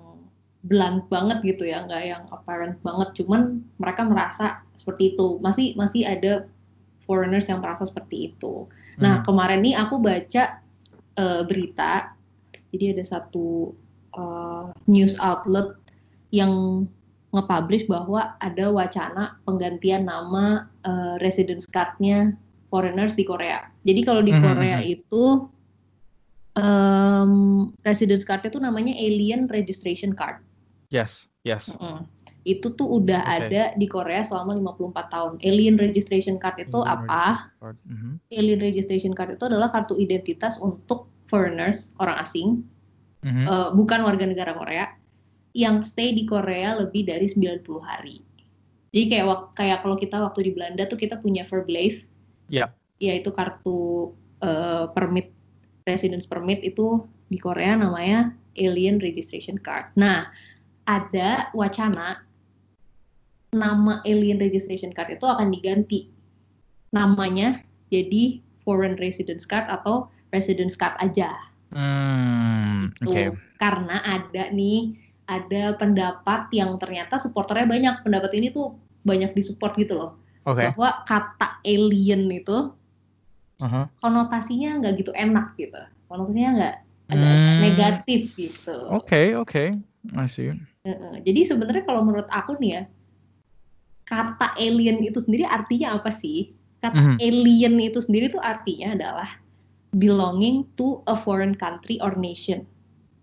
blunt 0.64 1.04
banget 1.12 1.44
gitu 1.44 1.68
ya, 1.68 1.84
nggak 1.84 2.02
yang 2.08 2.22
apparent 2.32 2.80
banget, 2.80 3.20
cuman 3.20 3.60
mereka 3.76 4.08
merasa 4.08 4.64
seperti 4.80 5.12
itu. 5.12 5.36
Masih 5.44 5.76
masih 5.76 6.08
ada 6.08 6.48
foreigners 7.04 7.50
yang 7.52 7.60
merasa 7.60 7.84
seperti 7.84 8.32
itu. 8.32 8.64
Nah 8.96 9.20
Mhm. 9.20 9.24
kemarin 9.28 9.60
nih 9.60 9.76
aku 9.76 10.00
baca 10.00 10.64
eh, 11.12 11.42
berita, 11.44 12.16
jadi 12.72 12.96
ada 12.96 13.04
satu 13.04 13.76
eh, 14.16 14.64
news 14.88 15.20
outlet 15.20 15.76
yang 16.32 16.84
nge-publish 17.32 17.88
bahwa 17.88 18.36
ada 18.38 18.68
wacana 18.68 19.40
penggantian 19.48 20.04
nama 20.04 20.68
eh, 20.84 21.14
residence 21.24 21.64
card-nya 21.64 22.36
foreigners 22.68 23.16
di 23.16 23.24
Korea. 23.24 23.68
Jadi 23.84 24.00
kalau 24.04 24.20
di 24.20 24.32
Mhm, 24.32 24.40
Korea 24.40 24.78
mhm. 24.80 24.86
itu 24.88 25.24
em, 26.52 27.32
residence 27.80 28.24
card 28.28 28.44
itu 28.44 28.60
namanya 28.60 28.92
alien 28.92 29.48
registration 29.48 30.12
card. 30.12 30.44
Yes. 30.92 31.24
Yes. 31.42 31.72
Mm-mm. 31.72 32.04
Itu 32.44 32.74
tuh 32.74 33.00
udah 33.00 33.22
Oke. 33.22 33.48
ada 33.48 33.62
di 33.78 33.86
Korea 33.88 34.20
selama 34.26 34.58
54 34.58 35.08
tahun. 35.08 35.32
Alien 35.40 35.78
registration 35.78 36.36
card 36.36 36.60
itu 36.60 36.80
Alien 36.84 37.08
apa? 37.08 37.48
Card. 37.56 37.76
Mhm. 37.88 38.10
Alien 38.28 38.60
registration 38.60 39.12
card 39.16 39.40
itu 39.40 39.44
adalah 39.48 39.72
kartu 39.72 39.96
identitas 39.96 40.60
untuk 40.60 41.08
foreigners, 41.30 41.96
orang 41.96 42.20
asing, 42.20 42.60
Mhm. 43.24 43.44
eh, 43.48 43.68
bukan 43.72 44.04
warga 44.04 44.26
negara 44.28 44.52
Korea, 44.52 44.90
yang 45.52 45.84
stay 45.84 46.16
di 46.16 46.24
Korea 46.24 46.80
lebih 46.80 47.08
dari 47.08 47.28
90 47.28 47.64
hari. 47.84 48.24
Jadi 48.92 49.04
kayak 49.08 49.56
kayak 49.56 49.78
kalau 49.80 49.96
kita 49.96 50.16
waktu 50.20 50.48
di 50.48 50.52
Belanda 50.52 50.84
tuh 50.84 51.00
kita 51.00 51.20
punya 51.20 51.48
verblijf, 51.48 52.04
Iya. 52.52 52.72
yaitu 53.00 53.32
kartu 53.32 54.12
eh, 54.42 54.84
permit 54.92 55.32
residence 55.88 56.28
permit 56.28 56.60
itu 56.66 57.04
di 57.32 57.38
Korea 57.40 57.78
namanya 57.78 58.36
alien 58.58 59.00
registration 59.00 59.56
card. 59.56 59.88
Nah, 59.96 60.28
ada 60.84 61.48
wacana 61.56 62.20
nama 63.52 64.00
alien 64.04 64.40
registration 64.40 64.92
card 64.92 65.16
itu 65.16 65.24
akan 65.28 65.52
diganti 65.52 66.08
namanya 66.92 67.60
jadi 67.88 68.40
foreign 68.64 68.96
residence 69.00 69.48
card 69.48 69.68
atau 69.68 70.08
residence 70.32 70.76
card 70.76 70.96
aja. 71.00 71.32
Mm, 71.72 72.92
Tuh, 73.00 73.08
okay. 73.08 73.26
karena 73.56 74.00
ada 74.04 74.52
nih 74.52 75.01
ada 75.40 75.76
pendapat 75.80 76.52
yang 76.52 76.76
ternyata 76.76 77.16
supporternya 77.22 77.64
banyak. 77.64 77.94
Pendapat 78.04 78.32
ini 78.36 78.52
tuh 78.52 78.76
banyak 79.06 79.32
disupport 79.32 79.72
gitu 79.80 79.94
loh. 79.96 80.10
Okay. 80.44 80.74
Bahwa 80.74 81.06
kata 81.08 81.62
alien 81.64 82.28
itu 82.28 82.74
Uh-huh. 83.62 83.86
konotasinya 84.02 84.82
nggak 84.82 85.06
gitu 85.06 85.14
enak 85.14 85.54
gitu. 85.54 85.78
Konotasinya 86.10 86.50
nggak 86.58 86.76
ada 87.14 87.30
Hmm. 87.30 87.58
negatif 87.62 88.34
gitu. 88.34 88.76
Okay. 88.98 89.38
Okay. 89.38 89.78
I 90.18 90.26
see. 90.26 90.50
Jadi 91.22 91.46
sebenarnya 91.46 91.86
kalau 91.86 92.02
menurut 92.02 92.26
aku 92.26 92.58
nih 92.58 92.70
ya, 92.74 92.82
kata 94.02 94.58
alien 94.58 94.98
itu 95.06 95.22
sendiri 95.22 95.46
artinya 95.46 95.94
apa 95.94 96.10
sih? 96.10 96.58
kata 96.82 96.98
Mhm. 96.98 97.16
alien 97.22 97.74
itu 97.78 98.02
sendiri 98.02 98.26
tuh 98.26 98.42
artinya 98.42 98.98
adalah 98.98 99.38
belonging 99.94 100.66
to 100.74 100.98
a 101.06 101.14
foreign 101.14 101.54
country 101.54 102.02
or 102.02 102.18
nation. 102.18 102.66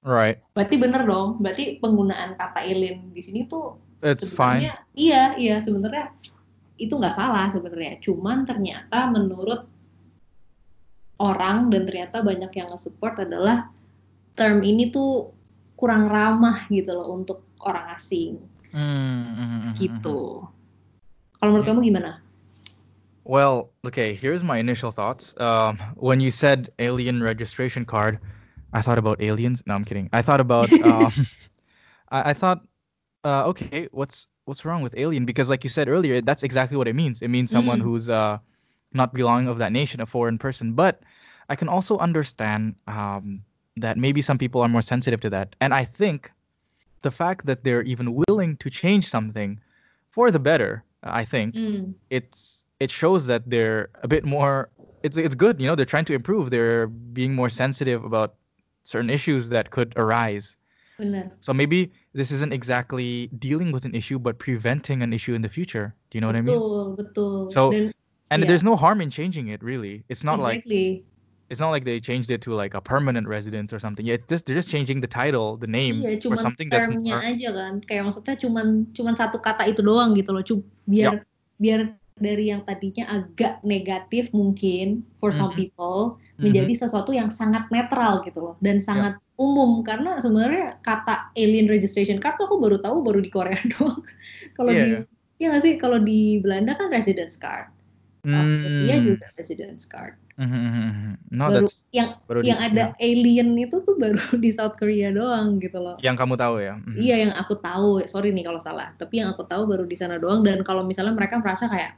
Right. 0.10 0.41
Berarti 0.57 0.76
bener 0.82 1.05
dong. 1.05 1.38
Berarti 1.38 1.78
penggunaan 1.78 2.34
kata 2.34 2.66
alien 2.66 3.14
di 3.14 3.22
sini 3.22 3.45
tuh 3.45 3.78
It's 4.01 4.34
fine. 4.34 4.74
iya 4.97 5.38
iya 5.38 5.62
sebenarnya 5.62 6.10
itu 6.82 6.89
nggak 6.97 7.14
salah 7.14 7.45
sebenarnya. 7.53 8.01
Cuman 8.01 8.49
ternyata 8.49 9.05
menurut 9.14 9.70
orang 11.22 11.70
dan 11.70 11.86
ternyata 11.86 12.26
banyak 12.26 12.49
yang 12.57 12.68
nge-support 12.74 13.22
adalah 13.22 13.70
term 14.34 14.64
ini 14.66 14.89
tuh 14.89 15.30
kurang 15.76 16.07
ramah 16.10 16.66
gitu 16.72 16.95
loh 16.95 17.14
untuk 17.14 17.45
orang 17.62 17.93
asing 17.93 18.39
Mm, 18.70 18.80
mhm, 18.80 19.34
mhm, 19.34 19.60
mhm. 19.66 19.74
gitu. 19.82 20.45
Kalau 21.41 21.49
menurut 21.49 21.66
kamu 21.66 21.82
gimana? 21.89 22.22
Well, 23.26 23.74
okay, 23.82 24.14
here's 24.14 24.45
my 24.45 24.62
initial 24.62 24.93
thoughts. 24.93 25.34
Um, 25.41 25.82
when 25.97 26.22
you 26.22 26.30
said 26.30 26.70
alien 26.78 27.22
registration 27.22 27.82
card, 27.82 28.22
I 28.74 28.82
thought 28.82 28.98
about 28.98 29.22
aliens. 29.22 29.64
No, 29.66 29.74
I'm 29.76 29.86
kidding. 29.86 30.10
I 30.14 30.22
thought 30.22 30.40
about 30.40 30.72
um, 30.82 31.14
I, 32.12 32.32
I 32.32 32.34
thought, 32.34 32.62
uh, 33.24 33.46
okay, 33.48 33.88
what's 33.92 34.28
what's 34.46 34.66
wrong 34.66 34.82
with 34.82 34.96
alien? 34.98 35.26
Because 35.26 35.50
like 35.50 35.64
you 35.64 35.70
said 35.70 35.88
earlier, 35.90 36.22
that's 36.22 36.44
exactly 36.44 36.78
what 36.78 36.88
it 36.88 36.96
means. 36.96 37.22
It 37.22 37.30
means 37.30 37.52
someone 37.52 37.80
Mm. 37.80 37.84
who's 37.84 38.10
uh, 38.10 38.38
not 38.94 39.14
belonging 39.14 39.48
of 39.48 39.58
that 39.60 39.72
nation, 39.72 40.02
a 40.02 40.06
foreign 40.06 40.38
person. 40.38 40.74
But 40.74 41.02
I 41.50 41.56
can 41.56 41.68
also 41.70 41.98
understand 41.98 42.76
um, 42.88 43.44
that 43.78 43.98
maybe 43.98 44.22
some 44.22 44.38
people 44.38 44.62
are 44.62 44.70
more 44.70 44.82
sensitive 44.82 45.20
to 45.22 45.30
that, 45.32 45.56
and 45.62 45.74
I 45.74 45.86
think 45.86 46.32
the 47.02 47.12
fact 47.12 47.46
that 47.46 47.64
they're 47.64 47.82
even 47.84 48.22
willing 48.28 48.58
to 48.58 48.70
change 48.70 49.08
something 49.08 49.60
for 50.10 50.32
the 50.32 50.40
better, 50.40 50.84
I 51.04 51.24
think 51.26 51.56
Hmm, 51.56 51.94
it's 52.10 52.66
it 52.80 52.92
shows 52.92 53.28
that 53.28 53.50
they're 53.50 53.90
a 54.04 54.08
bit 54.08 54.26
more 54.26 54.70
it's 55.04 55.18
it's 55.18 55.36
good 55.36 55.60
you 55.62 55.68
know 55.68 55.76
they're 55.76 55.86
trying 55.86 56.06
to 56.06 56.14
improve 56.14 56.50
they're 56.50 56.88
being 56.88 57.34
more 57.36 57.50
sensitive 57.50 58.04
about 58.04 58.36
certain 58.90 59.12
issues 59.14 59.50
that 59.54 59.70
could 59.70 59.94
arise 59.96 60.58
so 61.40 61.56
maybe 61.56 61.88
this 62.12 62.28
isn't 62.36 62.52
exactly 62.52 63.32
dealing 63.40 63.72
with 63.72 63.86
an 63.86 63.96
issue 63.96 64.20
but 64.20 64.36
preventing 64.36 65.00
an 65.00 65.16
issue 65.16 65.34
in 65.38 65.42
the 65.46 65.48
future 65.48 65.96
do 66.10 66.18
you 66.18 66.22
know 66.22 66.28
what 66.28 66.36
i 66.36 66.44
mean 66.44 66.60
betul, 66.60 66.98
betul. 66.98 67.36
So, 67.54 67.72
Dan 67.72 67.94
and 68.32 68.44
yeah. 68.44 68.48
there's 68.48 68.64
no 68.64 68.76
harm 68.76 69.02
in 69.02 69.10
changing 69.10 69.48
it 69.50 69.64
really 69.64 70.04
it's 70.10 70.24
not 70.24 70.40
like 70.40 70.66
it's 71.50 71.60
not 71.60 71.72
like 71.74 71.84
they 71.84 72.00
changed 72.00 72.30
it 72.30 72.42
to 72.46 72.54
like 72.54 72.74
a 72.74 72.82
permanent 72.82 73.28
residence 73.28 73.74
or 73.74 73.80
something 73.80 74.06
yeah 74.06 74.18
just 74.30 74.46
they're 74.46 74.56
just 74.56 74.70
changing 74.70 75.02
the 75.02 75.10
title 75.10 75.58
the 75.58 75.68
name 75.68 76.02
Iya, 76.04 76.22
cuman 76.22 76.38
something 76.38 76.70
that's 76.70 76.86
more, 76.88 77.18
aja 77.18 77.50
kan. 77.50 77.74
Kayak 77.82 78.04
maksudnya 78.06 78.36
cuman 78.38 78.66
cuman 78.94 79.14
satu 79.18 79.42
kata 79.42 79.66
itu 79.66 79.82
doang 79.82 80.14
gitu 80.14 80.30
loh. 80.30 80.46
Cu- 80.46 80.66
biar 80.86 81.26
biar 81.58 81.99
dari 82.20 82.52
yang 82.52 82.62
tadinya 82.62 83.08
agak 83.10 83.64
negatif 83.64 84.30
mungkin 84.32 85.02
for 85.18 85.32
some 85.32 85.52
Mhm. 85.52 85.58
people 85.58 86.00
menjadi 86.38 86.72
sesuatu 86.78 87.12
yang 87.12 87.28
sangat 87.32 87.68
netral 87.68 88.24
gitu 88.24 88.40
loh 88.40 88.56
dan 88.60 88.80
sangat 88.80 89.20
umum 89.36 89.84
karena 89.84 90.20
sebenarnya 90.20 90.80
kata 90.80 91.32
alien 91.34 91.68
registration 91.68 92.20
card 92.20 92.36
tuh 92.40 92.48
aku 92.48 92.60
baru 92.60 92.78
tahu 92.80 93.04
baru 93.04 93.20
di 93.20 93.32
Korea 93.32 93.56
doang. 93.76 94.04
Kalau 94.54 94.72
Iya. 94.72 94.84
di 94.84 94.90
ya 95.40 95.46
nggak 95.52 95.64
sih 95.64 95.74
kalau 95.76 96.00
di 96.00 96.44
Belanda 96.44 96.76
kan 96.76 96.92
residence 96.92 97.36
card. 97.36 97.72
Australia 98.20 99.00
Mm, 99.00 99.06
juga 99.08 99.26
residence 99.40 99.88
card. 99.88 100.20
mhm, 100.36 100.52
mhm, 100.52 100.84
mhm. 100.88 101.14
no 101.36 101.46
baru 101.52 101.68
yang 101.92 102.10
baru 102.28 102.40
di- 102.40 102.48
yang 102.48 102.60
ada 102.60 102.84
alien 102.96 103.56
itu 103.56 103.80
tuh 103.80 103.96
baru 103.96 104.16
di 104.44 104.52
South 104.52 104.76
Korea 104.76 105.12
doang 105.12 105.60
gitu 105.60 105.80
loh. 105.80 105.96
yang 106.00 106.16
kamu 106.16 106.36
tahu 106.36 106.60
ya 106.60 106.76
Mhm. 106.80 106.96
Iya 106.96 107.16
yang 107.28 107.34
aku 107.36 107.60
tahu, 107.60 108.04
sorry 108.08 108.32
nih 108.32 108.44
kalau 108.44 108.60
salah. 108.60 108.92
Tapi 108.96 109.24
yang 109.24 109.32
aku 109.32 109.44
tahu 109.44 109.68
baru 109.68 109.84
di 109.84 109.96
sana 109.96 110.16
doang. 110.16 110.44
Dan 110.44 110.64
kalau 110.64 110.84
misalnya 110.84 111.16
mereka 111.16 111.40
merasa 111.40 111.68
kayak, 111.68 111.96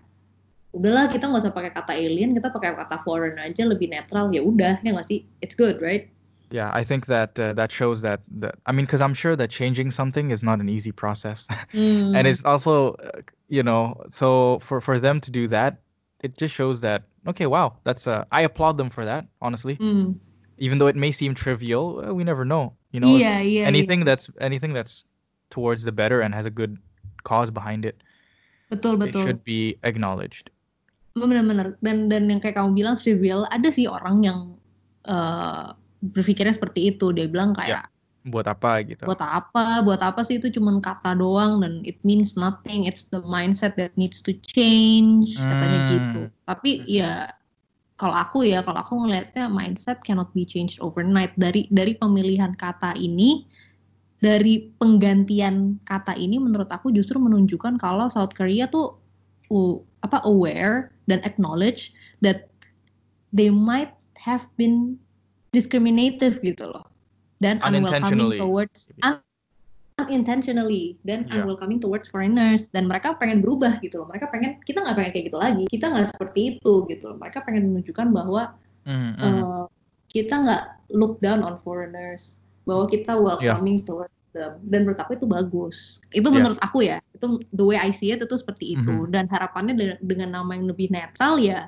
udahlah 0.71 1.11
kita 1.11 1.27
nggak 1.27 1.43
usah 1.43 1.55
pakai 1.55 1.71
kata 1.75 1.93
alien, 1.95 2.31
kita 2.35 2.47
pakai 2.51 2.75
kata 2.75 3.03
foreign 3.03 3.35
aja 3.39 3.67
lebih 3.67 3.91
netral. 3.91 4.31
Ya 4.31 4.39
udah, 4.43 4.79
ya 4.83 4.95
nggak 4.95 5.07
sih? 5.07 5.27
It's 5.43 5.55
good, 5.55 5.83
right? 5.83 6.07
Yeah, 6.51 6.69
I 6.73 6.83
think 6.83 7.05
that 7.07 7.39
uh, 7.39 7.53
that 7.53 7.71
shows 7.71 8.03
that 8.03 8.19
that 8.43 8.55
I 8.67 8.75
mean, 8.75 8.83
because 8.83 8.99
I'm 8.99 9.15
sure 9.15 9.35
that 9.39 9.49
changing 9.49 9.91
something 9.91 10.31
is 10.31 10.43
not 10.43 10.59
an 10.59 10.67
easy 10.67 10.91
process, 10.91 11.47
Hmm. 11.71 12.11
and 12.15 12.27
it's 12.27 12.43
also, 12.43 12.99
uh, 12.99 13.23
you 13.47 13.63
know, 13.63 13.95
so 14.11 14.59
for 14.59 14.83
for 14.83 14.99
them 14.99 15.23
to 15.23 15.31
do 15.31 15.47
that, 15.47 15.79
it 16.19 16.35
just 16.37 16.53
shows 16.53 16.83
that 16.83 17.03
okay, 17.27 17.47
wow, 17.47 17.79
that's 17.83 18.05
uh, 18.05 18.27
I 18.31 18.41
applaud 18.43 18.75
them 18.77 18.89
for 18.91 19.05
that, 19.05 19.27
honestly. 19.39 19.75
Hmm. 19.75 20.19
Even 20.59 20.77
though 20.77 20.87
it 20.87 20.99
may 20.99 21.11
seem 21.11 21.33
trivial, 21.33 22.03
uh, 22.05 22.13
we 22.13 22.23
never 22.23 22.43
know, 22.43 22.75
you 22.91 22.99
know. 22.99 23.07
Iya 23.07 23.41
iya. 23.41 23.63
anything 23.65 24.03
that's 24.03 24.29
anything 24.43 24.75
that's 24.75 25.07
towards 25.49 25.83
the 25.87 25.91
better 25.95 26.19
and 26.19 26.35
has 26.35 26.45
a 26.45 26.51
good 26.51 26.77
cause 27.23 27.49
behind 27.49 27.87
it, 27.87 27.95
iya. 28.03 28.75
Betul 28.75 28.99
it 29.07 29.15
should 29.15 29.43
be 29.47 29.79
acknowledged. 29.83 30.51
Bener-bener. 31.13 31.75
Dan 31.83 32.07
dan 32.07 32.27
yang 32.27 32.39
kayak 32.39 32.55
kamu 32.55 32.71
bilang 32.73 32.95
trivial, 32.95 33.43
ada 33.51 33.67
sih 33.69 33.85
orang 33.85 34.23
yang 34.23 34.39
eh, 35.05 35.67
berpikirnya 36.01 36.55
seperti 36.55 36.95
itu. 36.95 37.11
Dia 37.11 37.27
bilang 37.27 37.53
kayak 37.53 37.87
Buat 38.21 38.45
apa 38.53 38.85
gitu? 38.85 39.01
buat 39.09 39.17
apa 39.17 39.81
buat 39.81 39.97
apa 39.97 40.21
sih 40.21 40.37
itu 40.37 40.53
cuman 40.53 40.77
kata 40.77 41.17
doang 41.17 41.57
dan 41.65 41.81
it 41.81 41.97
means 42.05 42.37
nothing 42.37 42.85
it's 42.85 43.09
the 43.09 43.17
mindset 43.25 43.73
that 43.73 43.89
needs 43.97 44.21
to 44.21 44.29
change 44.45 45.41
katanya 45.41 45.79
Hmm. 45.81 45.89
gitu 45.89 46.21
tapi 46.45 46.85
ya 46.85 47.33
kalau 47.97 48.13
aku 48.13 48.45
ya 48.45 48.61
kalau 48.61 48.77
aku 48.77 48.93
ngelihatnya 48.93 49.49
mindset 49.49 50.05
cannot 50.05 50.29
be 50.37 50.45
changed 50.45 50.77
overnight 50.85 51.33
dari 51.33 51.65
dari 51.73 51.97
pemilihan 51.97 52.53
kata 52.53 52.93
ini 52.93 53.49
dari 54.21 54.69
penggantian 54.77 55.81
kata 55.81 56.13
ini 56.13 56.37
menurut 56.37 56.69
aku 56.69 56.93
justru 56.93 57.17
menunjukkan 57.17 57.81
kalau 57.81 58.05
South 58.13 58.37
Korea 58.37 58.69
tuh 58.69 59.01
uh, 59.49 59.81
apa 60.11 60.19
aware 60.27 60.91
dan 61.07 61.23
acknowledge 61.23 61.95
that 62.19 62.51
they 63.31 63.47
might 63.47 63.95
have 64.19 64.51
been 64.59 64.99
discriminative 65.55 66.43
gitu 66.43 66.67
loh. 66.67 66.83
Dan 67.39 67.63
unwelcoming 67.63 68.35
towards 68.35 68.91
un- 69.07 69.23
unintentionally. 69.97 70.99
Dan 71.07 71.23
Yeah. 71.31 71.47
unwelcoming 71.47 71.79
towards 71.79 72.11
foreigners. 72.11 72.67
Dan 72.75 72.91
mereka 72.91 73.15
pengen 73.15 73.39
berubah 73.39 73.79
gitu 73.79 74.03
loh. 74.03 74.07
Mereka 74.11 74.27
pengen 74.29 74.59
kita 74.67 74.83
nggak 74.83 74.95
pengen 74.99 75.11
kayak 75.15 75.25
gitu 75.31 75.39
lagi. 75.39 75.63
Kita 75.71 75.95
nggak 75.95 76.07
seperti 76.11 76.59
itu 76.59 76.73
gitu 76.91 77.15
loh. 77.15 77.17
Mereka 77.17 77.47
pengen 77.47 77.71
menunjukkan 77.71 78.07
bahwa 78.11 78.59
Mhm, 78.83 79.11
mhm. 79.15 79.23
eh, 79.23 79.63
kita 80.11 80.35
nggak 80.43 80.63
look 80.91 81.23
down 81.23 81.39
on 81.39 81.55
foreigners. 81.63 82.43
Bahwa 82.67 82.85
kita 82.91 83.15
welcoming 83.15 83.81
towards 83.87 84.11
them 84.11 84.20
dan 84.31 84.87
menurut 84.87 84.99
aku 84.99 85.19
itu 85.19 85.27
bagus 85.27 85.99
itu 86.15 86.23
Yes. 86.23 86.35
menurut 86.35 86.59
aku 86.63 86.79
ya 86.81 86.97
itu 87.11 87.27
the 87.51 87.65
way 87.67 87.75
I 87.75 87.91
see 87.91 88.15
it 88.15 88.23
itu 88.23 88.35
seperti 88.39 88.79
itu 88.79 88.95
Mhm. 89.03 89.11
dan 89.11 89.25
harapannya 89.27 89.75
dengan, 89.75 89.97
dengan 89.99 90.29
nama 90.39 90.51
yang 90.55 90.71
lebih 90.71 90.87
netral 90.87 91.35
ya 91.35 91.67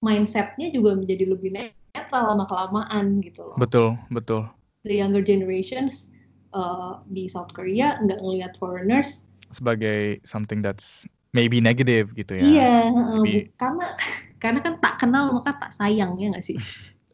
mindsetnya 0.00 0.68
juga 0.72 0.96
menjadi 0.96 1.24
lebih 1.28 1.56
netral 1.56 2.36
lama 2.36 2.44
kelamaan 2.44 3.20
gitu 3.24 3.48
loh 3.48 3.56
Betul, 3.56 3.96
betul. 4.12 4.44
the 4.84 4.96
younger 4.96 5.20
generations 5.24 6.12
uh, 6.52 7.00
di 7.08 7.28
South 7.28 7.52
Korea 7.52 7.96
nggak 8.00 8.20
ngelihat 8.20 8.52
foreigners 8.60 9.24
Sebagai 9.50 10.22
something 10.22 10.62
that's 10.62 11.02
maybe 11.34 11.58
negative 11.58 12.12
gitu 12.14 12.38
ya. 12.38 12.44
iya 12.44 12.72
uh, 12.92 13.20
Maybe- 13.24 13.50
karena 13.56 13.96
karena 14.42 14.60
kan 14.64 14.74
tak 14.80 14.94
kenal 15.00 15.32
maka 15.32 15.56
tak 15.58 15.72
sayang 15.74 16.16
ya 16.20 16.28
nggak 16.32 16.44
sih 16.44 16.56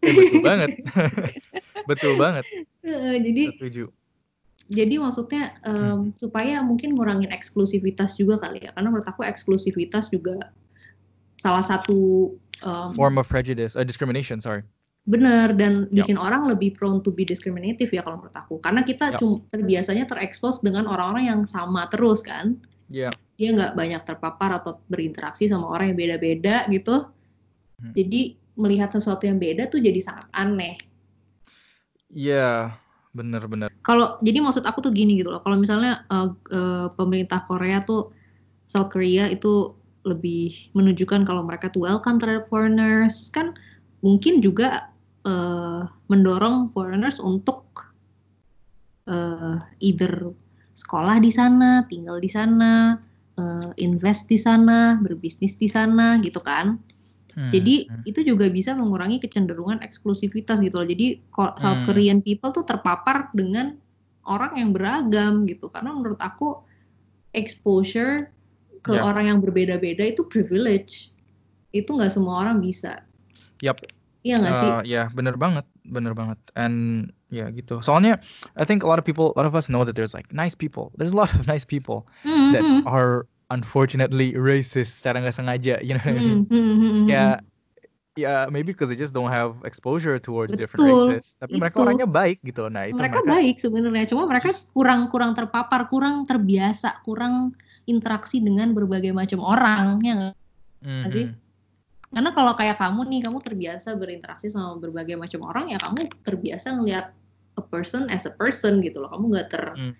Eh, 0.04 0.12
betul 0.14 0.38
banget. 0.46 0.70
betul 1.82 2.12
banget. 2.14 2.46
Uh, 2.86 3.16
jadi 3.18 3.42
Setuju. 3.58 3.84
Jadi 4.66 4.98
maksudnya 4.98 5.54
um, 5.62 6.10
supaya 6.18 6.58
mungkin 6.62 6.98
ngurangin 6.98 7.30
eksklusivitas 7.30 8.18
juga 8.18 8.42
kali 8.42 8.66
ya 8.66 8.74
karena 8.74 8.90
menurut 8.90 9.06
aku 9.06 9.22
eksklusivitas 9.22 10.10
juga 10.10 10.50
salah 11.38 11.62
satu 11.62 12.32
um, 12.66 12.90
Form 12.96 13.20
of 13.22 13.30
prejudice, 13.30 13.78
uh, 13.78 13.86
discrimination, 13.86 14.42
sorry. 14.42 14.66
bener 15.06 15.54
dan 15.54 15.86
Yap. 15.94 16.02
bikin 16.02 16.18
orang 16.18 16.50
lebih 16.50 16.74
prone 16.74 16.98
to 16.98 17.14
be 17.14 17.22
discriminative 17.22 17.94
ya 17.94 18.02
kalau 18.02 18.18
menurut 18.18 18.34
aku 18.34 18.58
karena 18.58 18.82
kita 18.82 19.14
Yap. 19.14 19.22
cum- 19.22 19.46
terbiasanya 19.54 20.10
terekspos 20.10 20.58
dengan 20.66 20.90
orang-orang 20.90 21.30
yang 21.30 21.40
sama 21.46 21.86
terus 21.90 22.22
kan 22.26 22.58
Yeah. 22.86 23.10
dia 23.34 23.50
nggak 23.50 23.74
banyak 23.74 24.02
terpapar 24.06 24.62
atau 24.62 24.78
berinteraksi 24.86 25.50
sama 25.50 25.66
orang 25.70 25.94
yang 25.94 25.98
beda-beda 25.98 26.66
gitu 26.70 27.06
Hmm. 27.76 27.92
jadi 27.92 28.34
melihat 28.56 28.88
sesuatu 28.88 29.28
yang 29.28 29.36
beda 29.36 29.68
tuh 29.68 29.78
jadi 29.84 30.00
sangat 30.00 30.26
aneh 30.32 30.80
Yeah, 32.08 32.78
bener-bener. 33.16 33.70
kalau 33.80 34.20
jadi 34.20 34.44
maksud 34.44 34.68
aku 34.68 34.84
tuh 34.84 34.92
gini 34.92 35.16
gitu 35.16 35.32
loh. 35.32 35.40
Kalau 35.40 35.56
misalnya 35.56 36.04
eh, 36.12 36.28
eh, 36.52 36.88
pemerintah 36.92 37.42
Korea 37.48 37.80
tuh 37.80 38.12
South 38.68 38.92
Korea 38.92 39.30
itu 39.32 39.72
lebih 40.06 40.70
menunjukkan 40.76 41.26
kalau 41.26 41.42
mereka 41.42 41.72
tuh 41.72 41.88
welcome 41.88 42.20
terhadap 42.20 42.46
foreigners. 42.46 43.32
Kan 43.32 43.56
mungkin 44.04 44.44
juga 44.44 44.92
eh, 45.24 45.82
mendorong 46.12 46.70
foreigners 46.70 47.16
untuk 47.22 47.94
eh, 49.08 49.58
either 49.80 50.34
sekolah 50.76 51.16
di 51.24 51.32
sana 51.32 51.88
tinggal 51.88 52.20
di 52.20 52.28
sana 52.28 53.00
eh, 53.38 53.70
invest 53.80 54.28
di 54.28 54.36
sana 54.36 55.00
berbisnis 55.00 55.56
di 55.56 55.70
sana 55.70 56.20
gitu 56.20 56.42
kan 56.44 56.76
Hmm, 57.36 57.52
jadi 57.52 57.92
hmm. 57.92 58.02
itu 58.08 58.20
juga 58.24 58.48
bisa 58.48 58.72
mengurangi 58.72 59.20
kecenderungan 59.20 59.84
eksklusivitas 59.84 60.56
gitu 60.64 60.72
loh. 60.80 60.88
Jadi 60.88 61.20
South 61.60 61.84
Hmm. 61.84 61.86
Korean 61.86 62.18
people 62.24 62.50
tuh 62.50 62.64
terpapar 62.64 63.28
dengan 63.36 63.76
orang 64.24 64.56
yang 64.56 64.70
beragam 64.72 65.44
gitu. 65.44 65.68
Karena 65.68 65.92
menurut 65.92 66.16
aku 66.18 66.64
exposure 67.36 68.32
ke 68.80 68.96
Ya. 68.96 69.02
orang 69.02 69.28
yang 69.36 69.38
berbeda-beda 69.44 70.04
itu 70.06 70.24
privilege. 70.26 71.12
itu 71.76 71.92
nggak 71.92 72.08
semua 72.08 72.40
orang 72.40 72.56
bisa 72.64 73.04
Yap. 73.60 73.84
iya 74.24 74.36
nggak 74.40 74.56
sih 74.56 74.72
Uh, 74.72 74.80
ya, 74.84 75.08
bener 75.16 75.36
banget, 75.36 75.64
bener 75.84 76.12
banget. 76.12 76.38
And 76.56 77.08
ya 77.32 77.48
gitu. 77.52 77.80
Soalnya, 77.80 78.20
I 78.56 78.64
think 78.64 78.84
a 78.84 78.88
lot 78.88 78.98
of 78.98 79.04
people, 79.04 79.32
a 79.34 79.36
lot 79.40 79.48
of 79.48 79.54
us 79.56 79.68
know 79.68 79.84
that 79.84 79.96
there's 79.96 80.12
like 80.14 80.28
nice 80.32 80.54
people. 80.54 80.92
There's 80.96 81.12
a 81.12 81.18
lot 81.18 81.32
of 81.32 81.46
nice 81.48 81.64
people 81.64 82.06
Hmm, 82.22 82.52
that 82.52 82.64
hmm, 82.64 82.80
are 82.86 83.26
unfortunately 83.48 84.34
racist 84.34 84.98
secara 85.02 85.22
nggak 85.22 85.36
sengaja. 85.36 85.78
You 85.80 85.98
know 85.98 86.04
what 86.04 86.16
I 86.16 86.20
hmm, 86.20 86.26
mean? 86.26 86.40
hmm, 86.46 86.56
hmm, 86.56 86.78
hmm. 86.80 87.04
Kayak, 87.06 87.36
ya 88.16 88.48
maybe 88.48 88.72
because 88.72 88.88
they 88.88 88.96
just 88.96 89.12
don't 89.12 89.28
have 89.28 89.60
exposure 89.62 90.16
towards 90.16 90.56
different 90.56 90.88
Betul, 90.88 91.20
races. 91.20 91.36
Tapi 91.36 91.60
mereka 91.60 91.78
itu. 91.78 91.84
orangnya 91.84 92.08
baik 92.08 92.40
gitu. 92.42 92.66
Nah 92.66 92.88
itu 92.88 92.96
mereka 92.96 93.20
mereka. 93.20 93.32
baik 93.36 93.56
sebenarnya 93.60 94.06
cuma 94.08 94.22
mereka 94.24 94.48
Just- 94.50 94.66
kurang 94.72 95.12
kurang 95.12 95.36
terpapar 95.36 95.86
kurang 95.92 96.24
terbiasa 96.24 97.04
kurang 97.04 97.52
interaksi 97.86 98.42
dengan 98.42 98.72
berbagai 98.72 99.12
macam 99.14 99.44
orang 99.44 100.00
ya 100.02 100.12
nggak? 100.16 100.34
nggak 100.86 101.12
sih? 101.12 101.26
Mhm. 101.26 101.44
karena 102.06 102.30
kalau 102.32 102.54
kayak 102.54 102.78
kamu 102.78 103.00
nih 103.10 103.20
kamu 103.28 103.38
terbiasa 103.42 103.88
berinteraksi 103.98 104.46
sama 104.48 104.78
berbagai 104.78 105.18
macam 105.18 105.42
orang 105.44 105.68
ya 105.74 105.76
kamu 105.76 106.06
terbiasa 106.22 106.78
ngelihat 106.78 107.12
a 107.58 107.62
person 107.66 108.06
as 108.08 108.24
a 108.24 108.32
person 108.32 108.78
gitu 108.80 109.02
loh 109.02 109.10
kamu 109.10 109.24
nggak 109.36 109.48
ter 109.52 109.64
Hmm. 109.74 109.92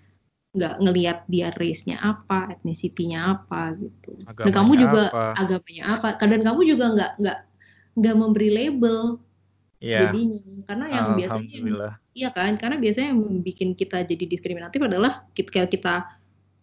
Nggak 0.55 0.73
ngelihat 0.83 1.17
dia 1.33 1.47
race-nya 1.59 1.95
apa 2.01 2.55
etnisitinya 2.55 3.19
apa 3.37 3.75
gitu 3.81 4.09
dan 4.43 4.51
kamu 4.57 4.71
Agamanya 4.71 4.83
juga 4.83 5.01
apa? 5.03 5.23
agamanya 5.37 5.83
apa 5.93 6.07
kadang 6.21 6.41
kamu 6.47 6.61
juga 6.71 6.85
nggak 6.95 7.11
nggak 7.21 7.37
nggak 7.99 8.15
memberi 8.21 8.49
label 8.57 8.99
Ya, 9.79 9.99
jadinya 9.99 10.37
karena 10.69 10.85
yang 10.97 11.07
biasanya. 11.17 11.59
Iya 12.17 12.29
kan, 12.33 12.57
karena 12.57 12.81
biasanya 12.81 13.13
yang 13.13 13.21
bikin 13.45 13.69
kita 13.77 14.01
jadi 14.09 14.25
diskriminatif 14.25 14.81
adalah 14.81 15.29
ketika 15.37 15.69
kita 15.69 15.93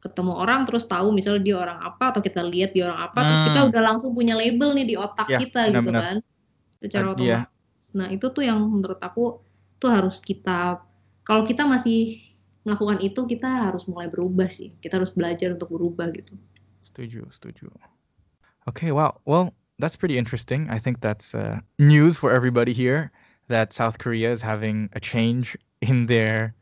ketemu 0.02 0.32
orang 0.42 0.60
terus 0.68 0.84
tahu 0.90 1.08
misalnya 1.16 1.42
dia 1.46 1.56
orang 1.58 1.78
apa 1.80 2.04
atau 2.12 2.20
kita 2.26 2.42
lihat 2.44 2.70
dia 2.76 2.84
orang 2.90 3.00
apa 3.08 3.20
terus 3.28 3.40
kita 3.46 3.60
Hmm. 3.60 3.70
udah 3.70 3.80
langsung 3.88 4.12
punya 4.18 4.34
label 4.36 4.74
nih 4.76 4.86
di 4.90 4.94
otak 5.00 5.28
Ya, 5.28 5.38
kita 5.38 5.70
gitu 5.74 5.90
benar-benar. 5.90 6.00
kan 6.00 6.16
secara 6.82 7.06
Ad- 7.06 7.14
otomatis. 7.14 7.46
iya. 7.46 7.50
Nah 7.98 8.08
itu 8.14 8.26
tuh 8.34 8.42
yang 8.46 8.58
menurut 8.62 9.00
aku 9.00 9.40
tuh 9.80 9.90
harus 9.92 10.16
kita 10.22 10.82
kalau 11.26 11.42
kita 11.48 11.64
masih 11.68 12.20
melakukan 12.64 12.98
itu 13.04 13.20
kita 13.28 13.70
harus 13.70 13.84
mulai 13.84 14.08
berubah 14.08 14.48
sih. 14.48 14.72
Kita 14.80 14.96
harus 15.00 15.12
belajar 15.12 15.52
untuk 15.52 15.70
berubah 15.70 16.10
gitu. 16.16 16.34
Setuju, 16.80 17.28
setuju. 17.32 17.68
Okay, 18.68 18.92
wow. 18.92 19.20
Well, 19.28 19.52
that's 19.78 19.96
pretty 19.96 20.16
interesting. 20.16 20.68
I 20.72 20.80
think 20.80 21.00
that's 21.00 21.36
uh, 21.36 21.60
news 21.78 22.16
for 22.16 22.32
everybody 22.32 22.72
here 22.72 23.12
that 23.48 23.72
South 23.72 24.00
Korea 24.00 24.32
is 24.32 24.40
having 24.40 24.88
a 24.96 25.00
change 25.00 25.56
in 25.84 26.08
their 26.08 26.56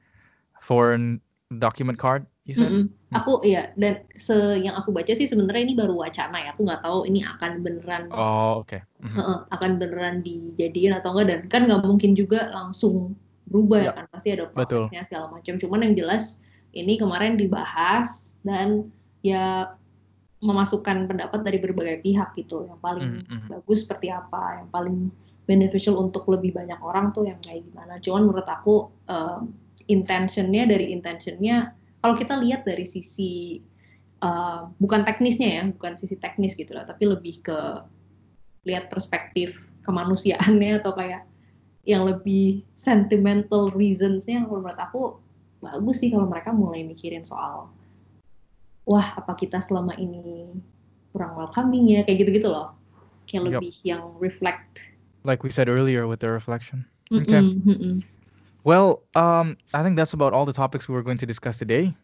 foreign 0.58 1.22
document 1.58 1.98
card. 1.98 2.26
You 2.44 2.58
said? 2.58 2.74
Mm-mm. 2.74 2.84
Aku 3.14 3.38
iya 3.46 3.70
dan 3.78 4.02
se 4.18 4.34
yang 4.58 4.74
aku 4.74 4.90
baca 4.90 5.12
sih 5.14 5.30
sebenarnya 5.30 5.62
ini 5.62 5.74
baru 5.78 5.94
wacana 5.94 6.42
ya. 6.42 6.50
Aku 6.56 6.66
nggak 6.66 6.82
tahu 6.82 7.06
ini 7.06 7.22
akan 7.22 7.62
beneran 7.62 8.10
Oh, 8.10 8.66
okay. 8.66 8.82
Mhm. 8.98 9.14
Heeh, 9.14 9.38
akan 9.52 9.70
beneran 9.78 10.16
dijadiin 10.26 10.96
atau 10.98 11.14
enggak 11.14 11.26
dan 11.28 11.40
kan 11.46 11.60
nggak 11.70 11.86
mungkin 11.86 12.18
juga 12.18 12.50
langsung 12.50 13.14
berubah 13.46 13.78
ya 13.82 13.92
kan 13.92 14.06
pasti 14.10 14.28
ada 14.32 14.48
betul. 14.50 14.86
prosesnya 14.86 15.02
segala 15.06 15.26
macam 15.34 15.54
cuman 15.58 15.80
yang 15.86 15.94
jelas 15.98 16.40
ini 16.72 16.96
kemarin 16.96 17.36
dibahas 17.36 18.38
dan 18.46 18.88
ya 19.20 19.76
memasukkan 20.42 21.06
pendapat 21.06 21.46
dari 21.46 21.58
berbagai 21.62 22.02
pihak 22.02 22.34
gitu 22.34 22.66
yang 22.66 22.78
paling 22.82 23.22
Mhm, 23.22 23.46
mhm. 23.46 23.48
bagus 23.50 23.86
seperti 23.86 24.10
apa 24.10 24.62
yang 24.62 24.68
paling 24.74 24.96
beneficial 25.46 25.98
untuk 25.98 26.26
lebih 26.30 26.54
banyak 26.54 26.78
orang 26.82 27.14
tuh 27.14 27.26
yang 27.26 27.38
kayak 27.42 27.62
gimana 27.66 27.98
cuman 28.02 28.30
menurut 28.30 28.46
aku 28.46 28.90
um, 29.10 29.54
intentionnya 29.86 30.66
dari 30.66 30.94
intentionnya 30.94 31.74
kalau 32.02 32.14
kita 32.18 32.34
lihat 32.38 32.66
dari 32.66 32.86
sisi 32.86 33.62
uh, 34.22 34.70
bukan 34.78 35.02
teknisnya 35.06 35.48
ya 35.50 35.62
bukan 35.70 35.94
sisi 35.98 36.18
teknis 36.18 36.54
gitu 36.54 36.74
lah 36.74 36.86
tapi 36.86 37.06
lebih 37.06 37.42
ke 37.42 37.58
lihat 38.66 38.90
perspektif 38.90 39.58
kemanusiaannya 39.82 40.78
atau 40.82 40.94
kayak 40.94 41.26
yang 41.82 42.06
lebih 42.06 42.62
sentimental 42.78 43.74
reasonsnya 43.74 44.46
menurut 44.46 44.78
aku 44.78 45.18
bagus 45.62 46.02
sih 46.02 46.10
kalau 46.10 46.30
mereka 46.30 46.54
mulai 46.54 46.86
mikirin 46.86 47.26
soal 47.26 47.70
wah 48.86 49.08
apa 49.18 49.34
kita 49.38 49.58
selama 49.62 49.94
ini 49.98 50.50
kurang 51.14 51.38
welcoming 51.38 51.90
ya 51.90 52.06
kayak 52.06 52.26
gitu-gitu 52.26 52.50
loh 52.50 52.74
kayak 53.26 53.46
Yup. 53.46 53.62
lebih 53.62 53.74
yang 53.86 54.02
reflect 54.18 54.92
Like 55.22 55.46
we 55.46 55.54
said 55.54 55.70
earlier 55.70 56.10
with 56.10 56.18
the 56.18 56.34
reflection. 56.34 56.82
Okay. 57.14 57.38
Mm-mm, 57.38 57.62
mm-mm. 57.62 58.02
Well, 58.66 59.06
um, 59.14 59.54
I 59.70 59.86
think 59.86 59.94
that's 59.94 60.18
about 60.18 60.34
all 60.34 60.42
the 60.42 60.52
topics 60.52 60.90
we 60.90 60.98
were 60.98 61.06
going 61.06 61.18
to 61.22 61.26
discuss 61.30 61.62
today. 61.62 61.94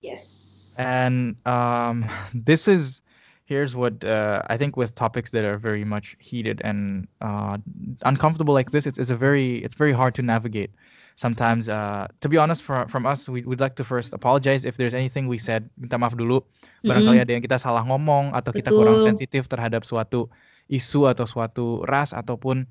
yes 0.00 0.76
And 0.80 1.36
um, 1.44 2.08
this 2.32 2.64
is 2.68 3.03
here's 3.44 3.76
what 3.76 4.04
uh, 4.04 4.42
I 4.48 4.56
think 4.56 4.76
with 4.76 4.94
topics 4.94 5.30
that 5.32 5.44
are 5.44 5.58
very 5.58 5.84
much 5.84 6.16
heated 6.18 6.60
and 6.64 7.06
uh, 7.20 7.58
uncomfortable 8.02 8.54
like 8.54 8.72
this, 8.72 8.86
it's, 8.86 8.98
it's 8.98 9.10
a 9.10 9.16
very 9.16 9.58
it's 9.64 9.74
very 9.74 9.92
hard 9.92 10.14
to 10.16 10.22
navigate. 10.22 10.70
Sometimes, 11.14 11.68
uh, 11.68 12.08
to 12.22 12.28
be 12.28 12.36
honest, 12.36 12.66
for, 12.66 12.88
from 12.88 13.06
us, 13.06 13.28
we, 13.28 13.46
we'd 13.46 13.60
like 13.60 13.76
to 13.76 13.84
first 13.84 14.12
apologize 14.12 14.64
if 14.64 14.76
there's 14.76 14.94
anything 14.94 15.28
we 15.30 15.38
said. 15.38 15.70
Minta 15.78 15.94
maaf 15.94 16.18
dulu. 16.18 16.42
Barangkali 16.82 17.22
ada 17.22 17.30
yang 17.30 17.44
kita 17.44 17.54
salah 17.54 17.86
ngomong 17.86 18.34
atau 18.34 18.50
kita 18.50 18.74
kurang 18.74 18.98
Betul. 18.98 19.14
sensitif 19.14 19.46
terhadap 19.46 19.86
suatu 19.86 20.26
isu 20.66 21.06
atau 21.06 21.22
suatu 21.22 21.86
ras 21.86 22.10
ataupun 22.10 22.66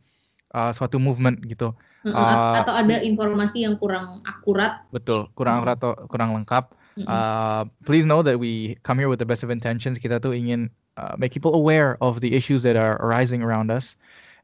uh, 0.52 0.76
suatu 0.76 1.00
movement 1.00 1.40
gitu. 1.48 1.72
Uh, 2.04 2.60
atau 2.60 2.76
ada 2.76 3.00
informasi 3.00 3.64
yang 3.64 3.80
kurang 3.80 4.20
akurat 4.28 4.84
Betul, 4.92 5.32
kurang 5.40 5.64
akurat 5.64 5.80
atau 5.80 5.96
kurang 6.12 6.36
lengkap. 6.36 6.76
Mm-mm. 6.94 7.10
Uh, 7.10 7.66
please 7.86 8.06
know 8.06 8.22
that 8.22 8.38
we 8.38 8.78
come 8.84 9.00
here 9.02 9.10
with 9.10 9.18
the 9.18 9.26
best 9.26 9.42
of 9.42 9.50
intentions. 9.50 9.98
Kita 9.98 10.22
tuh 10.22 10.32
ingin 10.38 10.70
uh, 10.98 11.18
make 11.18 11.34
people 11.34 11.58
aware 11.58 11.98
of 12.06 12.22
the 12.22 12.38
issues 12.38 12.62
that 12.64 12.78
are 12.78 13.02
arising 13.02 13.42
around 13.42 13.74
us, 13.74 13.98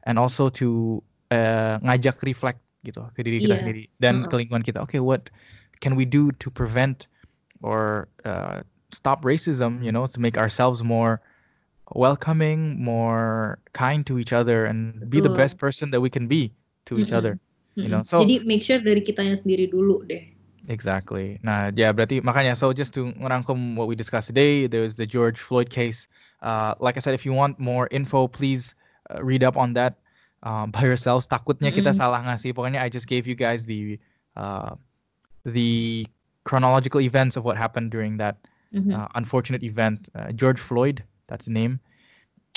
and 0.04 0.18
also 0.18 0.50
to 0.58 0.98
uh, 1.30 1.78
ngajak 1.86 2.18
reflect 2.26 2.58
gitu 2.82 3.06
ke 3.14 3.22
diri 3.22 3.38
kita 3.38 3.54
Iya. 3.54 3.60
sendiri 3.62 3.82
dan 4.02 4.24
Mm-mm. 4.26 4.30
ke 4.32 4.34
lingkungan 4.34 4.64
kita. 4.66 4.82
Okay, 4.82 4.98
what 4.98 5.30
can 5.78 5.94
we 5.94 6.02
do 6.02 6.34
to 6.42 6.50
prevent 6.50 7.06
or 7.62 8.10
uh, 8.26 8.66
stop 8.90 9.22
racism? 9.22 9.78
You 9.78 9.94
know, 9.94 10.10
to 10.10 10.18
make 10.18 10.34
ourselves 10.34 10.82
more 10.82 11.22
welcoming, 11.94 12.82
more 12.82 13.58
kind 13.72 14.06
to 14.06 14.18
each 14.18 14.32
other, 14.32 14.66
and 14.66 15.06
be 15.10 15.20
the 15.22 15.30
best 15.30 15.58
person 15.58 15.90
that 15.90 16.00
we 16.00 16.10
can 16.10 16.26
be 16.26 16.50
to 16.86 16.98
each 16.98 17.10
Mm-mm. 17.14 17.18
other. 17.18 17.34
you 17.78 17.88
know, 17.88 18.02
so- 18.02 18.20
jadi 18.26 18.44
make 18.44 18.60
sure 18.60 18.76
dari 18.82 19.00
kitanya 19.00 19.38
sendiri 19.38 19.70
dulu 19.70 20.02
deh 20.04 20.20
Exactly. 20.70 21.42
Nah, 21.42 21.74
ya 21.74 21.90
berarti 21.90 22.22
makanya 22.22 22.54
so 22.54 22.70
just 22.70 22.94
to 22.94 23.10
ngerangkum 23.18 23.74
what 23.74 23.90
we 23.90 23.98
discussed 23.98 24.30
today, 24.30 24.70
there's 24.70 24.94
the 24.94 25.02
George 25.02 25.42
Floyd 25.42 25.66
case. 25.66 26.06
Uh, 26.46 26.78
like 26.78 26.94
I 26.94 27.02
said, 27.02 27.10
if 27.12 27.26
you 27.26 27.34
want 27.34 27.58
more 27.58 27.90
info, 27.90 28.30
please 28.30 28.78
uh, 29.10 29.18
read 29.18 29.42
up 29.42 29.58
on 29.58 29.74
that 29.74 29.98
um, 30.46 30.70
by 30.74 30.86
yourselves. 30.86 31.26
Takutnya 31.26 31.74
kita 31.74 31.90
Mm-mm. 31.90 31.98
salah 31.98 32.22
ngasih. 32.22 32.54
Pokoknya 32.54 32.78
I 32.78 32.86
just 32.86 33.10
gave 33.10 33.26
you 33.26 33.34
guys 33.34 33.66
the 33.66 33.98
uh, 34.38 34.78
the 35.42 36.06
chronological 36.46 37.02
events 37.02 37.34
of 37.34 37.42
what 37.42 37.58
happened 37.58 37.90
during 37.90 38.14
that 38.22 38.38
Mhm. 38.70 38.94
uh, 38.94 39.10
unfortunate 39.18 39.66
event. 39.66 40.06
Uh, 40.14 40.30
George 40.30 40.62
Floyd, 40.62 41.02
that's 41.26 41.50
the 41.50 41.54
name. 41.54 41.82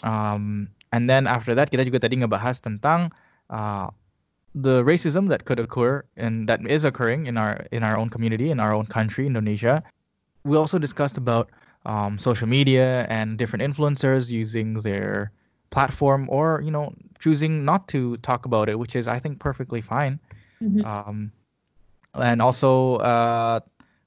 Um, 0.05 0.69
and 0.93 1.09
then 1.09 1.25
after 1.25 1.57
that, 1.57 1.73
kita 1.73 1.89
juga 1.89 2.05
tadi 2.05 2.21
ngebahas 2.21 2.61
tentang 2.61 3.09
uh, 3.49 3.89
the 4.55 4.83
racism 4.83 5.29
that 5.29 5.45
could 5.45 5.59
occur 5.59 6.03
and 6.15 6.47
that 6.47 6.65
is 6.67 6.85
occurring 6.85 7.25
in 7.25 7.37
our 7.37 7.65
in 7.71 7.83
our 7.83 7.97
own 7.97 8.09
community 8.09 8.51
in 8.51 8.59
our 8.59 8.73
own 8.73 8.85
country, 8.85 9.25
Indonesia. 9.25 9.83
We 10.45 10.57
also 10.57 10.77
discussed 10.77 11.17
about 11.17 11.49
um, 11.85 12.19
social 12.19 12.47
media 12.47 13.05
and 13.09 13.37
different 13.37 13.63
influencers 13.63 14.29
using 14.29 14.75
their 14.81 15.31
platform 15.71 16.27
or 16.29 16.61
you 16.61 16.69
know 16.71 16.93
choosing 17.19 17.65
not 17.65 17.87
to 17.89 18.17
talk 18.17 18.45
about 18.45 18.69
it, 18.69 18.77
which 18.77 18.95
is 18.95 19.07
I 19.07 19.17
think 19.19 19.39
perfectly 19.39 19.81
fine. 19.81 20.19
Mhm. 20.61 20.85
Um, 20.85 21.31
and 22.15 22.41
also, 22.41 22.97
uh, 22.97 23.59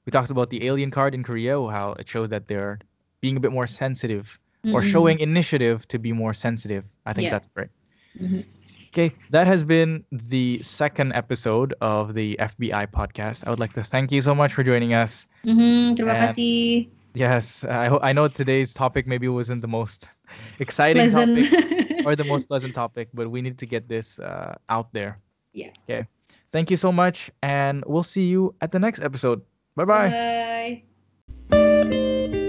we 0.05 0.11
talked 0.11 0.29
about 0.29 0.49
the 0.49 0.65
alien 0.65 0.91
card 0.91 1.13
in 1.13 1.23
Korea, 1.23 1.59
how 1.67 1.91
it 1.99 2.07
showed 2.07 2.29
that 2.29 2.47
they're 2.47 2.79
being 3.19 3.35
a 3.35 3.39
bit 3.41 3.51
more 3.51 3.67
sensitive 3.67 4.39
or 4.63 4.79
Mm-mm. 4.79 4.91
showing 4.91 5.19
initiative 5.19 5.87
to 5.89 5.99
be 5.99 6.13
more 6.13 6.33
sensitive. 6.33 6.85
I 7.05 7.11
think 7.11 7.25
Yeah. 7.25 7.31
that's 7.31 7.47
great. 7.47 7.67
Mhm. 8.15 8.45
Okay, 8.89 9.11
that 9.31 9.47
has 9.47 9.63
been 9.63 10.03
the 10.11 10.59
second 10.61 11.13
episode 11.13 11.73
of 11.81 12.13
the 12.13 12.35
FBI 12.39 12.87
podcast. 12.87 13.45
I 13.45 13.49
would 13.49 13.59
like 13.59 13.73
to 13.73 13.83
thank 13.83 14.11
you 14.11 14.21
so 14.21 14.33
much 14.33 14.53
for 14.53 14.63
joining 14.63 14.93
us. 14.93 15.27
Mhm, 15.45 15.95
terima 15.95 16.13
And 16.13 16.29
kasih 16.29 16.87
Yes, 17.13 17.65
I 17.65 17.87
ho- 17.89 17.99
I 18.01 18.13
know 18.13 18.27
today's 18.29 18.73
topic 18.73 19.07
maybe 19.07 19.27
wasn't 19.27 19.61
the 19.61 19.67
most 19.67 20.09
exciting 20.59 21.09
pleasant 21.09 21.33
topic 21.35 22.05
or 22.05 22.15
the 22.15 22.23
most 22.25 22.47
pleasant 22.47 22.73
topic, 22.77 23.09
but 23.13 23.29
we 23.29 23.41
need 23.41 23.57
to 23.57 23.65
get 23.65 23.89
this 23.89 24.19
uh, 24.19 24.53
out 24.69 24.93
there. 24.93 25.17
Yeah. 25.53 25.73
Okay. 25.89 26.05
Thank 26.53 26.69
you 26.71 26.77
so 26.77 26.91
much, 26.91 27.29
and 27.43 27.83
we'll 27.85 28.05
see 28.07 28.29
you 28.29 28.55
at 28.61 28.71
the 28.71 28.79
next 28.79 29.01
episode. 29.01 29.41
Bye 29.75 29.85
bye. 29.85 30.83
bye 31.49 32.46